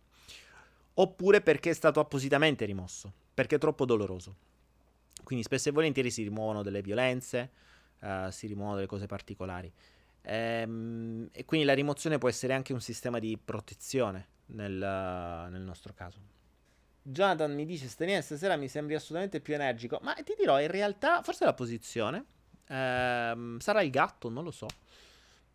oppure 0.94 1.40
perché 1.40 1.70
è 1.70 1.74
stato 1.74 2.00
appositamente 2.00 2.64
rimosso, 2.64 3.12
perché 3.34 3.56
è 3.56 3.58
troppo 3.58 3.84
doloroso. 3.84 4.36
Quindi 5.24 5.44
spesso 5.44 5.68
e 5.68 5.72
volentieri 5.72 6.10
si 6.10 6.22
rimuovono 6.22 6.62
delle 6.62 6.82
violenze, 6.82 7.50
uh, 8.00 8.30
si 8.30 8.46
rimuovono 8.46 8.76
delle 8.76 8.88
cose 8.88 9.06
particolari. 9.06 9.72
Ehm, 10.22 11.28
e 11.32 11.44
quindi 11.44 11.66
la 11.66 11.74
rimozione 11.74 12.18
può 12.18 12.28
essere 12.28 12.52
anche 12.52 12.72
un 12.72 12.80
sistema 12.80 13.18
di 13.18 13.38
protezione 13.42 14.26
nel, 14.46 14.72
nel 15.50 15.62
nostro 15.62 15.94
caso. 15.94 16.39
Jonathan 17.02 17.54
mi 17.54 17.64
dice: 17.64 17.88
Staniele, 17.88 18.22
stasera 18.22 18.56
mi 18.56 18.68
sembri 18.68 18.94
assolutamente 18.94 19.40
più 19.40 19.54
energico. 19.54 19.98
Ma 20.02 20.14
ti 20.14 20.34
dirò, 20.38 20.60
in 20.60 20.70
realtà, 20.70 21.22
forse 21.22 21.44
la 21.44 21.54
posizione. 21.54 22.24
Ehm, 22.68 23.58
sarà 23.58 23.82
il 23.82 23.90
gatto, 23.90 24.28
non 24.28 24.44
lo 24.44 24.50
so. 24.50 24.66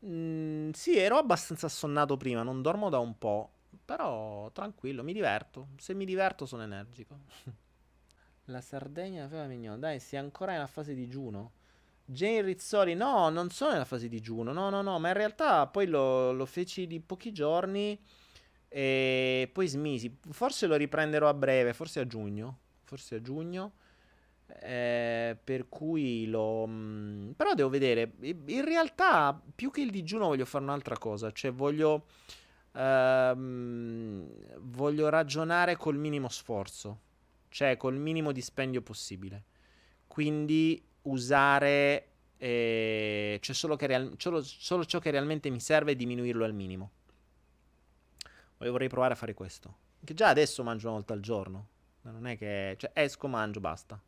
Mm, 0.06 0.72
sì, 0.72 0.98
ero 0.98 1.18
abbastanza 1.18 1.66
assonnato 1.66 2.18
prima, 2.18 2.44
non 2.44 2.62
dormo 2.62 2.90
da 2.90 3.00
un 3.00 3.18
po'. 3.18 3.52
Però 3.86 4.50
tranquillo, 4.52 5.04
mi 5.04 5.14
diverto. 5.14 5.70
Se 5.78 5.94
mi 5.94 6.06
diverto, 6.06 6.46
sono 6.46 6.64
energico. 6.64 7.20
la 8.46 8.62
Sardegna 8.62 9.24
aveva 9.24 9.46
mignon. 9.46 9.80
Dai, 9.80 10.02
è 10.10 10.18
ancora 10.18 10.54
nella 10.54 10.68
fase 10.68 10.94
di 10.94 11.06
digiuno. 11.06 11.52
Jane 12.08 12.42
Rizzoli, 12.42 12.94
no, 12.94 13.30
non 13.30 13.50
sono 13.50 13.72
nella 13.72 13.86
fase 13.86 14.08
di 14.08 14.18
digiuno. 14.18 14.52
No, 14.54 14.70
no, 14.70 14.82
no, 14.82 15.00
ma 15.00 15.08
in 15.08 15.16
realtà 15.16 15.66
poi 15.68 15.88
lo, 15.88 16.32
lo 16.32 16.46
feci 16.46 16.86
di 16.88 17.00
pochi 17.00 17.32
giorni. 17.32 18.00
E 18.76 19.50
poi 19.54 19.70
smisi. 19.70 20.18
Forse 20.32 20.68
lo 20.68 20.76
riprenderò 20.76 21.30
a 21.30 21.34
breve, 21.34 21.72
forse 21.72 22.02
a 22.02 22.06
giugno. 22.06 22.58
Forse 22.84 23.16
a 23.16 23.22
giugno. 23.22 23.72
Eh, 24.48 25.38
per 25.42 25.70
cui 25.70 26.28
lo. 26.28 26.68
Mh, 26.68 26.74
mm, 26.74 27.32
però 27.38 27.54
devo 27.54 27.70
vedere. 27.70 28.16
In 28.20 28.66
realtà, 28.66 29.42
più 29.56 29.72
che 29.72 29.80
il 29.80 29.92
digiuno, 29.92 30.26
voglio 30.28 30.44
fare 30.44 30.66
un'altra 30.66 30.98
cosa. 30.98 31.32
Cioè, 31.32 31.54
voglio. 31.54 32.08
Ehm, 32.74 34.28
voglio 34.58 35.08
ragionare 35.08 35.78
col 35.78 35.96
minimo 35.96 36.28
sforzo. 36.28 37.00
Cioè, 37.48 37.78
col 37.78 37.96
minimo 37.96 38.34
dispendio 38.34 38.82
possibile. 38.82 39.46
Quindi 40.06 40.86
usare. 41.04 42.08
Eh, 42.38 43.40
cioè, 43.42 43.56
solo, 43.56 43.78
real- 43.80 44.16
solo, 44.18 44.42
solo 44.42 44.84
ciò 44.84 45.00
che 45.00 45.12
realmente 45.12 45.50
mi 45.50 45.62
serve 45.62 45.92
e 45.92 45.96
diminuirlo 45.96 46.44
al 46.44 46.54
minimo. 46.54 46.92
Vorrei 48.70 48.88
provare 48.88 49.14
a 49.14 49.16
fare 49.16 49.34
questo. 49.34 49.78
Che 50.04 50.14
già 50.14 50.30
adesso 50.30 50.64
mangio 50.64 50.88
una 50.88 50.98
volta 50.98 51.14
al 51.14 51.20
giorno. 51.20 51.68
Non 52.02 52.28
è 52.28 52.38
che... 52.38 52.76
Cioè, 52.78 52.92
esco, 52.94 53.28
mangio, 53.28 53.60
basta. 53.60 54.00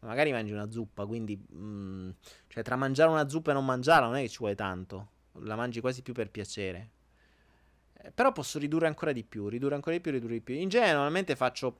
Magari 0.00 0.30
mangi 0.30 0.52
una 0.52 0.70
zuppa, 0.70 1.06
quindi... 1.06 1.40
Mm, 1.54 2.10
cioè, 2.48 2.62
tra 2.62 2.76
mangiare 2.76 3.10
una 3.10 3.28
zuppa 3.28 3.50
e 3.50 3.54
non 3.54 3.64
mangiarla 3.64 4.06
non 4.06 4.16
è 4.16 4.22
che 4.22 4.28
ci 4.28 4.38
vuole 4.38 4.54
tanto. 4.54 5.08
La 5.40 5.56
mangi 5.56 5.80
quasi 5.80 6.02
più 6.02 6.12
per 6.12 6.30
piacere. 6.30 6.90
Eh, 7.94 8.10
però 8.12 8.32
posso 8.32 8.58
ridurre 8.58 8.86
ancora 8.86 9.12
di 9.12 9.24
più, 9.24 9.48
ridurre 9.48 9.74
ancora 9.74 9.96
di 9.96 10.00
più, 10.00 10.12
ridurre 10.12 10.34
di 10.34 10.40
più. 10.40 10.54
In 10.54 10.68
genere, 10.68 10.92
normalmente 10.92 11.36
faccio... 11.36 11.78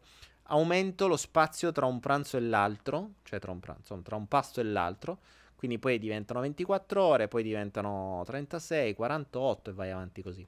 Aumento 0.48 1.09
lo 1.09 1.16
spazio 1.16 1.72
tra 1.72 1.86
un 1.86 1.98
pranzo 1.98 2.36
e 2.36 2.40
l'altro. 2.40 3.14
Cioè, 3.24 3.40
tra 3.40 3.50
un 3.50 3.59
pranzo, 3.59 4.00
tra 4.02 4.14
un 4.14 4.28
pasto 4.28 4.61
e 4.61 4.64
l'altro. 4.64 5.18
Quindi 5.57 5.78
poi 5.78 5.98
diventano 5.98 6.40
24 6.40 7.02
ore, 7.02 7.28
poi 7.28 7.42
diventano 7.42 8.22
36, 8.26 8.94
48 8.94 9.70
e 9.70 9.72
vai 9.72 9.90
avanti 9.90 10.22
così. 10.22 10.46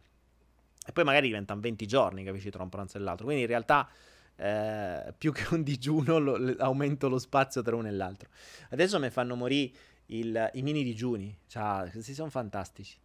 E 0.89 0.93
poi 0.93 1.05
magari 1.05 1.27
diventano 1.27 1.61
20 1.61 1.87
giorni, 1.87 2.25
capisci, 2.25 2.49
tra 2.49 2.63
un 2.63 2.71
pranzo 2.71 2.97
e 2.97 3.01
l'altro. 3.01 3.27
Quindi 3.27 3.43
in 3.43 3.49
realtà 3.49 3.87
eh, 4.37 5.13
più 5.19 5.33
che 5.33 5.45
un 5.51 5.61
digiuno 5.63 6.19
lo, 6.19 6.55
aumento 6.61 7.11
lo 7.11 7.19
spazio 7.19 7.61
tra 7.61 7.77
uno 7.77 7.89
e 7.89 7.91
l'altro. 7.91 8.31
Adesso 8.71 8.99
mi 8.99 9.11
fanno 9.11 9.35
morire 9.35 9.71
il, 10.07 10.51
i 10.55 10.63
mini 10.63 10.83
digiuni, 10.83 11.37
cioè, 11.47 11.91
questi 11.93 12.15
sono 12.15 12.31
fantastici. 12.31 12.97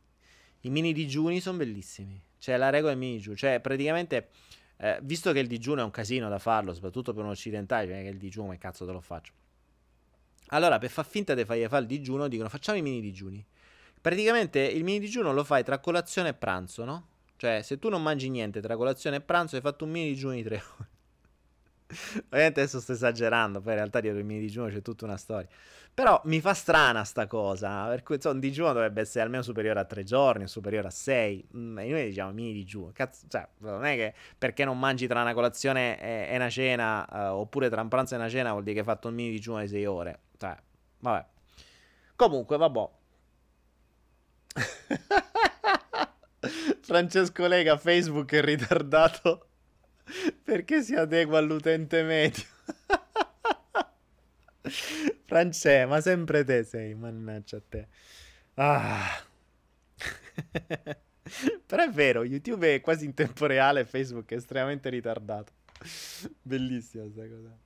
I 0.61 0.69
mini 0.69 0.93
digiuni 0.93 1.41
sono 1.41 1.57
bellissimi. 1.57 2.23
Cioè, 2.37 2.55
la 2.55 2.69
regola 2.69 2.93
è 2.93 2.95
mini 2.95 3.17
digiuno. 3.17 3.35
Cioè, 3.35 3.59
praticamente, 3.59 4.29
eh, 4.77 4.99
visto 5.03 5.33
che 5.33 5.39
il 5.39 5.47
digiuno 5.47 5.81
è 5.81 5.83
un 5.83 5.91
casino 5.91 6.29
da 6.29 6.39
farlo, 6.39 6.73
soprattutto 6.73 7.13
per 7.13 7.25
un 7.25 7.31
occidentale, 7.31 7.85
cioè 7.85 8.01
che 8.01 8.07
il 8.07 8.17
digiuno, 8.17 8.45
come 8.45 8.57
cazzo 8.57 8.85
te 8.85 8.93
lo 8.93 9.01
faccio? 9.01 9.33
Allora, 10.47 10.77
per 10.77 10.89
far 10.89 11.05
finta 11.05 11.33
di 11.33 11.43
fargli 11.43 11.67
fare 11.67 11.81
il 11.81 11.87
digiuno, 11.87 12.29
dicono 12.29 12.47
facciamo 12.47 12.77
i 12.77 12.81
mini 12.81 13.01
digiuni. 13.01 13.45
Praticamente 13.99 14.61
il 14.61 14.85
mini 14.85 14.99
digiuno 14.99 15.33
lo 15.33 15.43
fai 15.43 15.65
tra 15.65 15.79
colazione 15.79 16.29
e 16.29 16.33
pranzo, 16.33 16.85
no? 16.85 17.07
Cioè, 17.43 17.61
se 17.61 17.77
tu 17.77 17.89
non 17.89 18.01
mangi 18.01 18.29
niente 18.29 18.61
tra 18.61 18.77
colazione 18.77 19.17
e 19.17 19.19
pranzo, 19.19 19.57
hai 19.57 19.61
fatto 19.61 19.83
un 19.83 19.91
mini 19.91 20.07
digiuno 20.13 20.33
di 20.33 20.43
tre 20.43 20.63
ore. 20.77 20.87
Ovviamente 22.31 22.61
adesso 22.61 22.79
sto 22.79 22.93
esagerando, 22.93 23.59
poi 23.59 23.73
in 23.73 23.79
realtà 23.79 23.99
dietro 23.99 24.19
il 24.19 24.25
mini 24.25 24.39
digiuno 24.39 24.69
c'è 24.69 24.81
tutta 24.81 25.03
una 25.03 25.17
storia. 25.17 25.49
Però 25.93 26.21
mi 26.23 26.39
fa 26.39 26.53
strana 26.53 27.03
sta 27.03 27.27
cosa, 27.27 27.85
per 27.87 28.01
cui 28.01 28.15
insomma, 28.15 28.35
un 28.35 28.39
digiuno 28.39 28.71
dovrebbe 28.71 29.01
essere 29.01 29.25
almeno 29.25 29.43
superiore 29.43 29.81
a 29.81 29.83
tre 29.83 30.05
giorni, 30.05 30.47
superiore 30.47 30.87
a 30.87 30.89
sei. 30.89 31.45
Mm, 31.53 31.79
e 31.79 31.89
noi 31.89 32.05
diciamo 32.05 32.31
mini 32.31 32.53
digiuno. 32.53 32.91
Cazzo, 32.93 33.25
cioè, 33.27 33.45
non 33.57 33.83
è 33.83 33.95
che 33.97 34.13
perché 34.37 34.63
non 34.63 34.79
mangi 34.79 35.05
tra 35.07 35.19
una 35.19 35.33
colazione 35.33 35.99
e, 35.99 36.33
una 36.33 36.49
cena, 36.49 37.05
uh, 37.11 37.39
oppure 37.39 37.69
tra 37.69 37.81
un 37.81 37.89
pranzo 37.89 38.13
e 38.13 38.19
una 38.19 38.29
cena, 38.29 38.51
vuol 38.51 38.63
dire 38.63 38.75
che 38.75 38.79
hai 38.79 38.85
fatto 38.85 39.09
un 39.09 39.15
mini 39.15 39.31
digiuno 39.31 39.59
di 39.59 39.67
sei 39.67 39.85
ore. 39.85 40.19
Cioè, 40.37 40.55
vabbè. 40.99 41.25
Comunque, 42.15 42.55
vabbè. 42.55 42.89
Francesco 46.83 47.47
Lega, 47.47 47.77
Facebook 47.77 48.33
è 48.33 48.41
ritardato 48.41 49.47
perché 50.43 50.83
si 50.83 50.95
adegua 50.95 51.37
all'utente 51.37 52.03
medio. 52.03 52.43
France, 55.25 55.85
ma 55.85 56.01
sempre 56.01 56.43
te 56.43 56.63
sei, 56.63 56.93
mannaggia 56.93 57.61
te. 57.67 57.87
Ah. 58.55 59.23
Però 61.65 61.83
è 61.83 61.89
vero, 61.89 62.25
YouTube 62.25 62.75
è 62.75 62.81
quasi 62.81 63.05
in 63.05 63.13
tempo 63.13 63.45
reale, 63.45 63.85
Facebook 63.85 64.29
è 64.31 64.35
estremamente 64.35 64.89
ritardato. 64.89 65.53
Bellissima 66.41 67.05
questa 67.05 67.27
cosa. 67.27 67.57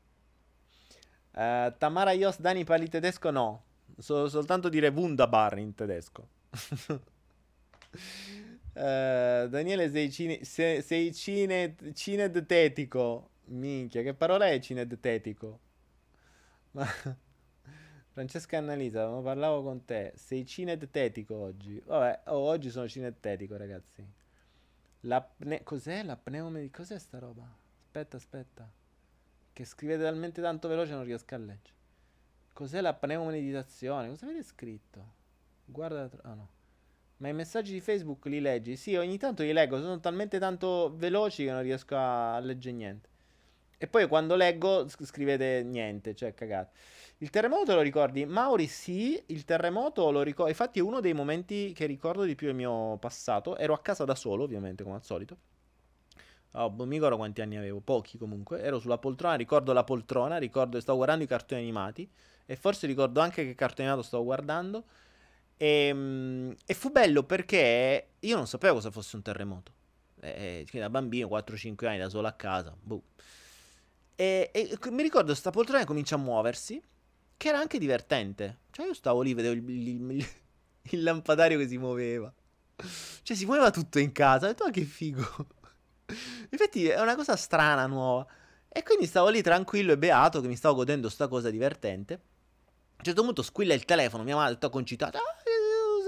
Uh, 1.32 1.74
Tamara 1.78 2.11
Ios, 2.11 2.39
Dani 2.39 2.63
parli 2.63 2.88
tedesco? 2.88 3.32
No. 3.32 3.63
So 3.97 4.30
soltanto 4.30 4.70
dire 4.70 4.89
Wunderbar 4.89 5.57
in 5.57 5.74
tedesco. 5.74 6.30
Uh, 8.78 9.49
Daniele, 9.49 9.89
sei, 9.89 10.11
cine, 10.11 10.43
sei, 10.43 10.82
sei 10.82 11.13
cine, 11.13 11.75
cinedtetico. 11.93 13.32
Minchia, 13.45 14.01
che 14.01 14.13
parola 14.13 14.47
è 14.47 14.59
cinedtetico? 14.59 15.59
Ma... 16.71 16.86
Francesca 18.11 18.57
Annalisa, 18.57 19.07
non 19.07 19.23
parlavo 19.23 19.63
con 19.63 19.86
te. 19.86 20.13
Sei 20.15 20.45
cinedtetico 20.45 21.36
oggi. 21.36 21.82
Vabbè, 21.86 22.23
oh, 22.28 22.38
oggi 22.38 22.69
sono 22.69 22.88
cinedtetico, 22.88 23.55
ragazzi. 23.57 24.05
L'apne... 25.01 25.63
Cos'è 25.63 26.03
l'apneumedi? 26.03 26.71
Cos'è 26.71 26.97
sta 26.97 27.19
roba? 27.19 27.47
Aspetta, 27.84 28.17
aspetta. 28.17 28.71
Che 29.53 29.65
scrivete 29.65 30.03
talmente 30.03 30.41
tanto 30.41 30.67
veloce 30.67 30.93
non 30.93 31.03
riesco 31.03 31.36
a 31.36 31.38
leggere. 31.38 31.75
Cos'è 32.53 32.82
la 32.82 32.93
pneumeditazione? 32.93 34.09
Cosa 34.09 34.25
avete 34.25 34.43
scritto? 34.43 35.13
Guarda... 35.65 36.09
Ah 36.23 36.32
oh 36.32 36.36
no. 36.36 36.49
Ma 37.18 37.30
i 37.30 37.34
messaggi 37.34 37.74
di 37.74 37.82
Facebook 37.82 38.26
li 38.26 38.39
leggi? 38.39 38.76
Sì, 38.76 38.95
ogni 38.95 39.18
tanto 39.18 39.41
li 39.43 39.51
leggo. 39.51 39.80
Sono 39.80 39.99
talmente 39.99 40.38
tanto 40.38 40.93
veloci 40.95 41.45
che 41.45 41.51
non 41.51 41.63
riesco 41.63 41.95
a 41.95 42.39
leggere 42.39 42.76
niente. 42.76 43.09
E 43.80 43.88
poi 43.88 44.07
quando 44.07 44.36
leggo 44.36 44.88
scrivete 44.88 45.63
niente, 45.63 46.15
cioè 46.15 46.34
cagate. 46.34 46.76
Il 47.20 47.30
terremoto 47.30 47.74
lo 47.74 47.82
ricordi? 47.82 48.26
Mauri 48.26 48.68
sì, 48.68 49.22
il 49.28 49.45
terremoto 49.45 50.11
lo 50.11 50.22
ricordo. 50.22 50.49
Infatti 50.51 50.80
è 50.80 50.82
uno 50.82 50.99
dei 50.99 51.13
momenti 51.13 51.74
che 51.74 51.86
ricordo 51.88 52.24
di 52.24 52.36
più 52.36 52.47
del 52.47 52.55
mio 52.55 52.97
passato. 52.97 53.57
Ero 53.57 53.74
a 53.74 53.80
casa 53.80 54.03
da 54.03 54.15
solo, 54.15 54.43
ovviamente, 54.43 54.84
come 54.84 54.95
al 54.95 55.03
solito. 55.03 55.38
Oh, 56.51 56.72
mi 56.86 56.95
ricordo 56.95 57.18
quanti 57.18 57.41
anni 57.41 57.57
avevo, 57.57 57.80
pochi 57.80 58.18
comunque. 58.18 58.61
Ero 58.61 58.80
sulla 58.80 58.97
poltrona, 58.97 59.36
ricordo 59.36 59.74
la 59.74 59.84
poltrona, 59.84 60.38
ricordo 60.38 60.76
che 60.78 60.82
stavo 60.82 60.97
guardando 60.97 61.24
i 61.24 61.28
cartoni 61.28 61.61
animati. 61.61 62.09
E 62.45 62.55
forse 62.55 62.88
ricordo 62.88 63.20
anche 63.20 63.43
che 63.43 63.53
cartone 63.55 63.88
animato 63.88 64.07
stavo 64.07 64.24
guardando. 64.24 64.86
E, 65.58 65.88
ehm, 65.88 66.55
e, 66.66 66.74
fu 66.74 66.91
bello 66.91 67.24
perché 67.24 68.10
io 68.20 68.36
non 68.36 68.47
sapevo 68.47 68.76
cosa 68.76 68.91
fosse 68.91 69.16
un 69.16 69.24
terremoto. 69.24 69.74
E, 70.20 70.66
da 70.72 70.89
bambino, 70.89 71.28
4-5 71.28 71.88
anni, 71.88 71.97
da 71.97 72.10
solo 72.10 72.28
a 72.28 72.34
casa. 72.34 72.76
Boh. 72.80 73.03
E, 74.16 74.49
e, 74.53 74.78
mi 74.91 75.01
ricordo 75.01 75.28
questa 75.28 75.51
poltrona 75.51 75.86
comincia 75.86 76.16
a 76.16 76.20
muoversi 76.20 76.82
che 77.36 77.47
era 77.47 77.60
anche 77.60 77.80
divertente. 77.80 78.60
Cioè, 78.72 78.86
io 78.86 78.93
stavo 78.93 79.22
lì, 79.22 79.34
vedevo 79.34 79.53
il, 79.53 79.70
il, 79.70 80.12
il, 80.12 80.28
il 80.82 81.03
lampadario 81.03 81.58
che 81.58 81.68
si 81.68 81.78
muoveva. 81.78 82.34
Cioè, 83.24 83.36
si 83.36 83.45
muoveva 83.45 83.72
tutto 83.72 83.99
in 83.99 84.12
casa. 84.12 84.45
Ho 84.45 84.49
detto, 84.49 84.66
ma 84.66 84.72
che 84.72 84.84
figo. 84.84 85.47
Infatti, 86.49 86.88
è 86.88 87.01
una 87.01 87.16
cosa 87.16 87.36
strana, 87.36 87.86
nuova. 87.88 88.26
E 88.70 88.84
quindi 88.84 89.05
stavo 89.05 89.30
lì 89.30 89.41
tranquillo 89.41 89.93
e 89.93 89.97
beato 89.97 90.41
che 90.41 90.47
mi 90.47 90.55
stavo 90.55 90.76
godendo 90.76 91.10
sta 91.10 91.28
cosa 91.28 91.49
divertente. 91.49 92.22
A 92.97 93.01
un 93.01 93.03
certo 93.03 93.23
punto 93.23 93.43
squilla 93.43 93.75
il 93.75 93.85
telefono, 93.85 94.23
mia 94.23 94.35
madre 94.35 94.53
tutta 94.55 94.69
concitata. 94.69 95.19
Ah, 95.19 95.21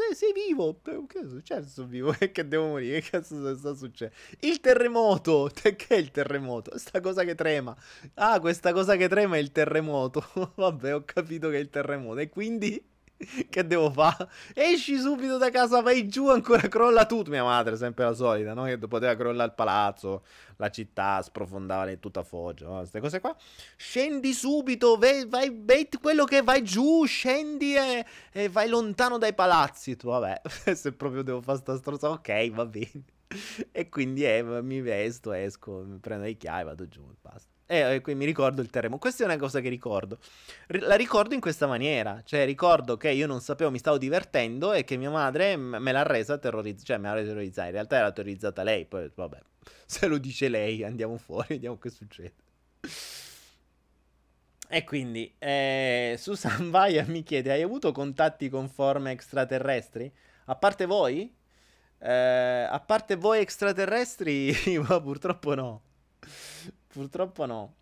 sei, 0.09 0.15
sei 0.15 0.33
vivo. 0.33 0.79
Che 0.81 1.19
è 1.19 1.27
successo? 1.27 1.69
Sono 1.69 1.87
vivo. 1.87 2.11
che 2.31 2.47
devo 2.47 2.67
morire? 2.67 2.99
Che 3.01 3.09
cazzo 3.11 3.55
sta 3.55 3.75
succedendo? 3.75 4.17
Il 4.39 4.59
terremoto. 4.59 5.49
Che 5.53 5.87
è 5.87 5.95
il 5.95 6.11
terremoto? 6.11 6.77
Sta 6.77 6.99
cosa 6.99 7.23
che 7.23 7.35
trema. 7.35 7.75
Ah, 8.15 8.39
questa 8.39 8.73
cosa 8.73 8.95
che 8.95 9.07
trema 9.07 9.35
è 9.35 9.39
il 9.39 9.51
terremoto. 9.51 10.25
Vabbè, 10.55 10.95
ho 10.95 11.03
capito 11.05 11.49
che 11.49 11.57
è 11.57 11.59
il 11.59 11.69
terremoto. 11.69 12.19
E 12.19 12.29
quindi... 12.29 12.83
che 13.49 13.67
devo 13.67 13.91
fare? 13.91 14.29
Esci 14.53 14.97
subito 14.97 15.37
da 15.37 15.49
casa, 15.49 15.81
vai 15.81 16.07
giù, 16.07 16.29
ancora 16.29 16.67
crolla 16.67 17.05
tutto. 17.05 17.29
Mia 17.29 17.43
madre, 17.43 17.75
sempre 17.75 18.05
la 18.05 18.13
solita, 18.13 18.53
no? 18.53 18.63
Che 18.63 18.77
poteva 18.77 19.15
crollare 19.15 19.49
il 19.49 19.55
palazzo, 19.55 20.23
la 20.55 20.69
città, 20.69 21.21
sprofondava 21.21 21.89
in 21.89 21.99
tutta 21.99 22.23
Foggia, 22.23 22.67
no? 22.67 22.77
queste 22.77 22.99
cose 22.99 23.19
qua. 23.19 23.35
Scendi 23.75 24.33
subito, 24.33 24.97
vai, 24.97 25.27
vai, 25.27 25.53
vai, 25.53 25.89
quello 26.01 26.23
che 26.23 26.41
vai 26.41 26.63
giù, 26.63 27.03
scendi 27.05 27.75
e, 27.75 28.05
e 28.31 28.49
vai 28.49 28.69
lontano 28.69 29.17
dai 29.17 29.33
palazzi. 29.33 29.95
Tu, 29.95 30.07
vabbè, 30.07 30.41
se 30.73 30.93
proprio 30.93 31.21
devo 31.21 31.41
fare 31.41 31.57
sta 31.57 31.75
strozza, 31.75 32.09
ok, 32.09 32.51
va 32.51 32.65
bene. 32.65 33.03
E 33.71 33.89
quindi 33.89 34.25
eh, 34.25 34.41
mi 34.41 34.81
vesto, 34.81 35.31
esco, 35.33 35.83
mi 35.85 35.99
prendo 35.99 36.25
le 36.25 36.35
chiavi, 36.35 36.63
vado 36.63 36.87
giù 36.87 37.01
basta. 37.21 37.58
E 37.71 38.01
qui 38.01 38.15
mi 38.15 38.25
ricordo 38.25 38.61
il 38.61 38.71
terremoto. 38.71 38.99
Questa 38.99 39.21
è 39.21 39.25
una 39.27 39.37
cosa 39.37 39.59
che 39.59 39.69
ricordo. 39.69 40.17
R- 40.69 40.81
la 40.81 40.95
ricordo 40.95 41.35
in 41.35 41.39
questa 41.39 41.67
maniera. 41.67 42.23
Cioè, 42.25 42.43
ricordo 42.43 42.97
che 42.97 43.11
io 43.11 43.27
non 43.27 43.41
sapevo, 43.41 43.69
mi 43.69 43.77
stavo 43.77 43.99
divertendo 43.99 44.73
e 44.73 44.83
che 44.83 44.97
mia 44.97 45.11
madre 45.11 45.55
m- 45.55 45.75
me 45.79 45.91
l'ha 45.91 46.01
resa 46.01 46.39
terrorizzata. 46.39 46.85
Cioè, 46.85 46.97
me 46.97 47.13
l'ha 47.13 47.21
terrorizzata. 47.23 47.67
In 47.67 47.73
realtà 47.73 47.97
era 47.97 48.11
terrorizzata 48.11 48.63
lei. 48.63 48.85
Poi, 48.85 49.11
vabbè, 49.13 49.39
se 49.85 50.07
lo 50.07 50.17
dice 50.17 50.49
lei, 50.49 50.83
andiamo 50.83 51.17
fuori, 51.17 51.45
vediamo 51.49 51.77
che 51.77 51.89
succede. 51.91 52.33
E 54.71 54.83
quindi, 54.83 55.33
eh, 55.39 56.15
Susan 56.19 56.69
Vaia 56.69 57.03
mi 57.07 57.23
chiede: 57.23 57.51
Hai 57.51 57.63
avuto 57.63 57.91
contatti 57.91 58.49
con 58.49 58.69
forme 58.69 59.11
extraterrestri? 59.11 60.11
A 60.45 60.55
parte 60.55 60.85
voi? 60.85 61.33
Eh, 61.97 62.67
a 62.69 62.79
parte 62.79 63.15
voi 63.15 63.39
extraterrestri, 63.39 64.53
purtroppo 65.01 65.55
no. 65.55 65.81
Purtroppo 66.91 67.45
no. 67.45 67.73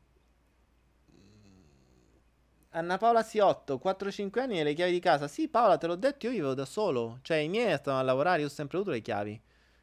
Anna 2.72 2.98
Paola 2.98 3.24
Siotto, 3.24 3.80
4-5 3.84 4.40
anni 4.40 4.60
e 4.60 4.64
le 4.64 4.74
chiavi 4.74 4.92
di 4.92 5.00
casa. 5.00 5.28
Sì, 5.28 5.48
Paola, 5.48 5.78
te 5.78 5.88
l'ho 5.88 5.96
detto, 5.96 6.26
io 6.26 6.34
vivevo 6.34 6.54
da 6.54 6.66
solo. 6.66 7.20
Cioè, 7.22 7.38
i 7.38 7.48
miei 7.48 7.76
stavano 7.78 8.04
a 8.04 8.06
lavorare, 8.06 8.42
io 8.42 8.48
ho 8.48 8.50
sempre 8.50 8.78
avuto 8.78 8.92
le 8.92 9.02
chiavi. 9.02 9.42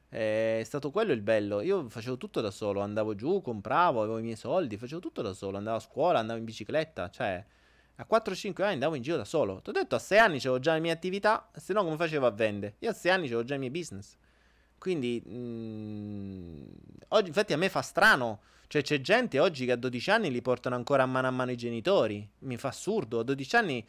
È 0.09 0.63
stato 0.65 0.91
quello 0.91 1.13
il 1.13 1.23
bello. 1.23 1.61
Io 1.63 1.89
facevo 1.89 2.19
tutto 2.19 2.41
da 2.41 2.53
solo. 2.53 2.83
Andavo 2.83 3.15
giù, 3.15 3.41
compravo, 3.41 4.03
avevo 4.03 4.19
i 4.19 4.23
miei 4.23 4.37
soldi, 4.37 4.77
facevo 4.77 5.01
tutto 5.01 5.23
da 5.23 5.33
solo. 5.33 5.57
Andavo 5.57 5.79
a 5.79 5.81
scuola, 5.81 6.19
andavo 6.19 6.39
in 6.39 6.45
bicicletta. 6.45 7.11
Cioè, 7.11 7.45
a 7.97 8.07
4-5 8.09 8.63
anni 8.63 8.75
andavo 8.75 8.95
in 8.95 9.03
giro 9.03 9.17
da 9.17 9.25
solo. 9.25 9.61
Ti 9.61 9.71
ho 9.71 9.73
detto, 9.73 9.97
a 9.97 9.99
6 9.99 10.19
anni 10.19 10.37
avevo 10.37 10.61
già 10.61 10.75
le 10.75 10.81
mie 10.81 10.93
attività. 10.93 11.51
Se 11.55 11.73
no, 11.73 11.83
come 11.83 11.97
facevo 11.97 12.27
a 12.27 12.31
vendere? 12.31 12.77
Io 12.81 12.91
a 12.91 12.93
6 12.93 13.11
anni 13.11 13.27
avevo 13.27 13.43
già 13.43 13.55
i 13.57 13.59
miei 13.59 13.73
business. 13.73 14.17
Quindi, 14.85 15.23
mh, 15.25 15.35
mm, 15.35 16.63
oggi, 17.09 17.29
infatti, 17.29 17.55
a 17.55 17.57
me 17.57 17.71
fa 17.71 17.81
strano 17.81 18.41
cioè 18.67 18.83
c'è 18.83 19.01
gente 19.01 19.39
oggi 19.39 19.67
che 19.67 19.73
a 19.73 19.77
12 19.77 20.11
anni 20.11 20.31
li 20.31 20.43
portano 20.43 20.75
ancora 20.75 21.05
a 21.05 21.07
mano 21.07 21.27
a 21.27 21.31
mano 21.31 21.53
i 21.53 21.57
genitori. 21.57 22.29
Mi 22.41 22.57
fa 22.57 22.69
assurdo. 22.69 23.21
A 23.21 23.23
12 23.23 23.57
anni 23.57 23.87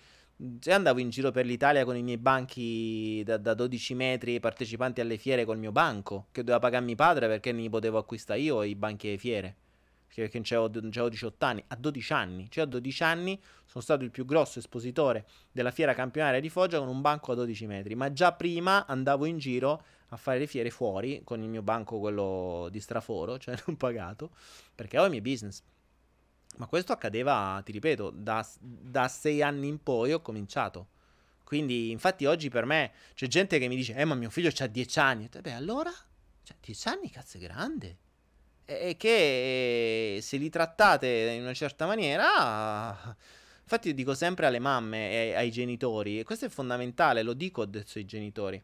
se 0.60 0.72
andavo 0.72 1.00
in 1.00 1.10
giro 1.10 1.32
per 1.32 1.46
l'Italia 1.46 1.84
con 1.84 1.98
i 1.98 2.02
miei 2.02 2.18
banchi 2.18 3.22
da, 3.26 3.36
da, 3.38 3.54
12 3.54 3.93
metri 3.93 4.39
partecipanti 4.39 5.02
alle 5.02 5.18
fiere 5.18 5.43
col 5.43 5.58
mio 5.58 5.72
banco, 5.74 6.28
che 6.32 6.41
doveva 6.41 6.60
pagarmi 6.60 6.96
padre 6.96 7.28
perché 7.28 7.52
ne 7.52 7.70
potevo 7.70 7.98
acquistare 7.98 8.39
io 8.39 8.64
i 8.64 8.76
banchi 8.76 9.08
alle 9.08 9.18
fiere. 9.18 9.56
Perché 10.14 10.30
non 10.34 10.43
c'avevo 10.43 11.10
18 11.10 11.46
anni, 11.46 11.64
a 11.68 11.76
12 11.76 12.14
anni, 12.14 12.48
cioè 12.50 12.64
a 12.64 12.68
12 12.68 13.04
anni 13.04 13.41
sono 13.66 13.84
stato 13.84 14.06
il 14.06 14.12
più 14.12 14.24
grosso 14.24 14.60
espositore 14.60 15.26
della 15.52 15.72
fiera 15.72 15.93
campionaria 15.93 16.39
di 16.39 16.48
Foggia 16.48 16.80
con 16.80 16.88
un 16.88 17.02
banco 17.02 17.34
a 17.34 17.36
12 17.36 17.66
metri, 17.66 17.96
ma 17.96 18.14
già 18.14 18.32
prima 18.32 18.86
andavo 18.86 19.26
in 19.26 19.38
giro 19.38 19.84
a 20.10 20.18
fare 20.18 20.39
le 20.39 20.47
fiere 20.47 20.70
fuori 20.70 21.22
con 21.24 21.41
il 21.41 21.49
mio 21.49 21.62
banco, 21.62 21.99
quello 21.99 22.68
di 22.72 22.80
straforo, 22.80 23.38
cioè 23.39 23.56
non 23.66 23.78
pagato, 23.78 24.32
perché 24.74 24.99
ho 24.99 25.06
i 25.06 25.10
miei 25.10 25.22
business. 25.22 25.62
Ma 26.58 26.68
questo 26.68 26.93
accadeva, 26.93 27.62
ti 27.66 27.72
ripeto, 27.74 28.12
da, 28.12 28.45
da 28.60 29.08
sei 29.08 29.41
anni 29.41 29.68
in 29.68 29.82
poi 29.82 30.14
ho 30.14 30.22
cominciato. 30.22 30.88
Quindi, 31.43 31.91
infatti, 31.91 32.26
oggi 32.26 32.49
per 32.49 32.66
me 32.66 32.91
c'è 33.14 33.28
gente 33.28 33.60
che 33.60 33.68
mi 33.68 33.76
dice: 33.76 33.93
Eh, 33.93 34.06
ma 34.06 34.16
mio 34.16 34.30
figlio 34.30 34.51
ha 34.58 34.68
dieci 34.68 34.99
anni. 34.99 35.30
E 35.32 35.41
beh, 35.41 35.53
allora? 35.53 35.91
Cioè, 36.43 36.58
dieci 36.60 36.88
anni, 36.88 37.10
cazzo, 37.10 37.38
è 37.38 37.39
grande. 37.41 37.97
E 38.66 38.95
che 38.97 40.20
se 40.22 40.38
li 40.38 40.49
trattate 40.49 41.08
in 41.36 41.43
una 41.43 41.53
certa 41.53 41.86
maniera. 41.86 43.16
Infatti, 43.62 43.89
io 43.89 43.93
dico 43.93 44.14
sempre 44.14 44.45
alle 44.45 44.60
mamme 44.60 45.12
e 45.12 45.36
ai 45.36 45.51
genitori, 45.51 46.20
e 46.20 46.24
questo 46.24 46.45
è 46.45 46.49
fondamentale, 46.49 47.24
lo 47.24 47.34
dico 47.34 47.62
adesso 47.62 47.97
ai 47.97 48.06
genitori. 48.06 48.64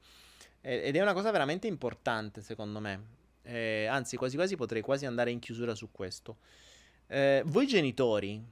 Ed 0.62 0.96
è 0.96 1.02
una 1.02 1.14
cosa 1.14 1.32
veramente 1.32 1.68
importante, 1.68 2.42
secondo 2.42 2.80
me. 2.80 3.20
Eh, 3.44 3.88
anzi, 3.88 4.16
quasi 4.16 4.36
quasi 4.36 4.56
potrei 4.56 4.82
quasi 4.82 5.06
andare 5.06 5.32
in 5.32 5.40
chiusura 5.40 5.74
su 5.74 5.90
questo. 5.92 6.38
Eh, 7.08 7.42
voi 7.46 7.68
genitori 7.68 8.44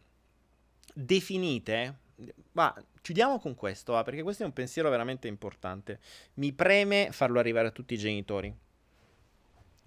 definite. 0.94 2.08
Ma 2.54 2.74
chiudiamo 3.02 3.40
con 3.40 3.56
questo, 3.56 3.94
va, 3.94 4.04
perché 4.04 4.24
questo 4.24 4.44
è 4.44 4.46
un 4.46 4.54
pensiero 4.54 4.90
veramente 4.90 5.28
importante. 5.28 6.00
Mi 6.36 6.52
preme 6.52 7.10
farlo 7.12 7.40
arrivare 7.40 7.68
a 7.68 7.72
tutti 7.72 7.94
i 7.94 7.98
genitori. 7.98 8.54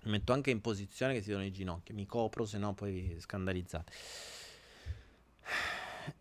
Mi 0.04 0.10
metto 0.10 0.32
anche 0.32 0.50
in 0.50 0.60
posizione 0.60 1.12
che 1.12 1.22
si 1.22 1.30
danno 1.30 1.44
i 1.44 1.52
ginocchi. 1.52 1.92
Mi 1.92 2.06
copro, 2.06 2.46
se 2.46 2.58
no 2.58 2.72
poi 2.72 2.92
vi 2.92 3.20
scandalizzate. 3.20 3.92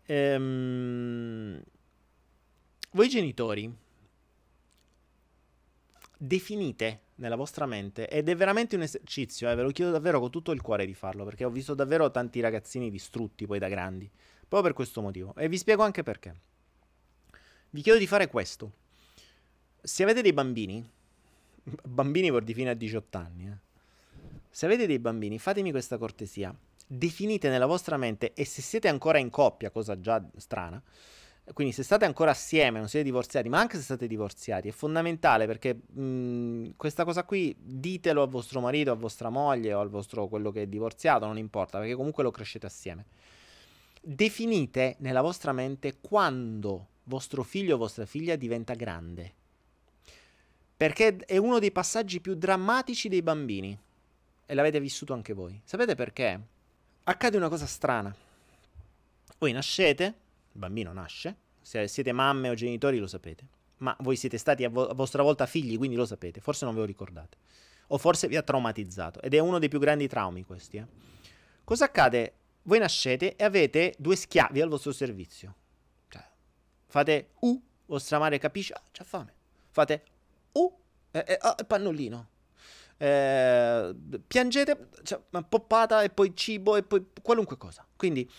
Ehm, 0.06 1.62
voi 2.90 3.08
genitori 3.08 3.74
definite 6.24 7.00
nella 7.16 7.34
vostra 7.34 7.66
mente 7.66 8.08
ed 8.08 8.28
è 8.28 8.36
veramente 8.36 8.76
un 8.76 8.82
esercizio, 8.82 9.50
eh, 9.50 9.56
ve 9.56 9.62
lo 9.62 9.70
chiedo 9.70 9.90
davvero 9.90 10.20
con 10.20 10.30
tutto 10.30 10.52
il 10.52 10.60
cuore 10.60 10.86
di 10.86 10.94
farlo, 10.94 11.24
perché 11.24 11.44
ho 11.44 11.50
visto 11.50 11.74
davvero 11.74 12.12
tanti 12.12 12.38
ragazzini 12.38 12.90
distrutti 12.90 13.44
poi 13.44 13.58
da 13.58 13.68
grandi, 13.68 14.08
proprio 14.38 14.62
per 14.62 14.72
questo 14.72 15.00
motivo, 15.00 15.34
e 15.36 15.48
vi 15.48 15.58
spiego 15.58 15.82
anche 15.82 16.04
perché. 16.04 16.34
Vi 17.70 17.82
chiedo 17.82 17.98
di 17.98 18.06
fare 18.06 18.28
questo. 18.28 18.72
Se 19.82 20.04
avete 20.04 20.22
dei 20.22 20.32
bambini, 20.32 20.88
bambini 21.82 22.30
vuol 22.30 22.44
dire 22.44 22.56
fino 22.56 22.70
a 22.70 22.74
18 22.74 23.18
anni, 23.18 23.48
eh. 23.48 23.56
se 24.48 24.66
avete 24.66 24.86
dei 24.86 25.00
bambini, 25.00 25.40
fatemi 25.40 25.72
questa 25.72 25.98
cortesia, 25.98 26.56
definite 26.86 27.48
nella 27.48 27.66
vostra 27.66 27.96
mente, 27.96 28.32
e 28.32 28.44
se 28.44 28.62
siete 28.62 28.86
ancora 28.86 29.18
in 29.18 29.28
coppia, 29.28 29.70
cosa 29.70 29.98
già 29.98 30.24
strana, 30.36 30.80
quindi 31.52 31.72
se 31.72 31.82
state 31.82 32.04
ancora 32.04 32.30
assieme, 32.30 32.78
non 32.78 32.88
siete 32.88 33.04
divorziati, 33.04 33.48
ma 33.48 33.58
anche 33.58 33.76
se 33.76 33.82
state 33.82 34.06
divorziati, 34.06 34.68
è 34.68 34.72
fondamentale 34.72 35.46
perché 35.46 35.74
mh, 35.74 36.74
questa 36.76 37.04
cosa 37.04 37.24
qui 37.24 37.54
ditelo 37.58 38.22
a 38.22 38.26
vostro 38.26 38.60
marito, 38.60 38.92
a 38.92 38.94
vostra 38.94 39.28
moglie 39.28 39.74
o 39.74 39.80
al 39.80 39.88
vostro 39.88 40.28
quello 40.28 40.52
che 40.52 40.62
è 40.62 40.66
divorziato, 40.66 41.26
non 41.26 41.38
importa, 41.38 41.78
perché 41.78 41.94
comunque 41.94 42.22
lo 42.22 42.30
crescete 42.30 42.66
assieme. 42.66 43.06
Definite 44.00 44.96
nella 44.98 45.20
vostra 45.20 45.52
mente 45.52 45.98
quando 46.00 46.88
vostro 47.04 47.42
figlio 47.42 47.74
o 47.74 47.78
vostra 47.78 48.06
figlia 48.06 48.36
diventa 48.36 48.74
grande. 48.74 49.34
Perché 50.76 51.16
è 51.16 51.36
uno 51.36 51.58
dei 51.58 51.70
passaggi 51.70 52.20
più 52.20 52.34
drammatici 52.34 53.08
dei 53.08 53.22
bambini. 53.22 53.78
E 54.44 54.54
l'avete 54.54 54.80
vissuto 54.80 55.12
anche 55.12 55.32
voi. 55.32 55.60
Sapete 55.64 55.94
perché? 55.94 56.40
Accade 57.04 57.36
una 57.36 57.48
cosa 57.48 57.66
strana. 57.66 58.14
Voi 59.38 59.52
nascete, 59.52 60.14
il 60.52 60.58
bambino 60.58 60.92
nasce, 60.92 61.36
se 61.60 61.86
siete 61.88 62.12
mamme 62.12 62.48
o 62.48 62.54
genitori 62.54 62.98
lo 62.98 63.06
sapete, 63.06 63.46
ma 63.78 63.96
voi 64.00 64.16
siete 64.16 64.38
stati 64.38 64.64
a, 64.64 64.68
vo- 64.68 64.88
a 64.88 64.94
vostra 64.94 65.22
volta 65.22 65.46
figli, 65.46 65.76
quindi 65.76 65.96
lo 65.96 66.06
sapete, 66.06 66.40
forse 66.40 66.64
non 66.64 66.74
ve 66.74 66.80
lo 66.80 66.86
ricordate. 66.86 67.36
O 67.88 67.98
forse 67.98 68.26
vi 68.26 68.36
ha 68.36 68.42
traumatizzato. 68.42 69.20
Ed 69.20 69.34
è 69.34 69.38
uno 69.38 69.58
dei 69.58 69.68
più 69.68 69.78
grandi 69.78 70.08
traumi 70.08 70.44
questi. 70.44 70.78
Eh. 70.78 70.86
Cosa 71.64 71.86
accade? 71.86 72.34
Voi 72.62 72.78
nascete 72.78 73.36
e 73.36 73.44
avete 73.44 73.94
due 73.98 74.16
schiavi 74.16 74.60
al 74.60 74.68
vostro 74.68 74.92
servizio. 74.92 75.54
Cioè, 76.08 76.24
fate 76.86 77.30
U, 77.40 77.60
vostra 77.86 78.18
madre 78.18 78.38
capisce, 78.38 78.72
ah, 78.72 78.82
c'ha 78.92 79.04
fame. 79.04 79.34
Fate 79.70 80.04
U, 80.52 80.72
eh, 81.10 81.24
eh, 81.26 81.38
oh, 81.42 81.54
pannolino. 81.66 82.28
Eh, 82.96 83.94
piangete, 84.26 84.88
cioè, 85.02 85.20
poppata 85.48 86.02
e 86.02 86.10
poi 86.10 86.34
cibo 86.36 86.76
e 86.76 86.84
poi 86.84 87.04
qualunque 87.20 87.58
cosa. 87.58 87.86
Quindi 87.96 88.30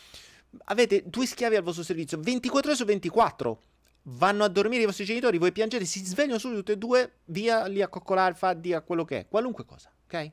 avete 0.66 1.04
due 1.06 1.26
schiavi 1.26 1.56
al 1.56 1.64
vostro 1.64 1.84
servizio 1.84 2.20
24 2.20 2.70
ore 2.70 2.78
su 2.78 2.86
24. 2.86 3.62
Vanno 4.06 4.43
a 4.43 4.49
dormire 4.49 4.84
i 4.84 4.86
vostri 4.86 5.06
genitori, 5.06 5.38
voi 5.38 5.54
piangete, 5.54 5.86
si 5.86 6.04
svegliano 6.04 6.38
subito 6.38 6.60
tutti 6.60 6.72
e 6.74 6.78
due, 6.78 7.14
via 7.26 7.68
lì 7.68 7.82
a 7.82 7.88
coccolare, 7.88 8.34
fa 8.36 8.49
a 8.49 8.82
quello 8.82 9.06
che 9.06 9.20
è, 9.20 9.28
qualunque 9.30 9.64
cosa, 9.64 9.89
ok? 10.06 10.32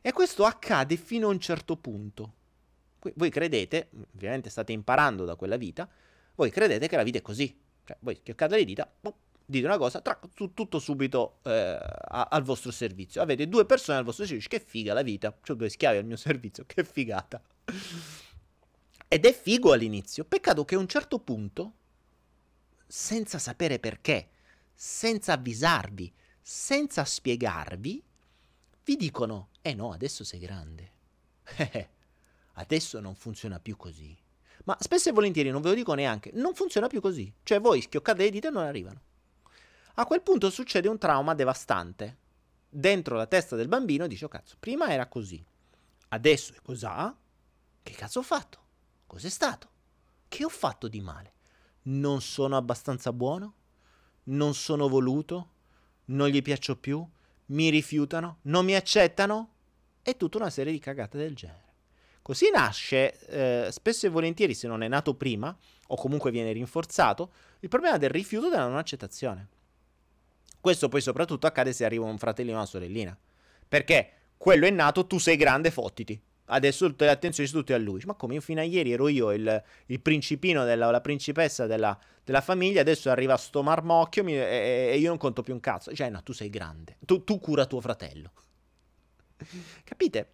E 0.00 0.12
questo 0.12 0.44
accade 0.44 0.96
fino 0.96 1.26
a 1.26 1.30
un 1.30 1.40
certo 1.40 1.76
punto. 1.76 2.34
Voi 3.14 3.30
credete, 3.30 3.90
ovviamente 4.14 4.48
state 4.48 4.70
imparando 4.72 5.24
da 5.24 5.34
quella 5.34 5.56
vita, 5.56 5.88
voi 6.36 6.50
credete 6.50 6.86
che 6.86 6.96
la 6.96 7.02
vita 7.02 7.18
è 7.18 7.22
così. 7.22 7.58
Cioè, 7.84 7.96
voi 8.00 8.14
schioccate 8.14 8.56
le 8.56 8.64
dita, 8.64 8.90
boh, 9.00 9.16
dite 9.44 9.66
una 9.66 9.76
cosa, 9.76 10.00
tra, 10.00 10.18
tutto 10.54 10.78
subito 10.78 11.38
eh, 11.42 11.50
a, 11.50 12.28
al 12.30 12.42
vostro 12.42 12.70
servizio. 12.70 13.22
Avete 13.22 13.48
due 13.48 13.66
persone 13.66 13.98
al 13.98 14.04
vostro 14.04 14.24
servizio, 14.24 14.56
che 14.56 14.64
figa 14.64 14.94
la 14.94 15.02
vita. 15.02 15.36
Ho 15.46 15.54
due 15.54 15.68
schiavi 15.68 15.98
al 15.98 16.04
mio 16.04 16.16
servizio, 16.16 16.64
che 16.66 16.84
figata. 16.84 17.42
Ed 19.14 19.26
è 19.26 19.32
figo 19.32 19.70
all'inizio. 19.70 20.24
Peccato 20.24 20.64
che 20.64 20.74
a 20.74 20.78
un 20.78 20.88
certo 20.88 21.20
punto, 21.20 21.74
senza 22.84 23.38
sapere 23.38 23.78
perché, 23.78 24.30
senza 24.74 25.34
avvisarvi, 25.34 26.12
senza 26.40 27.04
spiegarvi, 27.04 28.02
vi 28.82 28.96
dicono: 28.96 29.50
Eh 29.62 29.72
no, 29.72 29.92
adesso 29.92 30.24
sei 30.24 30.40
grande. 30.40 30.92
adesso 32.54 32.98
non 32.98 33.14
funziona 33.14 33.60
più 33.60 33.76
così. 33.76 34.18
Ma 34.64 34.76
spesso 34.80 35.10
e 35.10 35.12
volentieri 35.12 35.50
non 35.50 35.62
ve 35.62 35.68
lo 35.68 35.74
dico 35.76 35.94
neanche, 35.94 36.32
non 36.34 36.56
funziona 36.56 36.88
più 36.88 37.00
così. 37.00 37.32
Cioè 37.44 37.60
voi 37.60 37.82
schioccate 37.82 38.24
le 38.24 38.30
dita 38.30 38.48
e 38.48 38.50
non 38.50 38.64
arrivano. 38.64 39.00
A 39.94 40.06
quel 40.06 40.22
punto 40.22 40.50
succede 40.50 40.88
un 40.88 40.98
trauma 40.98 41.34
devastante. 41.34 42.16
Dentro 42.68 43.14
la 43.14 43.28
testa 43.28 43.54
del 43.54 43.68
bambino 43.68 44.08
dice, 44.08 44.24
oh 44.24 44.28
cazzo, 44.28 44.56
prima 44.58 44.90
era 44.90 45.06
così, 45.06 45.40
adesso 46.08 46.52
è 46.52 46.58
cos'ha? 46.60 47.16
Che 47.80 47.92
cazzo 47.92 48.18
ho 48.18 48.22
fatto? 48.22 48.62
Cos'è 49.14 49.28
stato? 49.28 49.68
Che 50.26 50.44
ho 50.44 50.48
fatto 50.48 50.88
di 50.88 51.00
male? 51.00 51.34
Non 51.82 52.20
sono 52.20 52.56
abbastanza 52.56 53.12
buono? 53.12 53.54
Non 54.24 54.54
sono 54.54 54.88
voluto? 54.88 55.50
Non 56.06 56.26
gli 56.26 56.42
piaccio 56.42 56.76
più? 56.76 57.06
Mi 57.46 57.68
rifiutano? 57.68 58.38
Non 58.42 58.64
mi 58.64 58.74
accettano? 58.74 59.50
E 60.02 60.16
tutta 60.16 60.38
una 60.38 60.50
serie 60.50 60.72
di 60.72 60.80
cagate 60.80 61.16
del 61.16 61.36
genere. 61.36 61.74
Così 62.22 62.50
nasce, 62.52 63.20
eh, 63.28 63.70
spesso 63.70 64.06
e 64.06 64.08
volentieri, 64.08 64.52
se 64.52 64.66
non 64.66 64.82
è 64.82 64.88
nato 64.88 65.14
prima, 65.14 65.56
o 65.86 65.94
comunque 65.94 66.32
viene 66.32 66.50
rinforzato, 66.50 67.30
il 67.60 67.68
problema 67.68 67.98
del 67.98 68.10
rifiuto 68.10 68.48
della 68.48 68.66
non 68.66 68.78
accettazione. 68.78 69.48
Questo 70.60 70.88
poi 70.88 71.00
soprattutto 71.00 71.46
accade 71.46 71.72
se 71.72 71.84
arriva 71.84 72.04
un 72.04 72.18
fratellino 72.18 72.56
o 72.56 72.58
una 72.58 72.66
sorellina. 72.66 73.16
Perché 73.68 74.10
quello 74.36 74.66
è 74.66 74.70
nato, 74.70 75.06
tu 75.06 75.18
sei 75.18 75.36
grande, 75.36 75.70
fottiti. 75.70 76.20
Adesso 76.46 76.86
tutte 76.88 77.06
le 77.06 77.10
attenzioni 77.10 77.48
sono 77.48 77.60
tutte 77.60 77.74
a 77.74 77.78
lui. 77.78 78.02
Ma 78.04 78.14
come 78.14 78.34
io 78.34 78.40
fino 78.40 78.60
a 78.60 78.64
ieri 78.64 78.92
ero 78.92 79.08
io 79.08 79.32
il, 79.32 79.62
il 79.86 80.00
principino, 80.00 80.64
della, 80.64 80.90
la 80.90 81.00
principessa 81.00 81.66
della, 81.66 81.98
della, 82.22 82.40
famiglia, 82.40 82.80
adesso 82.80 83.10
arriva 83.10 83.36
sto 83.36 83.62
marmocchio 83.62 84.24
mi, 84.24 84.34
e, 84.34 84.90
e, 84.92 84.98
io 84.98 85.08
non 85.08 85.18
conto 85.18 85.42
più 85.42 85.54
un 85.54 85.60
cazzo. 85.60 85.94
Cioè, 85.94 86.10
no, 86.10 86.22
tu 86.22 86.32
sei 86.32 86.50
grande. 86.50 86.96
Tu, 87.04 87.24
tu 87.24 87.38
cura 87.38 87.66
tuo 87.66 87.80
fratello. 87.80 88.32
Capite? 89.84 90.32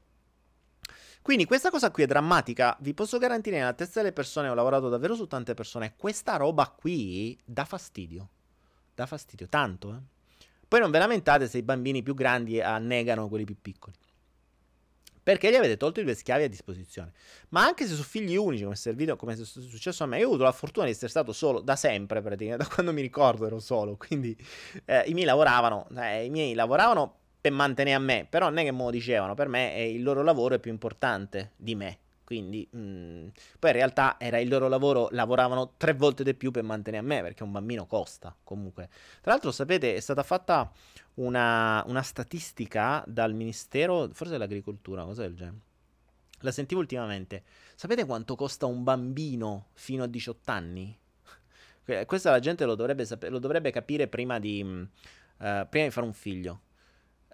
Quindi 1.23 1.45
questa 1.45 1.71
cosa 1.71 1.91
qui 1.91 2.03
è 2.03 2.07
drammatica, 2.07 2.77
vi 2.81 2.95
posso 2.95 3.19
garantire 3.19 3.59
nella 3.59 3.75
testa 3.75 4.01
delle 4.01 4.13
persone, 4.13 4.49
ho 4.49 4.55
lavorato 4.55 4.89
davvero 4.89 5.15
su 5.15 5.27
tante 5.27 5.53
persone, 5.53 5.95
questa 5.97 6.37
roba 6.37 6.69
qui 6.69 7.39
dà 7.45 7.67
fastidio. 7.67 8.29
Dà 8.95 9.05
fastidio, 9.07 9.47
tanto, 9.49 9.95
eh. 9.95 10.19
Poi 10.67 10.79
non 10.79 10.93
ve 10.93 10.99
lamentate 10.99 11.49
se 11.49 11.59
i 11.59 11.63
bambini 11.63 12.01
più 12.01 12.15
grandi 12.15 12.61
annegano 12.61 13.29
quelli 13.29 13.45
più 13.45 13.57
piccoli. 13.61 13.97
Perché 15.23 15.51
gli 15.51 15.55
avete 15.55 15.77
tolto 15.77 16.01
i 16.01 16.05
due 16.05 16.15
schiavi 16.15 16.45
a 16.45 16.49
disposizione. 16.49 17.13
Ma 17.51 17.65
anche 17.65 17.85
se 17.85 17.93
sono 17.93 18.05
figli 18.05 18.37
unici, 18.37 18.63
come 18.63 18.75
è, 18.75 18.79
servito, 18.79 19.17
come 19.17 19.35
è 19.35 19.37
successo 19.37 20.05
a 20.05 20.07
me, 20.07 20.19
io 20.19 20.25
ho 20.25 20.29
avuto 20.29 20.45
la 20.45 20.53
fortuna 20.53 20.87
di 20.87 20.93
essere 20.93 21.09
stato 21.09 21.33
solo 21.33 21.61
da 21.61 21.77
sempre, 21.77 22.23
praticamente, 22.23 22.65
da 22.69 22.71
quando 22.73 22.93
mi 22.93 23.03
ricordo 23.03 23.47
ero 23.47 23.59
solo. 23.59 23.97
Quindi 23.97 24.37
eh, 24.85 25.05
i 25.07 25.13
miei 25.13 25.27
lavoravano, 25.27 25.87
eh, 25.97 26.25
i 26.25 26.31
miei 26.31 26.55
lavoravano 26.55 27.17
per 27.41 27.53
mantenere 27.53 27.97
a 27.97 28.01
me, 28.01 28.27
però 28.29 28.49
non 28.49 28.59
è 28.59 28.65
che 28.65 28.73
me 28.73 28.85
lo 28.85 28.91
dicevano, 28.91 29.35
per 29.35 29.49
me 29.49 29.83
il 29.85 30.03
loro 30.03 30.23
lavoro 30.23 30.55
è 30.55 30.59
più 30.59 30.71
importante 30.71 31.53
di 31.57 31.75
me. 31.75 31.99
Quindi, 32.31 32.69
mh, 32.71 32.79
mm, 32.79 33.29
poi 33.59 33.71
in 33.71 33.77
realtà 33.77 34.15
era 34.17 34.39
il 34.39 34.49
loro 34.49 34.69
lavoro, 34.69 35.09
lavoravano 35.11 35.73
tre 35.77 35.95
volte 35.95 36.23
di 36.23 36.33
più 36.35 36.53
per 36.53 36.63
mantenere 36.63 37.03
a 37.03 37.05
me, 37.05 37.23
perché 37.23 37.43
un 37.43 37.51
bambino 37.51 37.87
costa 37.87 38.37
comunque. 38.45 38.89
Tra 39.21 39.33
l'altro, 39.33 39.51
sapete, 39.51 39.97
è 39.97 39.99
stata 39.99 40.23
fatta 40.23 40.71
una, 41.15 41.83
una 41.87 42.03
statistica 42.03 43.05
dal 43.07 43.35
Ministero, 43.35 44.09
forse 44.13 44.33
dell'Agricoltura, 44.33 45.05
cosa 45.05 45.23
del 45.23 45.35
genere. 45.35 45.59
La 46.41 46.53
sentivo 46.53 46.81
ultimamente. 46.81 47.45
Sapete 47.75 48.07
quanto 48.07 48.35
costa 48.35 48.67
un 48.67 48.83
bambino 48.83 49.69
fino 49.75 50.05
a 50.05 50.07
18 50.07 50.51
anni? 50.51 50.99
Questa 52.07 52.31
la 52.31 52.39
gente 52.39 52.65
lo 52.65 52.75
dovrebbe, 52.75 53.05
sape- 53.05 53.29
lo 53.29 53.39
dovrebbe 53.39 53.71
capire 53.71 54.09
prima 54.09 54.39
di, 54.39 54.63
uh, 54.63 55.69
prima 55.69 55.85
di 55.85 55.91
fare 55.91 56.07
un 56.07 56.15
figlio 56.15 56.63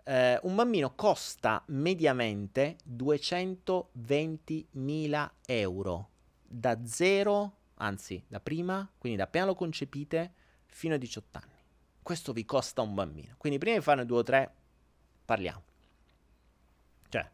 eh, 0.07 0.39
un 0.43 0.55
bambino 0.55 0.95
costa 0.95 1.63
mediamente 1.67 2.77
220.000 2.89 5.31
euro 5.47 6.11
da 6.49 6.87
zero, 6.87 7.57
anzi 7.75 8.23
da 8.29 8.39
prima, 8.39 8.89
quindi 8.99 9.19
da 9.19 9.25
appena 9.25 9.47
lo 9.47 9.57
concepite, 9.57 10.33
fino 10.67 10.95
ai 10.95 11.01
18 11.01 11.41
anni. 11.43 11.56
Questo 12.07 12.33
vi 12.33 12.45
costa 12.45 12.83
un 12.83 12.95
bambino. 12.95 13.35
Quindi 13.37 13.59
prima 13.59 13.79
di 13.79 13.83
farne 13.83 14.07
due 14.07 14.19
o 14.19 14.23
tre, 14.23 14.49
parliamo. 15.25 15.63
Cioè, 17.09 17.29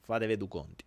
fatevi 0.00 0.38
due 0.38 0.48
conti. 0.48 0.82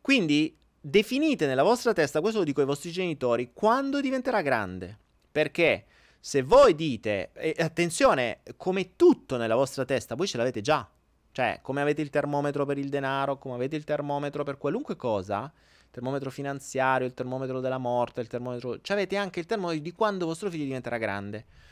Quindi 0.00 0.58
definite 0.80 1.46
nella 1.46 1.62
vostra 1.62 1.92
testa, 1.92 2.20
questo 2.20 2.40
lo 2.40 2.44
dico 2.44 2.58
ai 2.58 2.66
vostri 2.66 2.90
genitori, 2.90 3.52
quando 3.52 4.00
diventerà 4.00 4.42
grande. 4.42 4.98
Perché 5.30 5.84
se 6.18 6.42
voi 6.42 6.74
dite, 6.74 7.30
e 7.34 7.54
attenzione, 7.60 8.40
come 8.56 8.96
tutto 8.96 9.36
nella 9.36 9.54
vostra 9.54 9.84
testa, 9.84 10.16
voi 10.16 10.26
ce 10.26 10.38
l'avete 10.38 10.60
già. 10.60 10.90
Cioè, 11.30 11.60
come 11.62 11.82
avete 11.82 12.02
il 12.02 12.10
termometro 12.10 12.66
per 12.66 12.78
il 12.78 12.88
denaro, 12.88 13.38
come 13.38 13.54
avete 13.54 13.76
il 13.76 13.84
termometro 13.84 14.42
per 14.42 14.58
qualunque 14.58 14.96
cosa, 14.96 15.44
il 15.54 15.90
termometro 15.92 16.32
finanziario, 16.32 17.06
il 17.06 17.14
termometro 17.14 17.60
della 17.60 17.78
morte, 17.78 18.20
il 18.20 18.26
termometro... 18.26 18.80
Cioè, 18.80 18.96
avete 18.96 19.14
anche 19.16 19.38
il 19.38 19.46
termometro 19.46 19.84
di 19.84 19.92
quando 19.92 20.26
vostro 20.26 20.50
figlio 20.50 20.64
diventerà 20.64 20.98
grande. 20.98 21.70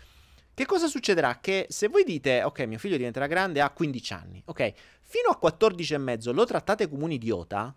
Che 0.60 0.66
cosa 0.66 0.88
succederà? 0.88 1.38
Che 1.40 1.68
se 1.70 1.88
voi 1.88 2.04
dite, 2.04 2.42
ok, 2.42 2.66
mio 2.66 2.76
figlio 2.76 2.98
diventerà 2.98 3.26
grande 3.26 3.62
a 3.62 3.70
15 3.70 4.12
anni, 4.12 4.42
ok, 4.44 4.74
fino 5.00 5.30
a 5.30 5.38
14 5.38 5.94
e 5.94 5.96
mezzo 5.96 6.34
lo 6.34 6.44
trattate 6.44 6.86
come 6.86 7.04
un 7.04 7.12
idiota, 7.12 7.74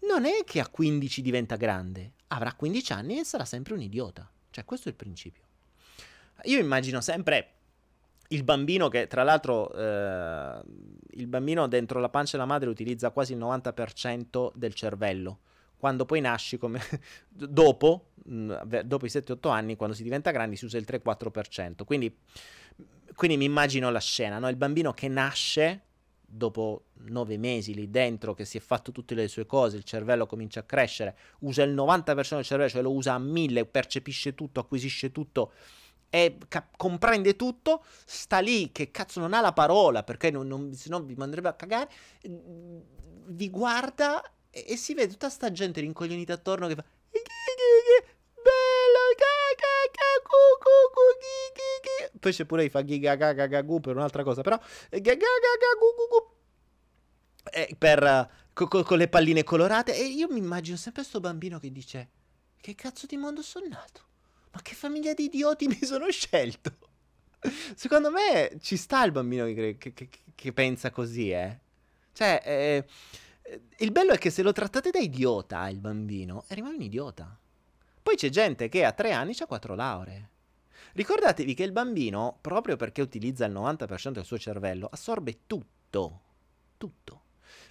non 0.00 0.24
è 0.24 0.42
che 0.44 0.58
a 0.58 0.66
15 0.66 1.22
diventa 1.22 1.54
grande, 1.54 2.14
avrà 2.26 2.54
15 2.54 2.92
anni 2.92 3.20
e 3.20 3.24
sarà 3.24 3.44
sempre 3.44 3.74
un 3.74 3.82
idiota. 3.82 4.28
Cioè, 4.50 4.64
questo 4.64 4.88
è 4.88 4.90
il 4.90 4.96
principio. 4.96 5.44
Io 6.46 6.58
immagino 6.58 7.00
sempre 7.00 7.50
il 8.30 8.42
bambino 8.42 8.88
che, 8.88 9.06
tra 9.06 9.22
l'altro, 9.22 9.72
eh, 9.72 10.60
il 11.10 11.26
bambino 11.28 11.68
dentro 11.68 12.00
la 12.00 12.08
pancia 12.08 12.36
della 12.36 12.48
madre 12.48 12.68
utilizza 12.68 13.12
quasi 13.12 13.34
il 13.34 13.38
90% 13.38 14.50
del 14.56 14.74
cervello. 14.74 15.38
Quando 15.78 16.04
poi 16.04 16.20
nasci, 16.20 16.58
come 16.58 16.80
dopo, 17.28 18.10
mh, 18.24 18.82
dopo 18.84 19.06
i 19.06 19.08
7-8 19.08 19.50
anni, 19.50 19.76
quando 19.76 19.94
si 19.94 20.02
diventa 20.02 20.30
grandi, 20.30 20.56
si 20.56 20.64
usa 20.64 20.78
il 20.78 20.86
3-4%. 20.88 21.84
Quindi, 21.84 22.14
quindi 23.14 23.36
mi 23.36 23.44
immagino 23.44 23.90
la 23.90 24.00
scena, 24.00 24.38
no? 24.38 24.48
il 24.48 24.56
bambino 24.56 24.92
che 24.92 25.08
nasce 25.08 25.82
dopo 26.28 26.86
nove 27.08 27.38
mesi 27.38 27.72
lì 27.72 27.88
dentro 27.88 28.34
che 28.34 28.44
si 28.44 28.56
è 28.56 28.60
fatto 28.60 28.90
tutte 28.90 29.14
le 29.14 29.28
sue 29.28 29.46
cose, 29.46 29.76
il 29.76 29.84
cervello 29.84 30.26
comincia 30.26 30.60
a 30.60 30.62
crescere, 30.64 31.16
usa 31.40 31.62
il 31.62 31.72
90% 31.72 32.34
del 32.34 32.44
cervello, 32.44 32.68
cioè 32.68 32.82
lo 32.82 32.92
usa 32.92 33.14
a 33.14 33.18
mille, 33.18 33.64
percepisce 33.64 34.34
tutto, 34.34 34.60
acquisisce 34.60 35.12
tutto 35.12 35.52
e 36.10 36.38
cap- 36.48 36.76
comprende 36.76 37.36
tutto, 37.36 37.84
sta 38.04 38.38
lì 38.38 38.72
che 38.72 38.90
cazzo 38.90 39.20
non 39.20 39.34
ha 39.34 39.40
la 39.40 39.52
parola 39.52 40.02
perché 40.02 40.30
non, 40.30 40.46
non, 40.46 40.72
se 40.74 40.88
no 40.88 41.00
vi 41.00 41.14
manderebbe 41.14 41.48
a 41.48 41.54
cagare, 41.54 41.90
vi 42.22 43.50
guarda 43.50 44.22
e, 44.56 44.64
e 44.68 44.76
si 44.76 44.94
vede 44.94 45.12
tutta 45.12 45.28
sta 45.28 45.52
gente 45.52 45.80
rincoglionita 45.80 46.32
attorno 46.32 46.66
che 46.66 46.74
fa 46.74 46.84
poi 52.18 52.32
c'è 52.32 52.44
pure 52.46 52.64
i 52.64 52.70
fa 52.70 52.82
giga 52.84 53.14
gaga 53.14 53.46
gagu 53.46 53.78
per 53.78 53.94
un'altra 53.94 54.24
cosa, 54.24 54.42
però 54.42 54.58
eh, 54.88 55.00
per 57.78 58.30
con, 58.52 58.82
con 58.82 58.98
le 58.98 59.08
palline 59.08 59.44
colorate 59.44 59.94
e 59.94 60.04
io 60.06 60.26
mi 60.28 60.38
immagino 60.38 60.76
sempre 60.76 61.02
questo 61.02 61.20
bambino 61.20 61.60
che 61.60 61.70
dice 61.70 62.08
che 62.60 62.74
cazzo 62.74 63.06
di 63.06 63.16
mondo 63.16 63.42
sono 63.42 63.66
nato? 63.68 64.04
Ma 64.50 64.62
che 64.62 64.74
famiglia 64.74 65.14
di 65.14 65.24
idioti 65.24 65.68
mi 65.68 65.78
sono 65.82 66.10
scelto? 66.10 66.76
Secondo 67.76 68.10
me 68.10 68.56
ci 68.60 68.76
sta 68.76 69.04
il 69.04 69.12
bambino 69.12 69.44
che, 69.44 69.76
che, 69.78 69.92
che, 69.92 70.08
che 70.34 70.52
pensa 70.52 70.90
così, 70.90 71.30
eh. 71.30 71.60
Cioè, 72.12 72.42
eh, 72.44 72.84
il 73.78 73.92
bello 73.92 74.12
è 74.12 74.18
che 74.18 74.30
se 74.30 74.42
lo 74.42 74.52
trattate 74.52 74.90
da 74.90 74.98
idiota 74.98 75.68
il 75.68 75.78
bambino, 75.78 76.44
rimane 76.48 76.76
un 76.76 76.82
idiota. 76.82 77.38
Poi 78.02 78.16
c'è 78.16 78.28
gente 78.28 78.68
che 78.68 78.84
a 78.84 78.92
tre 78.92 79.12
anni 79.12 79.34
ha 79.38 79.46
quattro 79.46 79.74
lauree. 79.74 80.30
Ricordatevi 80.92 81.54
che 81.54 81.62
il 81.62 81.72
bambino, 81.72 82.38
proprio 82.40 82.76
perché 82.76 83.02
utilizza 83.02 83.44
il 83.44 83.52
90% 83.52 84.10
del 84.10 84.24
suo 84.24 84.38
cervello, 84.38 84.88
assorbe 84.90 85.40
tutto. 85.46 86.20
Tutto. 86.76 87.20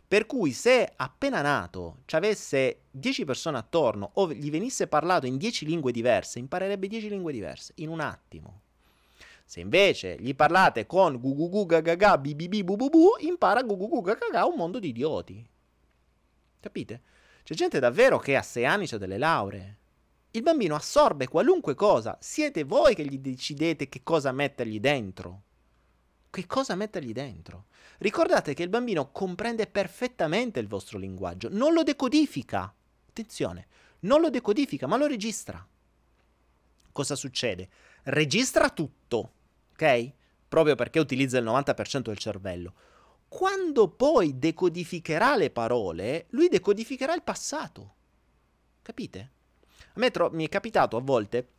Per 0.07 0.25
cui 0.27 0.51
se 0.51 0.91
appena 0.95 1.41
nato 1.41 1.99
ci 2.05 2.15
avesse 2.15 2.81
10 2.91 3.25
persone 3.25 3.57
attorno 3.57 4.11
o 4.13 4.31
gli 4.31 4.51
venisse 4.51 4.87
parlato 4.87 5.25
in 5.25 5.37
10 5.37 5.65
lingue 5.65 5.91
diverse, 5.91 6.37
imparerebbe 6.37 6.87
10 6.87 7.09
lingue 7.09 7.33
diverse 7.33 7.73
in 7.77 7.89
un 7.89 7.99
attimo. 7.99 8.61
Se 9.43 9.59
invece 9.59 10.17
gli 10.19 10.35
parlate 10.35 10.85
con 10.85 11.19
gugugu 11.19 11.65
gagaga 11.65 12.17
bibibi 12.17 12.63
bububu, 12.63 13.15
impara 13.19 13.63
gugugu 13.63 14.01
gagaga 14.01 14.45
un 14.45 14.55
mondo 14.55 14.79
di 14.79 14.89
idioti. 14.89 15.47
Capite? 16.65 17.01
C'è 17.43 17.53
gente 17.53 17.77
davvero 17.77 18.17
che 18.17 18.35
a 18.35 18.41
6 18.41 18.65
anni 18.65 18.87
ha 18.89 18.97
delle 18.97 19.19
lauree. 19.19 19.77
Il 20.31 20.41
bambino 20.41 20.73
assorbe 20.73 21.27
qualunque 21.27 21.75
cosa, 21.75 22.17
siete 22.19 22.63
voi 22.63 22.95
che 22.95 23.05
gli 23.05 23.19
decidete 23.19 23.87
che 23.87 24.01
cosa 24.01 24.31
mettergli 24.31 24.79
dentro. 24.79 25.43
Che 26.31 26.47
cosa 26.47 26.73
mettergli 26.73 27.11
dentro? 27.11 27.67
Ricordate 27.99 28.55
che 28.55 28.63
il 28.63 28.69
bambino 28.69 29.11
comprende 29.11 29.67
perfettamente 29.67 30.59
il 30.59 30.67
vostro 30.67 30.97
linguaggio, 30.97 31.49
non 31.51 31.71
lo 31.71 31.83
decodifica. 31.83 32.73
Attenzione, 33.09 33.67
non 33.99 34.21
lo 34.21 34.31
decodifica, 34.31 34.87
ma 34.87 34.97
lo 34.97 35.05
registra. 35.05 35.63
Cosa 36.91 37.15
succede? 37.15 37.69
Registra 38.05 38.71
tutto, 38.71 39.33
ok? 39.73 40.11
Proprio 40.47 40.73
perché 40.73 40.97
utilizza 40.97 41.37
il 41.37 41.45
90% 41.45 41.99
del 41.99 42.17
cervello. 42.17 42.73
Quando 43.35 43.89
poi 43.89 44.39
decodificherà 44.39 45.35
le 45.35 45.49
parole, 45.49 46.27
lui 46.29 46.47
decodificherà 46.47 47.13
il 47.13 47.21
passato. 47.21 47.95
Capite? 48.81 49.31
A 49.87 49.99
me 49.99 50.09
tro- 50.09 50.29
mi 50.31 50.45
è 50.45 50.47
capitato 50.47 50.95
a 50.95 51.01
volte 51.01 51.49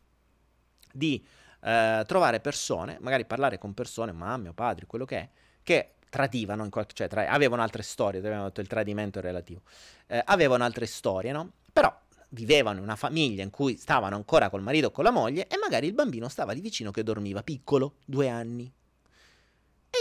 di 0.91 1.23
eh, 1.61 2.03
trovare 2.07 2.39
persone, 2.39 2.97
magari 2.99 3.25
parlare 3.25 3.59
con 3.59 3.75
persone, 3.75 4.11
mamme 4.11 4.49
o 4.49 4.53
padri, 4.53 4.87
quello 4.87 5.05
che 5.05 5.17
è, 5.17 5.29
che 5.61 5.93
tradivano, 6.09 6.63
in 6.63 6.71
qualche, 6.71 6.95
cioè 6.95 7.07
tra- 7.07 7.29
avevano 7.29 7.61
altre 7.61 7.83
storie, 7.83 8.21
abbiamo 8.21 8.45
detto 8.45 8.61
il 8.61 8.67
tradimento 8.67 9.21
relativo, 9.21 9.61
eh, 10.07 10.19
avevano 10.25 10.63
altre 10.63 10.87
storie, 10.87 11.31
no? 11.31 11.51
Però 11.71 11.95
vivevano 12.29 12.79
in 12.79 12.83
una 12.85 12.95
famiglia 12.95 13.43
in 13.43 13.51
cui 13.51 13.77
stavano 13.77 14.15
ancora 14.15 14.49
col 14.49 14.63
marito 14.63 14.87
o 14.87 14.91
con 14.91 15.03
la 15.03 15.11
moglie 15.11 15.45
e 15.45 15.59
magari 15.59 15.85
il 15.85 15.93
bambino 15.93 16.27
stava 16.27 16.53
lì 16.53 16.59
vicino 16.59 16.89
che 16.89 17.03
dormiva, 17.03 17.43
piccolo, 17.43 17.97
due 18.03 18.29
anni. 18.29 18.73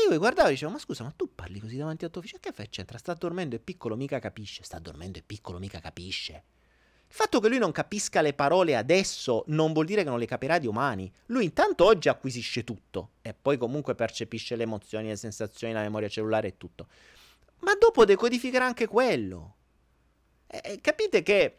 E 0.05 0.13
io 0.13 0.19
guardavo 0.19 0.49
e 0.49 0.53
dicevo, 0.53 0.73
ma 0.73 0.79
scusa, 0.79 1.05
ma 1.05 1.13
tu 1.17 1.35
parli 1.35 1.59
così 1.59 1.77
davanti 1.77 2.05
a 2.05 2.09
tuo 2.09 2.21
figlio? 2.21 2.39
Che 2.39 2.53
fai 2.53 2.69
c'entra? 2.69 2.99
Sta 2.99 3.15
dormendo, 3.15 3.57
è 3.57 3.59
piccolo, 3.59 3.97
mica 3.97 4.19
capisce. 4.19 4.63
Sta 4.63 4.79
dormendo, 4.79 5.19
è 5.19 5.23
piccolo, 5.23 5.59
mica 5.59 5.81
capisce. 5.81 6.45
Il 7.09 7.15
fatto 7.15 7.41
che 7.41 7.49
lui 7.49 7.59
non 7.59 7.71
capisca 7.71 8.21
le 8.21 8.35
parole 8.35 8.75
adesso 8.75 9.45
non 9.47 9.73
vuol 9.73 9.87
dire 9.87 10.03
che 10.03 10.11
non 10.11 10.19
le 10.19 10.27
capirà 10.27 10.59
di 10.59 10.67
umani. 10.67 11.11
Lui 11.27 11.45
intanto 11.45 11.85
oggi 11.85 12.09
acquisisce 12.09 12.65
tutto 12.65 13.13
e 13.23 13.33
poi 13.33 13.57
comunque 13.57 13.95
percepisce 13.95 14.57
le 14.57 14.65
emozioni, 14.65 15.09
le 15.09 15.17
sensazioni, 15.17 15.73
la 15.73 15.83
memoria 15.83 16.09
cellulare 16.09 16.49
e 16.49 16.57
tutto. 16.57 16.89
Ma 17.61 17.75
dopo 17.75 18.05
decodificherà 18.05 18.67
anche 18.67 18.87
quello. 18.87 19.55
E, 20.49 20.81
capite 20.81 21.23
che 21.23 21.57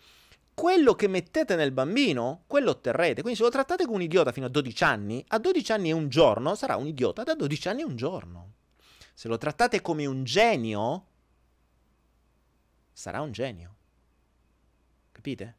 quello 0.57 0.95
che 0.95 1.07
mettete 1.07 1.55
nel 1.55 1.71
bambino, 1.71 2.41
quello 2.47 2.71
otterrete. 2.71 3.21
Quindi 3.21 3.37
se 3.37 3.45
lo 3.45 3.51
trattate 3.51 3.85
come 3.85 3.97
un 3.97 4.01
idiota 4.01 4.31
fino 4.31 4.47
a 4.47 4.49
12 4.49 4.83
anni, 4.83 5.23
a 5.27 5.37
12 5.37 5.71
anni 5.71 5.89
e 5.89 5.93
un 5.93 6.09
giorno 6.09 6.55
sarà 6.55 6.77
un 6.77 6.87
idiota 6.87 7.21
da 7.21 7.35
12 7.35 7.67
anni 7.67 7.81
e 7.81 7.85
un 7.85 7.95
giorno. 7.95 8.53
Se 9.13 9.27
lo 9.27 9.37
trattate 9.37 9.83
come 9.83 10.07
un 10.07 10.23
genio, 10.23 11.05
sarà 12.91 13.21
un 13.21 13.31
genio. 13.31 13.75
Capite? 15.11 15.57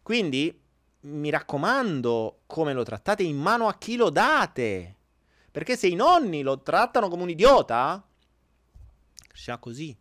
Quindi 0.00 0.62
mi 1.00 1.28
raccomando, 1.28 2.42
come 2.46 2.72
lo 2.72 2.84
trattate 2.84 3.24
in 3.24 3.38
mano 3.38 3.66
a 3.66 3.76
chi 3.76 3.96
lo 3.96 4.10
date. 4.10 4.96
Perché 5.50 5.76
se 5.76 5.88
i 5.88 5.96
nonni 5.96 6.42
lo 6.42 6.62
trattano 6.62 7.08
come 7.08 7.24
un 7.24 7.30
idiota, 7.30 8.00
sia 9.32 9.58
così. 9.58 9.96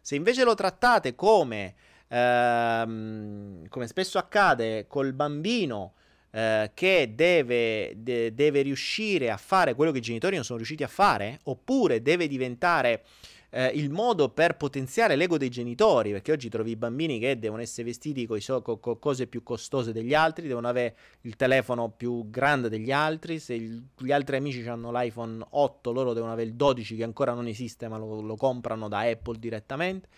Se 0.00 0.14
invece 0.14 0.44
lo 0.44 0.54
trattate 0.54 1.14
come, 1.14 1.74
ehm, 2.12 3.68
come 3.68 3.86
spesso 3.86 4.18
accade 4.18 4.86
col 4.86 5.12
bambino 5.14 5.94
eh, 6.30 6.70
che 6.74 7.12
deve, 7.14 7.94
de- 7.96 8.34
deve 8.34 8.62
riuscire 8.62 9.30
a 9.30 9.36
fare 9.36 9.74
quello 9.74 9.92
che 9.92 9.98
i 9.98 10.02
genitori 10.02 10.34
non 10.34 10.44
sono 10.44 10.58
riusciti 10.58 10.82
a 10.82 10.88
fare, 10.88 11.40
oppure 11.44 12.02
deve 12.02 12.26
diventare 12.26 13.02
eh, 13.50 13.66
il 13.74 13.90
modo 13.90 14.30
per 14.30 14.56
potenziare 14.56 15.14
l'ego 15.14 15.36
dei 15.36 15.50
genitori, 15.50 16.10
perché 16.10 16.32
oggi 16.32 16.48
trovi 16.48 16.70
i 16.70 16.76
bambini 16.76 17.18
che 17.18 17.38
devono 17.38 17.60
essere 17.60 17.84
vestiti 17.88 18.26
con 18.26 18.40
so- 18.40 18.62
co- 18.62 18.78
co- 18.78 18.96
cose 18.96 19.26
più 19.26 19.42
costose 19.42 19.92
degli 19.92 20.14
altri, 20.14 20.48
devono 20.48 20.68
avere 20.68 20.96
il 21.22 21.36
telefono 21.36 21.90
più 21.90 22.30
grande 22.30 22.68
degli 22.70 22.92
altri, 22.92 23.38
se 23.38 23.54
il- 23.54 23.82
gli 23.98 24.12
altri 24.12 24.36
amici 24.36 24.66
hanno 24.66 24.90
l'iPhone 24.90 25.44
8, 25.50 25.92
loro 25.92 26.12
devono 26.14 26.32
avere 26.32 26.48
il 26.48 26.54
12 26.54 26.96
che 26.96 27.04
ancora 27.04 27.32
non 27.34 27.46
esiste, 27.46 27.88
ma 27.88 27.98
lo, 27.98 28.20
lo 28.22 28.36
comprano 28.36 28.88
da 28.88 29.00
Apple 29.00 29.38
direttamente. 29.38 30.08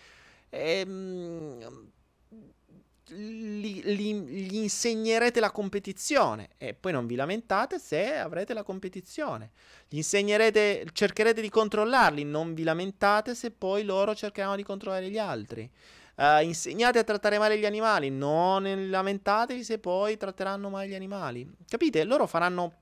Ehm, 0.55 1.91
gli, 3.07 3.83
gli, 3.83 4.13
gli, 4.13 4.55
insegnerete 4.55 5.39
la 5.39 5.51
competizione 5.51 6.49
e 6.57 6.73
poi 6.73 6.91
non 6.91 7.05
vi 7.05 7.15
lamentate 7.15 7.77
se 7.77 8.15
avrete 8.15 8.53
la 8.53 8.63
competizione. 8.63 9.51
Gli 9.87 9.97
insegnerete, 9.97 10.87
cercherete 10.91 11.41
di 11.41 11.49
controllarli, 11.49 12.23
non 12.23 12.53
vi 12.53 12.63
lamentate 12.63 13.35
se 13.35 13.51
poi 13.51 13.83
loro 13.83 14.15
cercheranno 14.15 14.55
di 14.55 14.63
controllare 14.63 15.09
gli 15.09 15.19
altri. 15.19 15.69
Uh, 16.15 16.41
insegnate 16.41 16.97
a 16.97 17.03
trattare 17.03 17.37
male 17.37 17.59
gli 17.59 17.65
animali, 17.65 18.09
non 18.09 18.89
lamentatevi 18.89 19.63
se 19.63 19.79
poi 19.79 20.15
tratteranno 20.15 20.69
male 20.69 20.87
gli 20.87 20.95
animali. 20.95 21.47
Capite? 21.67 22.05
Loro 22.05 22.25
faranno 22.25 22.73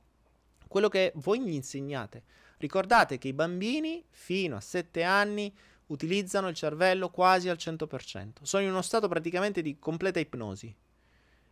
quello 0.67 0.87
che 0.87 1.11
voi 1.15 1.41
gli 1.41 1.53
insegnate. 1.53 2.23
Ricordate 2.57 3.17
che 3.17 3.27
i 3.27 3.33
bambini 3.33 4.05
fino 4.09 4.55
a 4.55 4.61
7 4.61 5.03
anni 5.03 5.53
utilizzano 5.93 6.47
il 6.47 6.55
cervello 6.55 7.09
quasi 7.09 7.49
al 7.49 7.57
100%. 7.57 8.41
Sono 8.41 8.63
in 8.63 8.69
uno 8.69 8.81
stato 8.81 9.07
praticamente 9.07 9.61
di 9.61 9.77
completa 9.79 10.19
ipnosi 10.19 10.75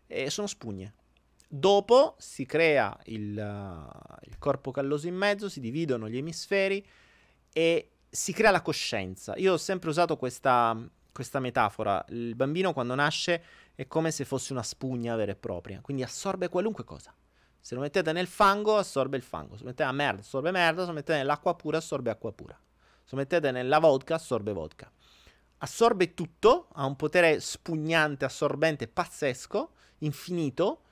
e 0.08 0.30
sono 0.30 0.48
spugne. 0.48 0.96
Dopo 1.48 2.16
si 2.18 2.46
crea 2.46 2.98
il, 3.06 3.38
uh, 3.38 4.28
il 4.28 4.38
corpo 4.38 4.72
calloso 4.72 5.08
in 5.08 5.16
mezzo, 5.16 5.50
si 5.50 5.60
dividono 5.60 6.10
gli 6.10 6.18
emisferi 6.18 6.86
e 7.52 7.92
si 8.10 8.34
crea 8.34 8.52
la 8.52 8.62
coscienza. 8.62 9.36
Io 9.38 9.54
ho 9.54 9.58
sempre 9.58 9.90
usato 9.90 10.18
questa, 10.18 10.78
questa 11.12 11.40
metafora. 11.40 12.04
Il 12.10 12.36
bambino 12.36 12.74
quando 12.74 12.96
nasce 12.96 13.44
è 13.76 13.86
come 13.88 14.12
se 14.12 14.26
fosse 14.26 14.54
una 14.54 14.64
spugna 14.64 15.16
vera 15.16 15.32
e 15.32 15.36
propria, 15.36 15.82
quindi 15.82 16.04
assorbe 16.04 16.50
qualunque 16.50 16.84
cosa. 16.84 17.14
Se 17.60 17.76
lo 17.76 17.82
mettete 17.82 18.12
nel 18.12 18.28
fango, 18.28 18.78
assorbe 18.78 19.18
il 19.18 19.24
fango. 19.24 19.56
Se 19.56 19.62
lo 19.62 19.70
mettete 19.70 19.88
a 19.88 19.92
merda, 19.92 20.22
assorbe 20.22 20.52
merda. 20.52 20.82
Se 20.82 20.88
lo 20.88 20.94
mettete 20.94 21.18
nell'acqua 21.20 21.56
pura, 21.56 21.78
assorbe 21.78 22.10
acqua 22.10 22.32
pura. 22.34 22.60
Se 23.12 23.18
mettete 23.18 23.52
nella 23.52 23.80
vodka, 23.80 24.16
assorbe 24.16 24.54
vodka. 24.54 24.90
Assorbe 25.58 26.14
tutto, 26.14 26.70
ha 26.72 26.86
un 26.86 26.96
potere 26.96 27.42
spugnante, 27.42 28.24
assorbente, 28.24 28.88
pazzesco, 28.88 29.74
infinito. 29.98 30.84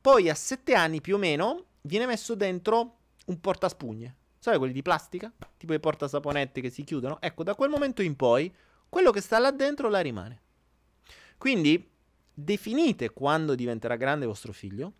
Poi 0.00 0.30
a 0.30 0.34
7 0.34 0.72
anni 0.72 1.02
più 1.02 1.16
o 1.16 1.18
meno 1.18 1.66
viene 1.82 2.06
messo 2.06 2.34
dentro 2.34 2.96
un 3.26 3.38
portaspugne. 3.38 4.16
Sai 4.38 4.56
quelli 4.56 4.72
di 4.72 4.80
plastica? 4.80 5.30
Tipo 5.58 5.74
i 5.74 5.78
portasaponetti 5.78 6.62
che 6.62 6.70
si 6.70 6.84
chiudono? 6.84 7.20
Ecco, 7.20 7.42
da 7.42 7.54
quel 7.54 7.68
momento 7.68 8.00
in 8.00 8.16
poi, 8.16 8.50
quello 8.88 9.10
che 9.10 9.20
sta 9.20 9.38
là 9.38 9.50
dentro 9.50 9.90
la 9.90 10.00
rimane. 10.00 10.40
Quindi 11.36 11.86
definite 12.32 13.10
quando 13.10 13.54
diventerà 13.54 13.96
grande 13.96 14.24
vostro 14.24 14.54
figlio 14.54 14.92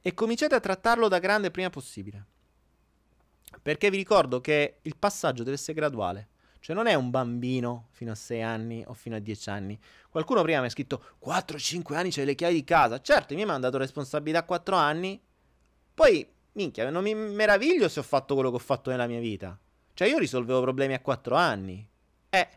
e 0.00 0.14
cominciate 0.14 0.54
a 0.54 0.60
trattarlo 0.60 1.08
da 1.08 1.18
grande 1.18 1.50
prima 1.50 1.68
possibile. 1.68 2.26
Perché 3.62 3.90
vi 3.90 3.96
ricordo 3.96 4.40
che 4.40 4.78
il 4.82 4.96
passaggio 4.96 5.42
deve 5.42 5.56
essere 5.56 5.74
graduale. 5.74 6.28
Cioè 6.60 6.74
non 6.74 6.86
è 6.86 6.94
un 6.94 7.10
bambino 7.10 7.88
fino 7.90 8.12
a 8.12 8.14
6 8.14 8.42
anni 8.42 8.82
o 8.86 8.94
fino 8.94 9.16
a 9.16 9.18
10 9.18 9.50
anni. 9.50 9.78
Qualcuno 10.08 10.42
prima 10.42 10.60
mi 10.60 10.66
ha 10.66 10.70
scritto 10.70 11.02
4-5 11.22 11.94
anni 11.94 12.10
c'hai 12.10 12.24
le 12.24 12.34
chiavi 12.34 12.54
di 12.54 12.64
casa. 12.64 13.00
Certo, 13.02 13.34
mi 13.34 13.42
ha 13.42 13.46
mandato 13.46 13.76
responsabilità 13.76 14.38
a 14.38 14.44
4 14.44 14.74
anni. 14.74 15.20
Poi, 15.92 16.26
minchia, 16.52 16.88
non 16.88 17.02
mi 17.02 17.14
meraviglio 17.14 17.88
se 17.88 18.00
ho 18.00 18.02
fatto 18.02 18.32
quello 18.32 18.48
che 18.48 18.56
ho 18.56 18.60
fatto 18.60 18.88
nella 18.90 19.06
mia 19.06 19.20
vita. 19.20 19.58
Cioè 19.92 20.08
io 20.08 20.16
risolvevo 20.16 20.62
problemi 20.62 20.94
a 20.94 21.00
4 21.00 21.36
anni. 21.36 21.86
Eh, 22.30 22.48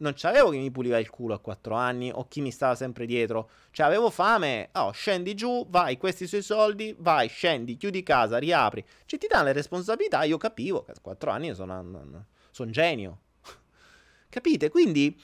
non 0.00 0.14
c'avevo 0.14 0.50
chi 0.50 0.58
mi 0.58 0.70
puliva 0.70 0.98
il 0.98 1.10
culo 1.10 1.34
a 1.34 1.38
4 1.38 1.74
anni 1.74 2.10
o 2.12 2.26
chi 2.26 2.40
mi 2.40 2.50
stava 2.50 2.74
sempre 2.74 3.06
dietro. 3.06 3.50
Cioè, 3.70 3.86
avevo 3.86 4.10
fame. 4.10 4.70
Oh, 4.72 4.90
scendi 4.92 5.34
giù, 5.34 5.66
vai, 5.68 5.96
questi 5.96 6.26
sui 6.26 6.42
soldi, 6.42 6.94
vai, 6.98 7.28
scendi, 7.28 7.76
chiudi 7.76 8.02
casa, 8.02 8.38
riapri. 8.38 8.84
Cioè, 9.04 9.18
ti 9.18 9.26
danno 9.26 9.44
le 9.44 9.52
responsabilità. 9.52 10.24
Io 10.24 10.38
capivo 10.38 10.82
che 10.84 10.92
a 10.92 10.94
4 11.00 11.30
anni 11.30 11.54
sono, 11.54 12.26
sono 12.50 12.70
genio. 12.70 13.20
Capite? 14.28 14.70
Quindi, 14.70 15.18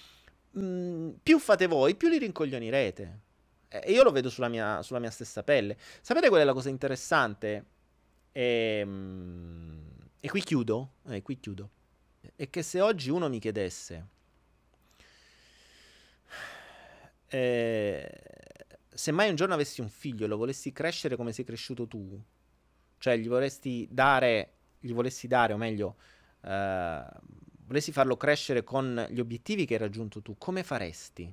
mh, 0.53 0.61
mm, 0.61 1.11
più 1.22 1.39
fate 1.39 1.66
voi, 1.66 1.95
più 1.95 2.09
li 2.09 2.18
rincoglionirete. 2.18 3.20
E 3.68 3.93
io 3.93 4.03
lo 4.03 4.11
vedo 4.11 4.31
sulla 4.31 4.49
mia, 4.49 4.83
sulla 4.83 4.99
mia 4.99 5.11
stessa 5.11 5.43
pelle. 5.43 5.77
Sapete 6.03 6.29
qual 6.29 6.43
è 6.43 6.45
la 6.45 6.53
cosa 6.53 6.68
interessante? 6.68 7.64
E, 8.31 8.85
mh, 8.85 9.91
e 10.20 10.29
qui 10.29 10.43
chiudo. 10.43 10.91
E 11.09 11.22
qui 11.22 11.39
chiudo. 11.41 11.70
È 12.35 12.51
che 12.51 12.62
se 12.62 12.81
oggi 12.81 13.09
uno 13.09 13.29
mi 13.29 13.39
chiedesse 13.39 14.14
eh, 17.29 18.09
se 18.89 19.12
mai 19.12 19.29
un 19.29 19.35
giorno 19.35 19.55
avessi 19.55 19.81
un 19.81 19.89
figlio 19.89 20.24
e 20.24 20.29
lo 20.29 20.37
volessi 20.37 20.72
crescere 20.72 21.16
come 21.16 21.33
sei 21.33 21.45
cresciuto 21.45 21.87
tu, 21.87 22.20
cioè 22.99 23.16
gli 23.16 23.29
vorresti 23.29 23.87
dare, 23.91 24.53
gli 24.81 24.93
volessi 24.93 25.27
dare, 25.27 25.53
o 25.53 25.57
meglio, 25.57 25.97
eh, 26.43 27.05
volessi 27.66 27.93
farlo 27.93 28.16
crescere 28.16 28.64
con 28.64 29.07
gli 29.11 29.20
obiettivi 29.20 29.66
che 29.66 29.74
hai 29.74 29.81
raggiunto 29.81 30.22
tu, 30.22 30.37
come 30.39 30.62
faresti? 30.62 31.33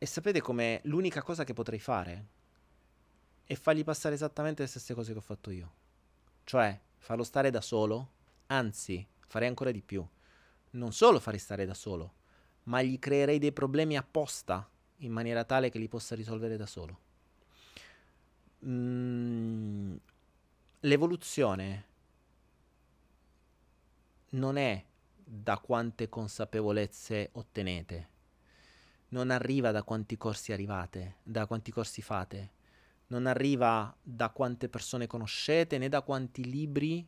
E 0.00 0.06
sapete 0.06 0.40
come 0.40 0.80
l'unica 0.84 1.22
cosa 1.22 1.44
che 1.44 1.54
potrei 1.54 1.80
fare 1.80 2.26
è 3.44 3.54
fargli 3.54 3.82
passare 3.82 4.14
esattamente 4.14 4.62
le 4.62 4.68
stesse 4.68 4.94
cose 4.94 5.12
che 5.12 5.18
ho 5.18 5.22
fatto 5.22 5.50
io. 5.50 5.72
Cioè, 6.44 6.78
farlo 6.98 7.24
stare 7.24 7.50
da 7.50 7.60
solo, 7.60 8.10
anzi, 8.46 9.06
farei 9.26 9.48
ancora 9.48 9.70
di 9.70 9.80
più. 9.80 10.06
Non 10.70 10.92
solo 10.92 11.18
farei 11.18 11.40
stare 11.40 11.64
da 11.64 11.74
solo, 11.74 12.12
ma 12.68 12.82
gli 12.82 12.98
creerei 12.98 13.38
dei 13.38 13.52
problemi 13.52 13.96
apposta 13.96 14.68
in 14.98 15.12
maniera 15.12 15.44
tale 15.44 15.70
che 15.70 15.78
li 15.78 15.88
possa 15.88 16.14
risolvere 16.14 16.56
da 16.56 16.66
solo. 16.66 17.00
Mm, 18.66 19.96
l'evoluzione 20.80 21.86
non 24.30 24.56
è 24.56 24.84
da 25.14 25.58
quante 25.58 26.08
consapevolezze 26.08 27.30
ottenete, 27.32 28.08
non 29.08 29.30
arriva 29.30 29.70
da 29.70 29.82
quanti 29.82 30.18
corsi 30.18 30.52
arrivate, 30.52 31.16
da 31.22 31.46
quanti 31.46 31.70
corsi 31.70 32.02
fate, 32.02 32.52
non 33.06 33.26
arriva 33.26 33.94
da 34.02 34.28
quante 34.28 34.68
persone 34.68 35.06
conoscete 35.06 35.78
né 35.78 35.88
da 35.88 36.02
quanti 36.02 36.44
libri 36.44 37.06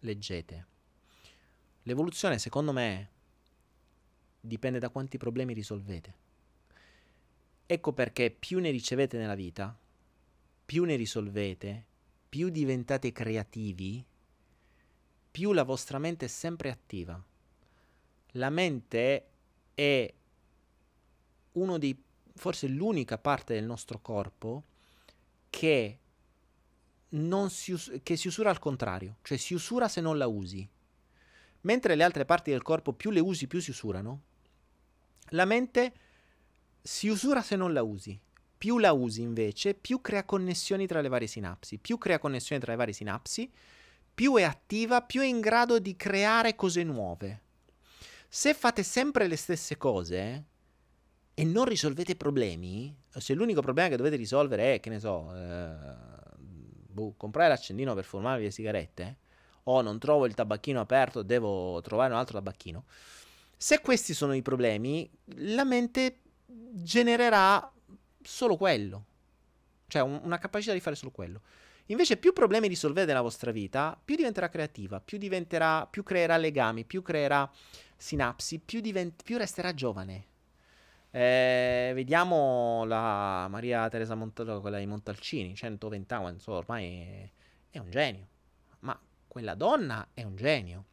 leggete. 0.00 0.66
L'evoluzione, 1.82 2.38
secondo 2.38 2.72
me, 2.72 3.10
dipende 4.40 4.78
da 4.78 4.88
quanti 4.90 5.16
problemi 5.18 5.54
risolvete. 5.54 6.26
Ecco 7.66 7.92
perché 7.92 8.30
più 8.30 8.60
ne 8.60 8.70
ricevete 8.70 9.18
nella 9.18 9.34
vita, 9.34 9.76
più 10.64 10.84
ne 10.84 10.96
risolvete, 10.96 11.86
più 12.28 12.48
diventate 12.48 13.12
creativi, 13.12 14.04
più 15.30 15.52
la 15.52 15.64
vostra 15.64 15.98
mente 15.98 16.26
è 16.26 16.28
sempre 16.28 16.70
attiva. 16.70 17.22
La 18.32 18.50
mente 18.50 19.28
è 19.74 20.14
uno 21.52 21.78
dei, 21.78 22.02
forse 22.34 22.68
l'unica 22.68 23.18
parte 23.18 23.54
del 23.54 23.64
nostro 23.64 24.00
corpo 24.00 24.64
che, 25.50 25.98
si 27.48 27.72
us- 27.72 28.00
che 28.02 28.16
si 28.16 28.28
usura 28.28 28.50
al 28.50 28.58
contrario, 28.58 29.16
cioè 29.22 29.36
si 29.38 29.54
usura 29.54 29.88
se 29.88 30.00
non 30.00 30.18
la 30.18 30.26
usi. 30.26 30.68
Mentre 31.62 31.94
le 31.94 32.04
altre 32.04 32.24
parti 32.24 32.50
del 32.50 32.62
corpo 32.62 32.92
più 32.92 33.10
le 33.10 33.20
usi, 33.20 33.46
più 33.46 33.60
si 33.60 33.70
usurano, 33.70 34.22
la 35.30 35.44
mente 35.44 35.92
si 36.80 37.08
usura 37.08 37.42
se 37.42 37.56
non 37.56 37.72
la 37.72 37.82
usi. 37.82 38.18
Più 38.56 38.78
la 38.78 38.92
usi 38.92 39.22
invece, 39.22 39.74
più 39.74 40.00
crea 40.00 40.24
connessioni 40.24 40.86
tra 40.86 41.00
le 41.00 41.08
varie 41.08 41.28
sinapsi. 41.28 41.78
Più 41.78 41.96
crea 41.98 42.18
connessioni 42.18 42.60
tra 42.60 42.72
le 42.72 42.78
varie 42.78 42.94
sinapsi, 42.94 43.50
più 44.14 44.36
è 44.36 44.42
attiva, 44.42 45.02
più 45.02 45.20
è 45.20 45.26
in 45.26 45.40
grado 45.40 45.78
di 45.78 45.94
creare 45.94 46.56
cose 46.56 46.82
nuove. 46.82 47.42
Se 48.28 48.54
fate 48.54 48.82
sempre 48.82 49.28
le 49.28 49.36
stesse 49.36 49.76
cose 49.76 50.44
e 51.34 51.44
non 51.44 51.66
risolvete 51.66 52.16
problemi, 52.16 52.96
se 53.10 53.34
l'unico 53.34 53.60
problema 53.60 53.88
che 53.88 53.96
dovete 53.96 54.16
risolvere 54.16 54.74
è, 54.74 54.80
che 54.80 54.90
ne 54.90 54.98
so, 54.98 55.32
eh, 55.32 55.76
boh, 56.36 57.14
comprare 57.16 57.48
l'accendino 57.48 57.94
per 57.94 58.04
fumarvi 58.04 58.44
le 58.44 58.50
sigarette, 58.50 59.18
o 59.70 59.82
non 59.82 59.98
trovo 59.98 60.26
il 60.26 60.34
tabacchino 60.34 60.80
aperto, 60.80 61.22
devo 61.22 61.80
trovare 61.82 62.12
un 62.12 62.18
altro 62.18 62.38
tabacchino. 62.38 62.84
Se 63.56 63.80
questi 63.80 64.14
sono 64.14 64.34
i 64.34 64.42
problemi, 64.42 65.08
la 65.36 65.64
mente 65.64 66.20
genererà 66.46 67.70
solo 68.22 68.56
quello, 68.56 69.04
cioè 69.88 70.02
un, 70.02 70.20
una 70.22 70.38
capacità 70.38 70.72
di 70.72 70.80
fare 70.80 70.96
solo 70.96 71.10
quello. 71.10 71.40
Invece 71.86 72.16
più 72.16 72.32
problemi 72.32 72.68
risolvete 72.68 73.08
nella 73.08 73.20
vostra 73.20 73.50
vita, 73.50 73.98
più 74.02 74.14
diventerà 74.14 74.48
creativa, 74.48 75.00
più, 75.00 75.18
diventerà, 75.18 75.86
più 75.86 76.02
creerà 76.02 76.36
legami, 76.36 76.84
più 76.84 77.02
creerà 77.02 77.50
sinapsi, 77.96 78.58
più, 78.60 78.80
divent- 78.80 79.22
più 79.22 79.36
resterà 79.38 79.74
giovane. 79.74 80.24
Eh, 81.10 81.92
vediamo 81.94 82.84
la 82.84 83.48
Maria 83.48 83.88
Teresa 83.88 84.14
Montalcini, 84.14 84.60
quella 84.60 84.78
di 84.78 84.86
Montalcini, 84.86 85.54
120 85.54 86.14
anni, 86.14 86.38
ormai 86.46 87.00
è, 87.00 87.30
è 87.70 87.78
un 87.78 87.90
genio. 87.90 88.26
Ma 88.80 88.98
quella 89.28 89.54
donna 89.54 90.08
è 90.14 90.22
un 90.24 90.34
genio. 90.34 90.86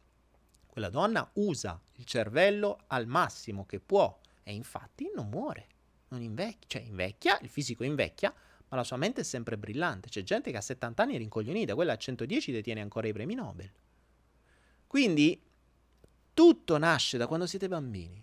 Quella 0.66 0.90
donna 0.90 1.28
usa 1.34 1.80
il 1.94 2.04
cervello 2.04 2.80
al 2.88 3.06
massimo 3.06 3.64
che 3.66 3.80
può 3.80 4.18
e 4.42 4.52
infatti 4.52 5.10
non 5.14 5.28
muore, 5.28 5.66
non 6.08 6.22
invecchia, 6.22 6.66
cioè 6.68 6.82
invecchia, 6.82 7.38
il 7.40 7.48
fisico 7.48 7.82
invecchia, 7.82 8.32
ma 8.68 8.76
la 8.76 8.84
sua 8.84 8.96
mente 8.96 9.22
è 9.22 9.24
sempre 9.24 9.56
brillante. 9.56 10.08
C'è 10.08 10.22
gente 10.22 10.50
che 10.50 10.56
a 10.56 10.60
70 10.60 11.02
anni 11.02 11.14
è 11.14 11.18
rincoglionita, 11.18 11.74
quella 11.74 11.94
a 11.94 11.96
110 11.96 12.52
detiene 12.52 12.80
ancora 12.80 13.08
i 13.08 13.12
premi 13.12 13.34
Nobel. 13.34 13.72
Quindi 14.86 15.42
tutto 16.32 16.78
nasce 16.78 17.16
da 17.16 17.26
quando 17.26 17.46
siete 17.46 17.68
bambini. 17.68 18.22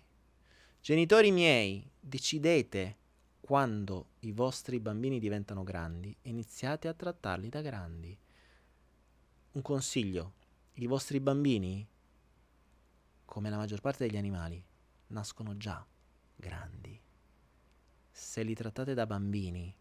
Genitori 0.80 1.30
miei, 1.30 1.90
decidete 1.98 2.98
quando 3.40 4.12
i 4.20 4.32
vostri 4.32 4.80
bambini 4.80 5.18
diventano 5.18 5.64
grandi 5.64 6.16
e 6.22 6.30
iniziate 6.30 6.88
a 6.88 6.94
trattarli 6.94 7.48
da 7.48 7.60
grandi. 7.60 8.18
Un 9.54 9.62
consiglio, 9.62 10.32
i 10.74 10.86
vostri 10.86 11.20
bambini 11.20 11.86
come 13.24 13.50
la 13.50 13.56
maggior 13.56 13.80
parte 13.80 14.06
degli 14.06 14.16
animali, 14.16 14.62
nascono 15.08 15.56
già 15.56 15.84
grandi. 16.36 17.00
Se 18.10 18.42
li 18.42 18.54
trattate 18.54 18.94
da 18.94 19.06
bambini, 19.06 19.74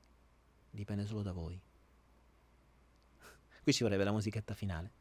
dipende 0.70 1.06
solo 1.06 1.22
da 1.22 1.32
voi. 1.32 1.60
Qui 3.62 3.74
ci 3.74 3.84
vorrebbe 3.84 4.04
la 4.04 4.12
musichetta 4.12 4.54
finale. 4.54 4.94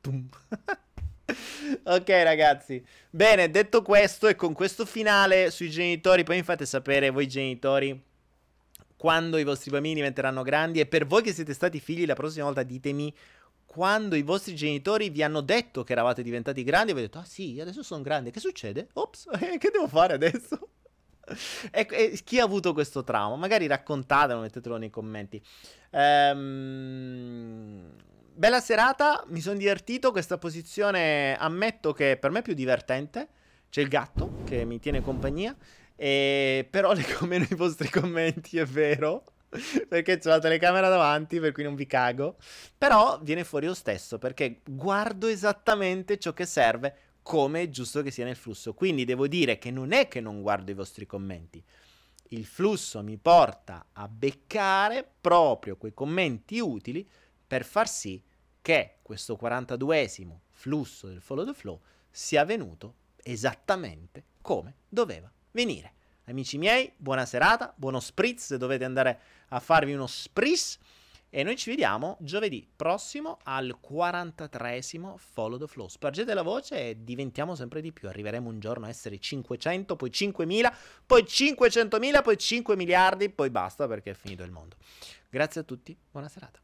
ok 1.84 2.08
ragazzi, 2.08 2.84
bene, 3.10 3.50
detto 3.50 3.82
questo 3.82 4.26
e 4.26 4.34
con 4.34 4.52
questo 4.52 4.86
finale 4.86 5.50
sui 5.50 5.70
genitori, 5.70 6.24
poi 6.24 6.36
mi 6.36 6.42
fate 6.42 6.66
sapere 6.66 7.10
voi 7.10 7.28
genitori 7.28 8.10
quando 9.02 9.36
i 9.36 9.42
vostri 9.42 9.72
bambini 9.72 9.96
diventeranno 9.96 10.44
grandi 10.44 10.78
e 10.78 10.86
per 10.86 11.08
voi 11.08 11.22
che 11.22 11.32
siete 11.32 11.54
stati 11.54 11.80
figli 11.80 12.06
la 12.06 12.14
prossima 12.14 12.44
volta 12.44 12.62
ditemi 12.62 13.12
quando 13.66 14.14
i 14.14 14.22
vostri 14.22 14.54
genitori 14.54 15.10
vi 15.10 15.24
hanno 15.24 15.40
detto 15.40 15.82
che 15.82 15.90
eravate 15.90 16.22
diventati 16.22 16.62
grandi, 16.62 16.92
avete 16.92 17.06
detto, 17.06 17.18
ah 17.18 17.24
sì, 17.24 17.58
adesso 17.58 17.82
sono 17.82 18.00
grande, 18.00 18.30
che 18.30 18.38
succede? 18.38 18.90
Ops, 18.92 19.28
che 19.58 19.70
devo 19.72 19.88
fare 19.88 20.14
adesso? 20.14 20.68
e, 21.72 21.88
e, 21.90 22.20
chi 22.22 22.38
ha 22.38 22.44
avuto 22.44 22.72
questo 22.72 23.02
trauma? 23.02 23.34
Magari 23.34 23.66
raccontatelo, 23.66 24.38
mettetelo 24.38 24.76
nei 24.76 24.90
commenti. 24.90 25.42
Ehm, 25.90 26.76
bella 28.32 28.60
serata, 28.60 29.24
mi 29.30 29.40
sono 29.40 29.58
divertito, 29.58 30.12
questa 30.12 30.38
posizione 30.38 31.36
ammetto 31.36 31.92
che 31.92 32.16
per 32.20 32.30
me 32.30 32.38
è 32.38 32.42
più 32.42 32.54
divertente. 32.54 33.30
C'è 33.68 33.80
il 33.80 33.88
gatto 33.88 34.42
che 34.44 34.64
mi 34.64 34.78
tiene 34.78 35.00
compagnia, 35.00 35.56
e... 35.96 36.66
però 36.70 36.92
leggo 36.94 37.26
meno 37.26 37.46
i 37.48 37.54
vostri 37.54 37.88
commenti, 37.88 38.58
è 38.58 38.64
vero. 38.64 39.24
perché 39.88 40.18
c'ho 40.18 40.30
la 40.30 40.38
telecamera 40.38 40.88
davanti, 40.88 41.38
per 41.38 41.52
cui 41.52 41.62
non 41.62 41.74
vi 41.74 41.86
cago. 41.86 42.36
Però 42.76 43.18
viene 43.22 43.44
fuori 43.44 43.66
lo 43.66 43.74
stesso, 43.74 44.18
perché 44.18 44.60
guardo 44.64 45.26
esattamente 45.26 46.18
ciò 46.18 46.32
che 46.32 46.46
serve, 46.46 46.96
come 47.22 47.62
è 47.62 47.68
giusto 47.68 48.02
che 48.02 48.10
sia 48.10 48.24
nel 48.24 48.36
flusso. 48.36 48.74
Quindi 48.74 49.04
devo 49.04 49.26
dire 49.26 49.58
che 49.58 49.70
non 49.70 49.92
è 49.92 50.08
che 50.08 50.20
non 50.20 50.42
guardo 50.42 50.70
i 50.70 50.74
vostri 50.74 51.06
commenti. 51.06 51.62
Il 52.28 52.46
flusso 52.46 53.02
mi 53.02 53.18
porta 53.18 53.88
a 53.92 54.08
beccare 54.08 55.08
proprio 55.20 55.76
quei 55.76 55.92
commenti 55.92 56.58
utili 56.60 57.08
per 57.46 57.64
far 57.64 57.88
sì 57.88 58.22
che 58.62 58.96
questo 59.02 59.38
42esimo 59.40 60.38
flusso 60.48 61.08
del 61.08 61.20
follow 61.20 61.44
the 61.44 61.52
flow 61.52 61.80
sia 62.10 62.44
venuto 62.44 62.94
esattamente 63.22 64.24
come 64.40 64.76
doveva 64.88 65.31
venire. 65.52 65.94
Amici 66.24 66.58
miei, 66.58 66.92
buona 66.96 67.24
serata, 67.24 67.72
buono 67.76 68.00
spritz 68.00 68.46
se 68.46 68.58
dovete 68.58 68.84
andare 68.84 69.20
a 69.48 69.60
farvi 69.60 69.92
uno 69.92 70.06
spritz 70.06 70.78
e 71.34 71.42
noi 71.42 71.56
ci 71.56 71.70
vediamo 71.70 72.18
giovedì 72.20 72.68
prossimo 72.76 73.38
al 73.44 73.78
43esimo 73.82 75.14
Follow 75.16 75.58
the 75.58 75.66
Flow. 75.66 75.88
Spargete 75.88 76.34
la 76.34 76.42
voce 76.42 76.90
e 76.90 76.96
diventiamo 77.02 77.54
sempre 77.54 77.80
di 77.80 77.90
più. 77.90 78.06
Arriveremo 78.08 78.50
un 78.50 78.60
giorno 78.60 78.84
a 78.84 78.90
essere 78.90 79.18
500, 79.18 79.96
poi 79.96 80.10
5.000, 80.10 80.74
poi 81.06 81.22
500.000, 81.22 82.22
poi 82.22 82.36
5 82.36 82.76
miliardi, 82.76 83.30
poi 83.30 83.48
basta 83.48 83.88
perché 83.88 84.10
è 84.10 84.14
finito 84.14 84.42
il 84.42 84.50
mondo. 84.50 84.76
Grazie 85.30 85.62
a 85.62 85.64
tutti, 85.64 85.96
buona 86.10 86.28
serata. 86.28 86.60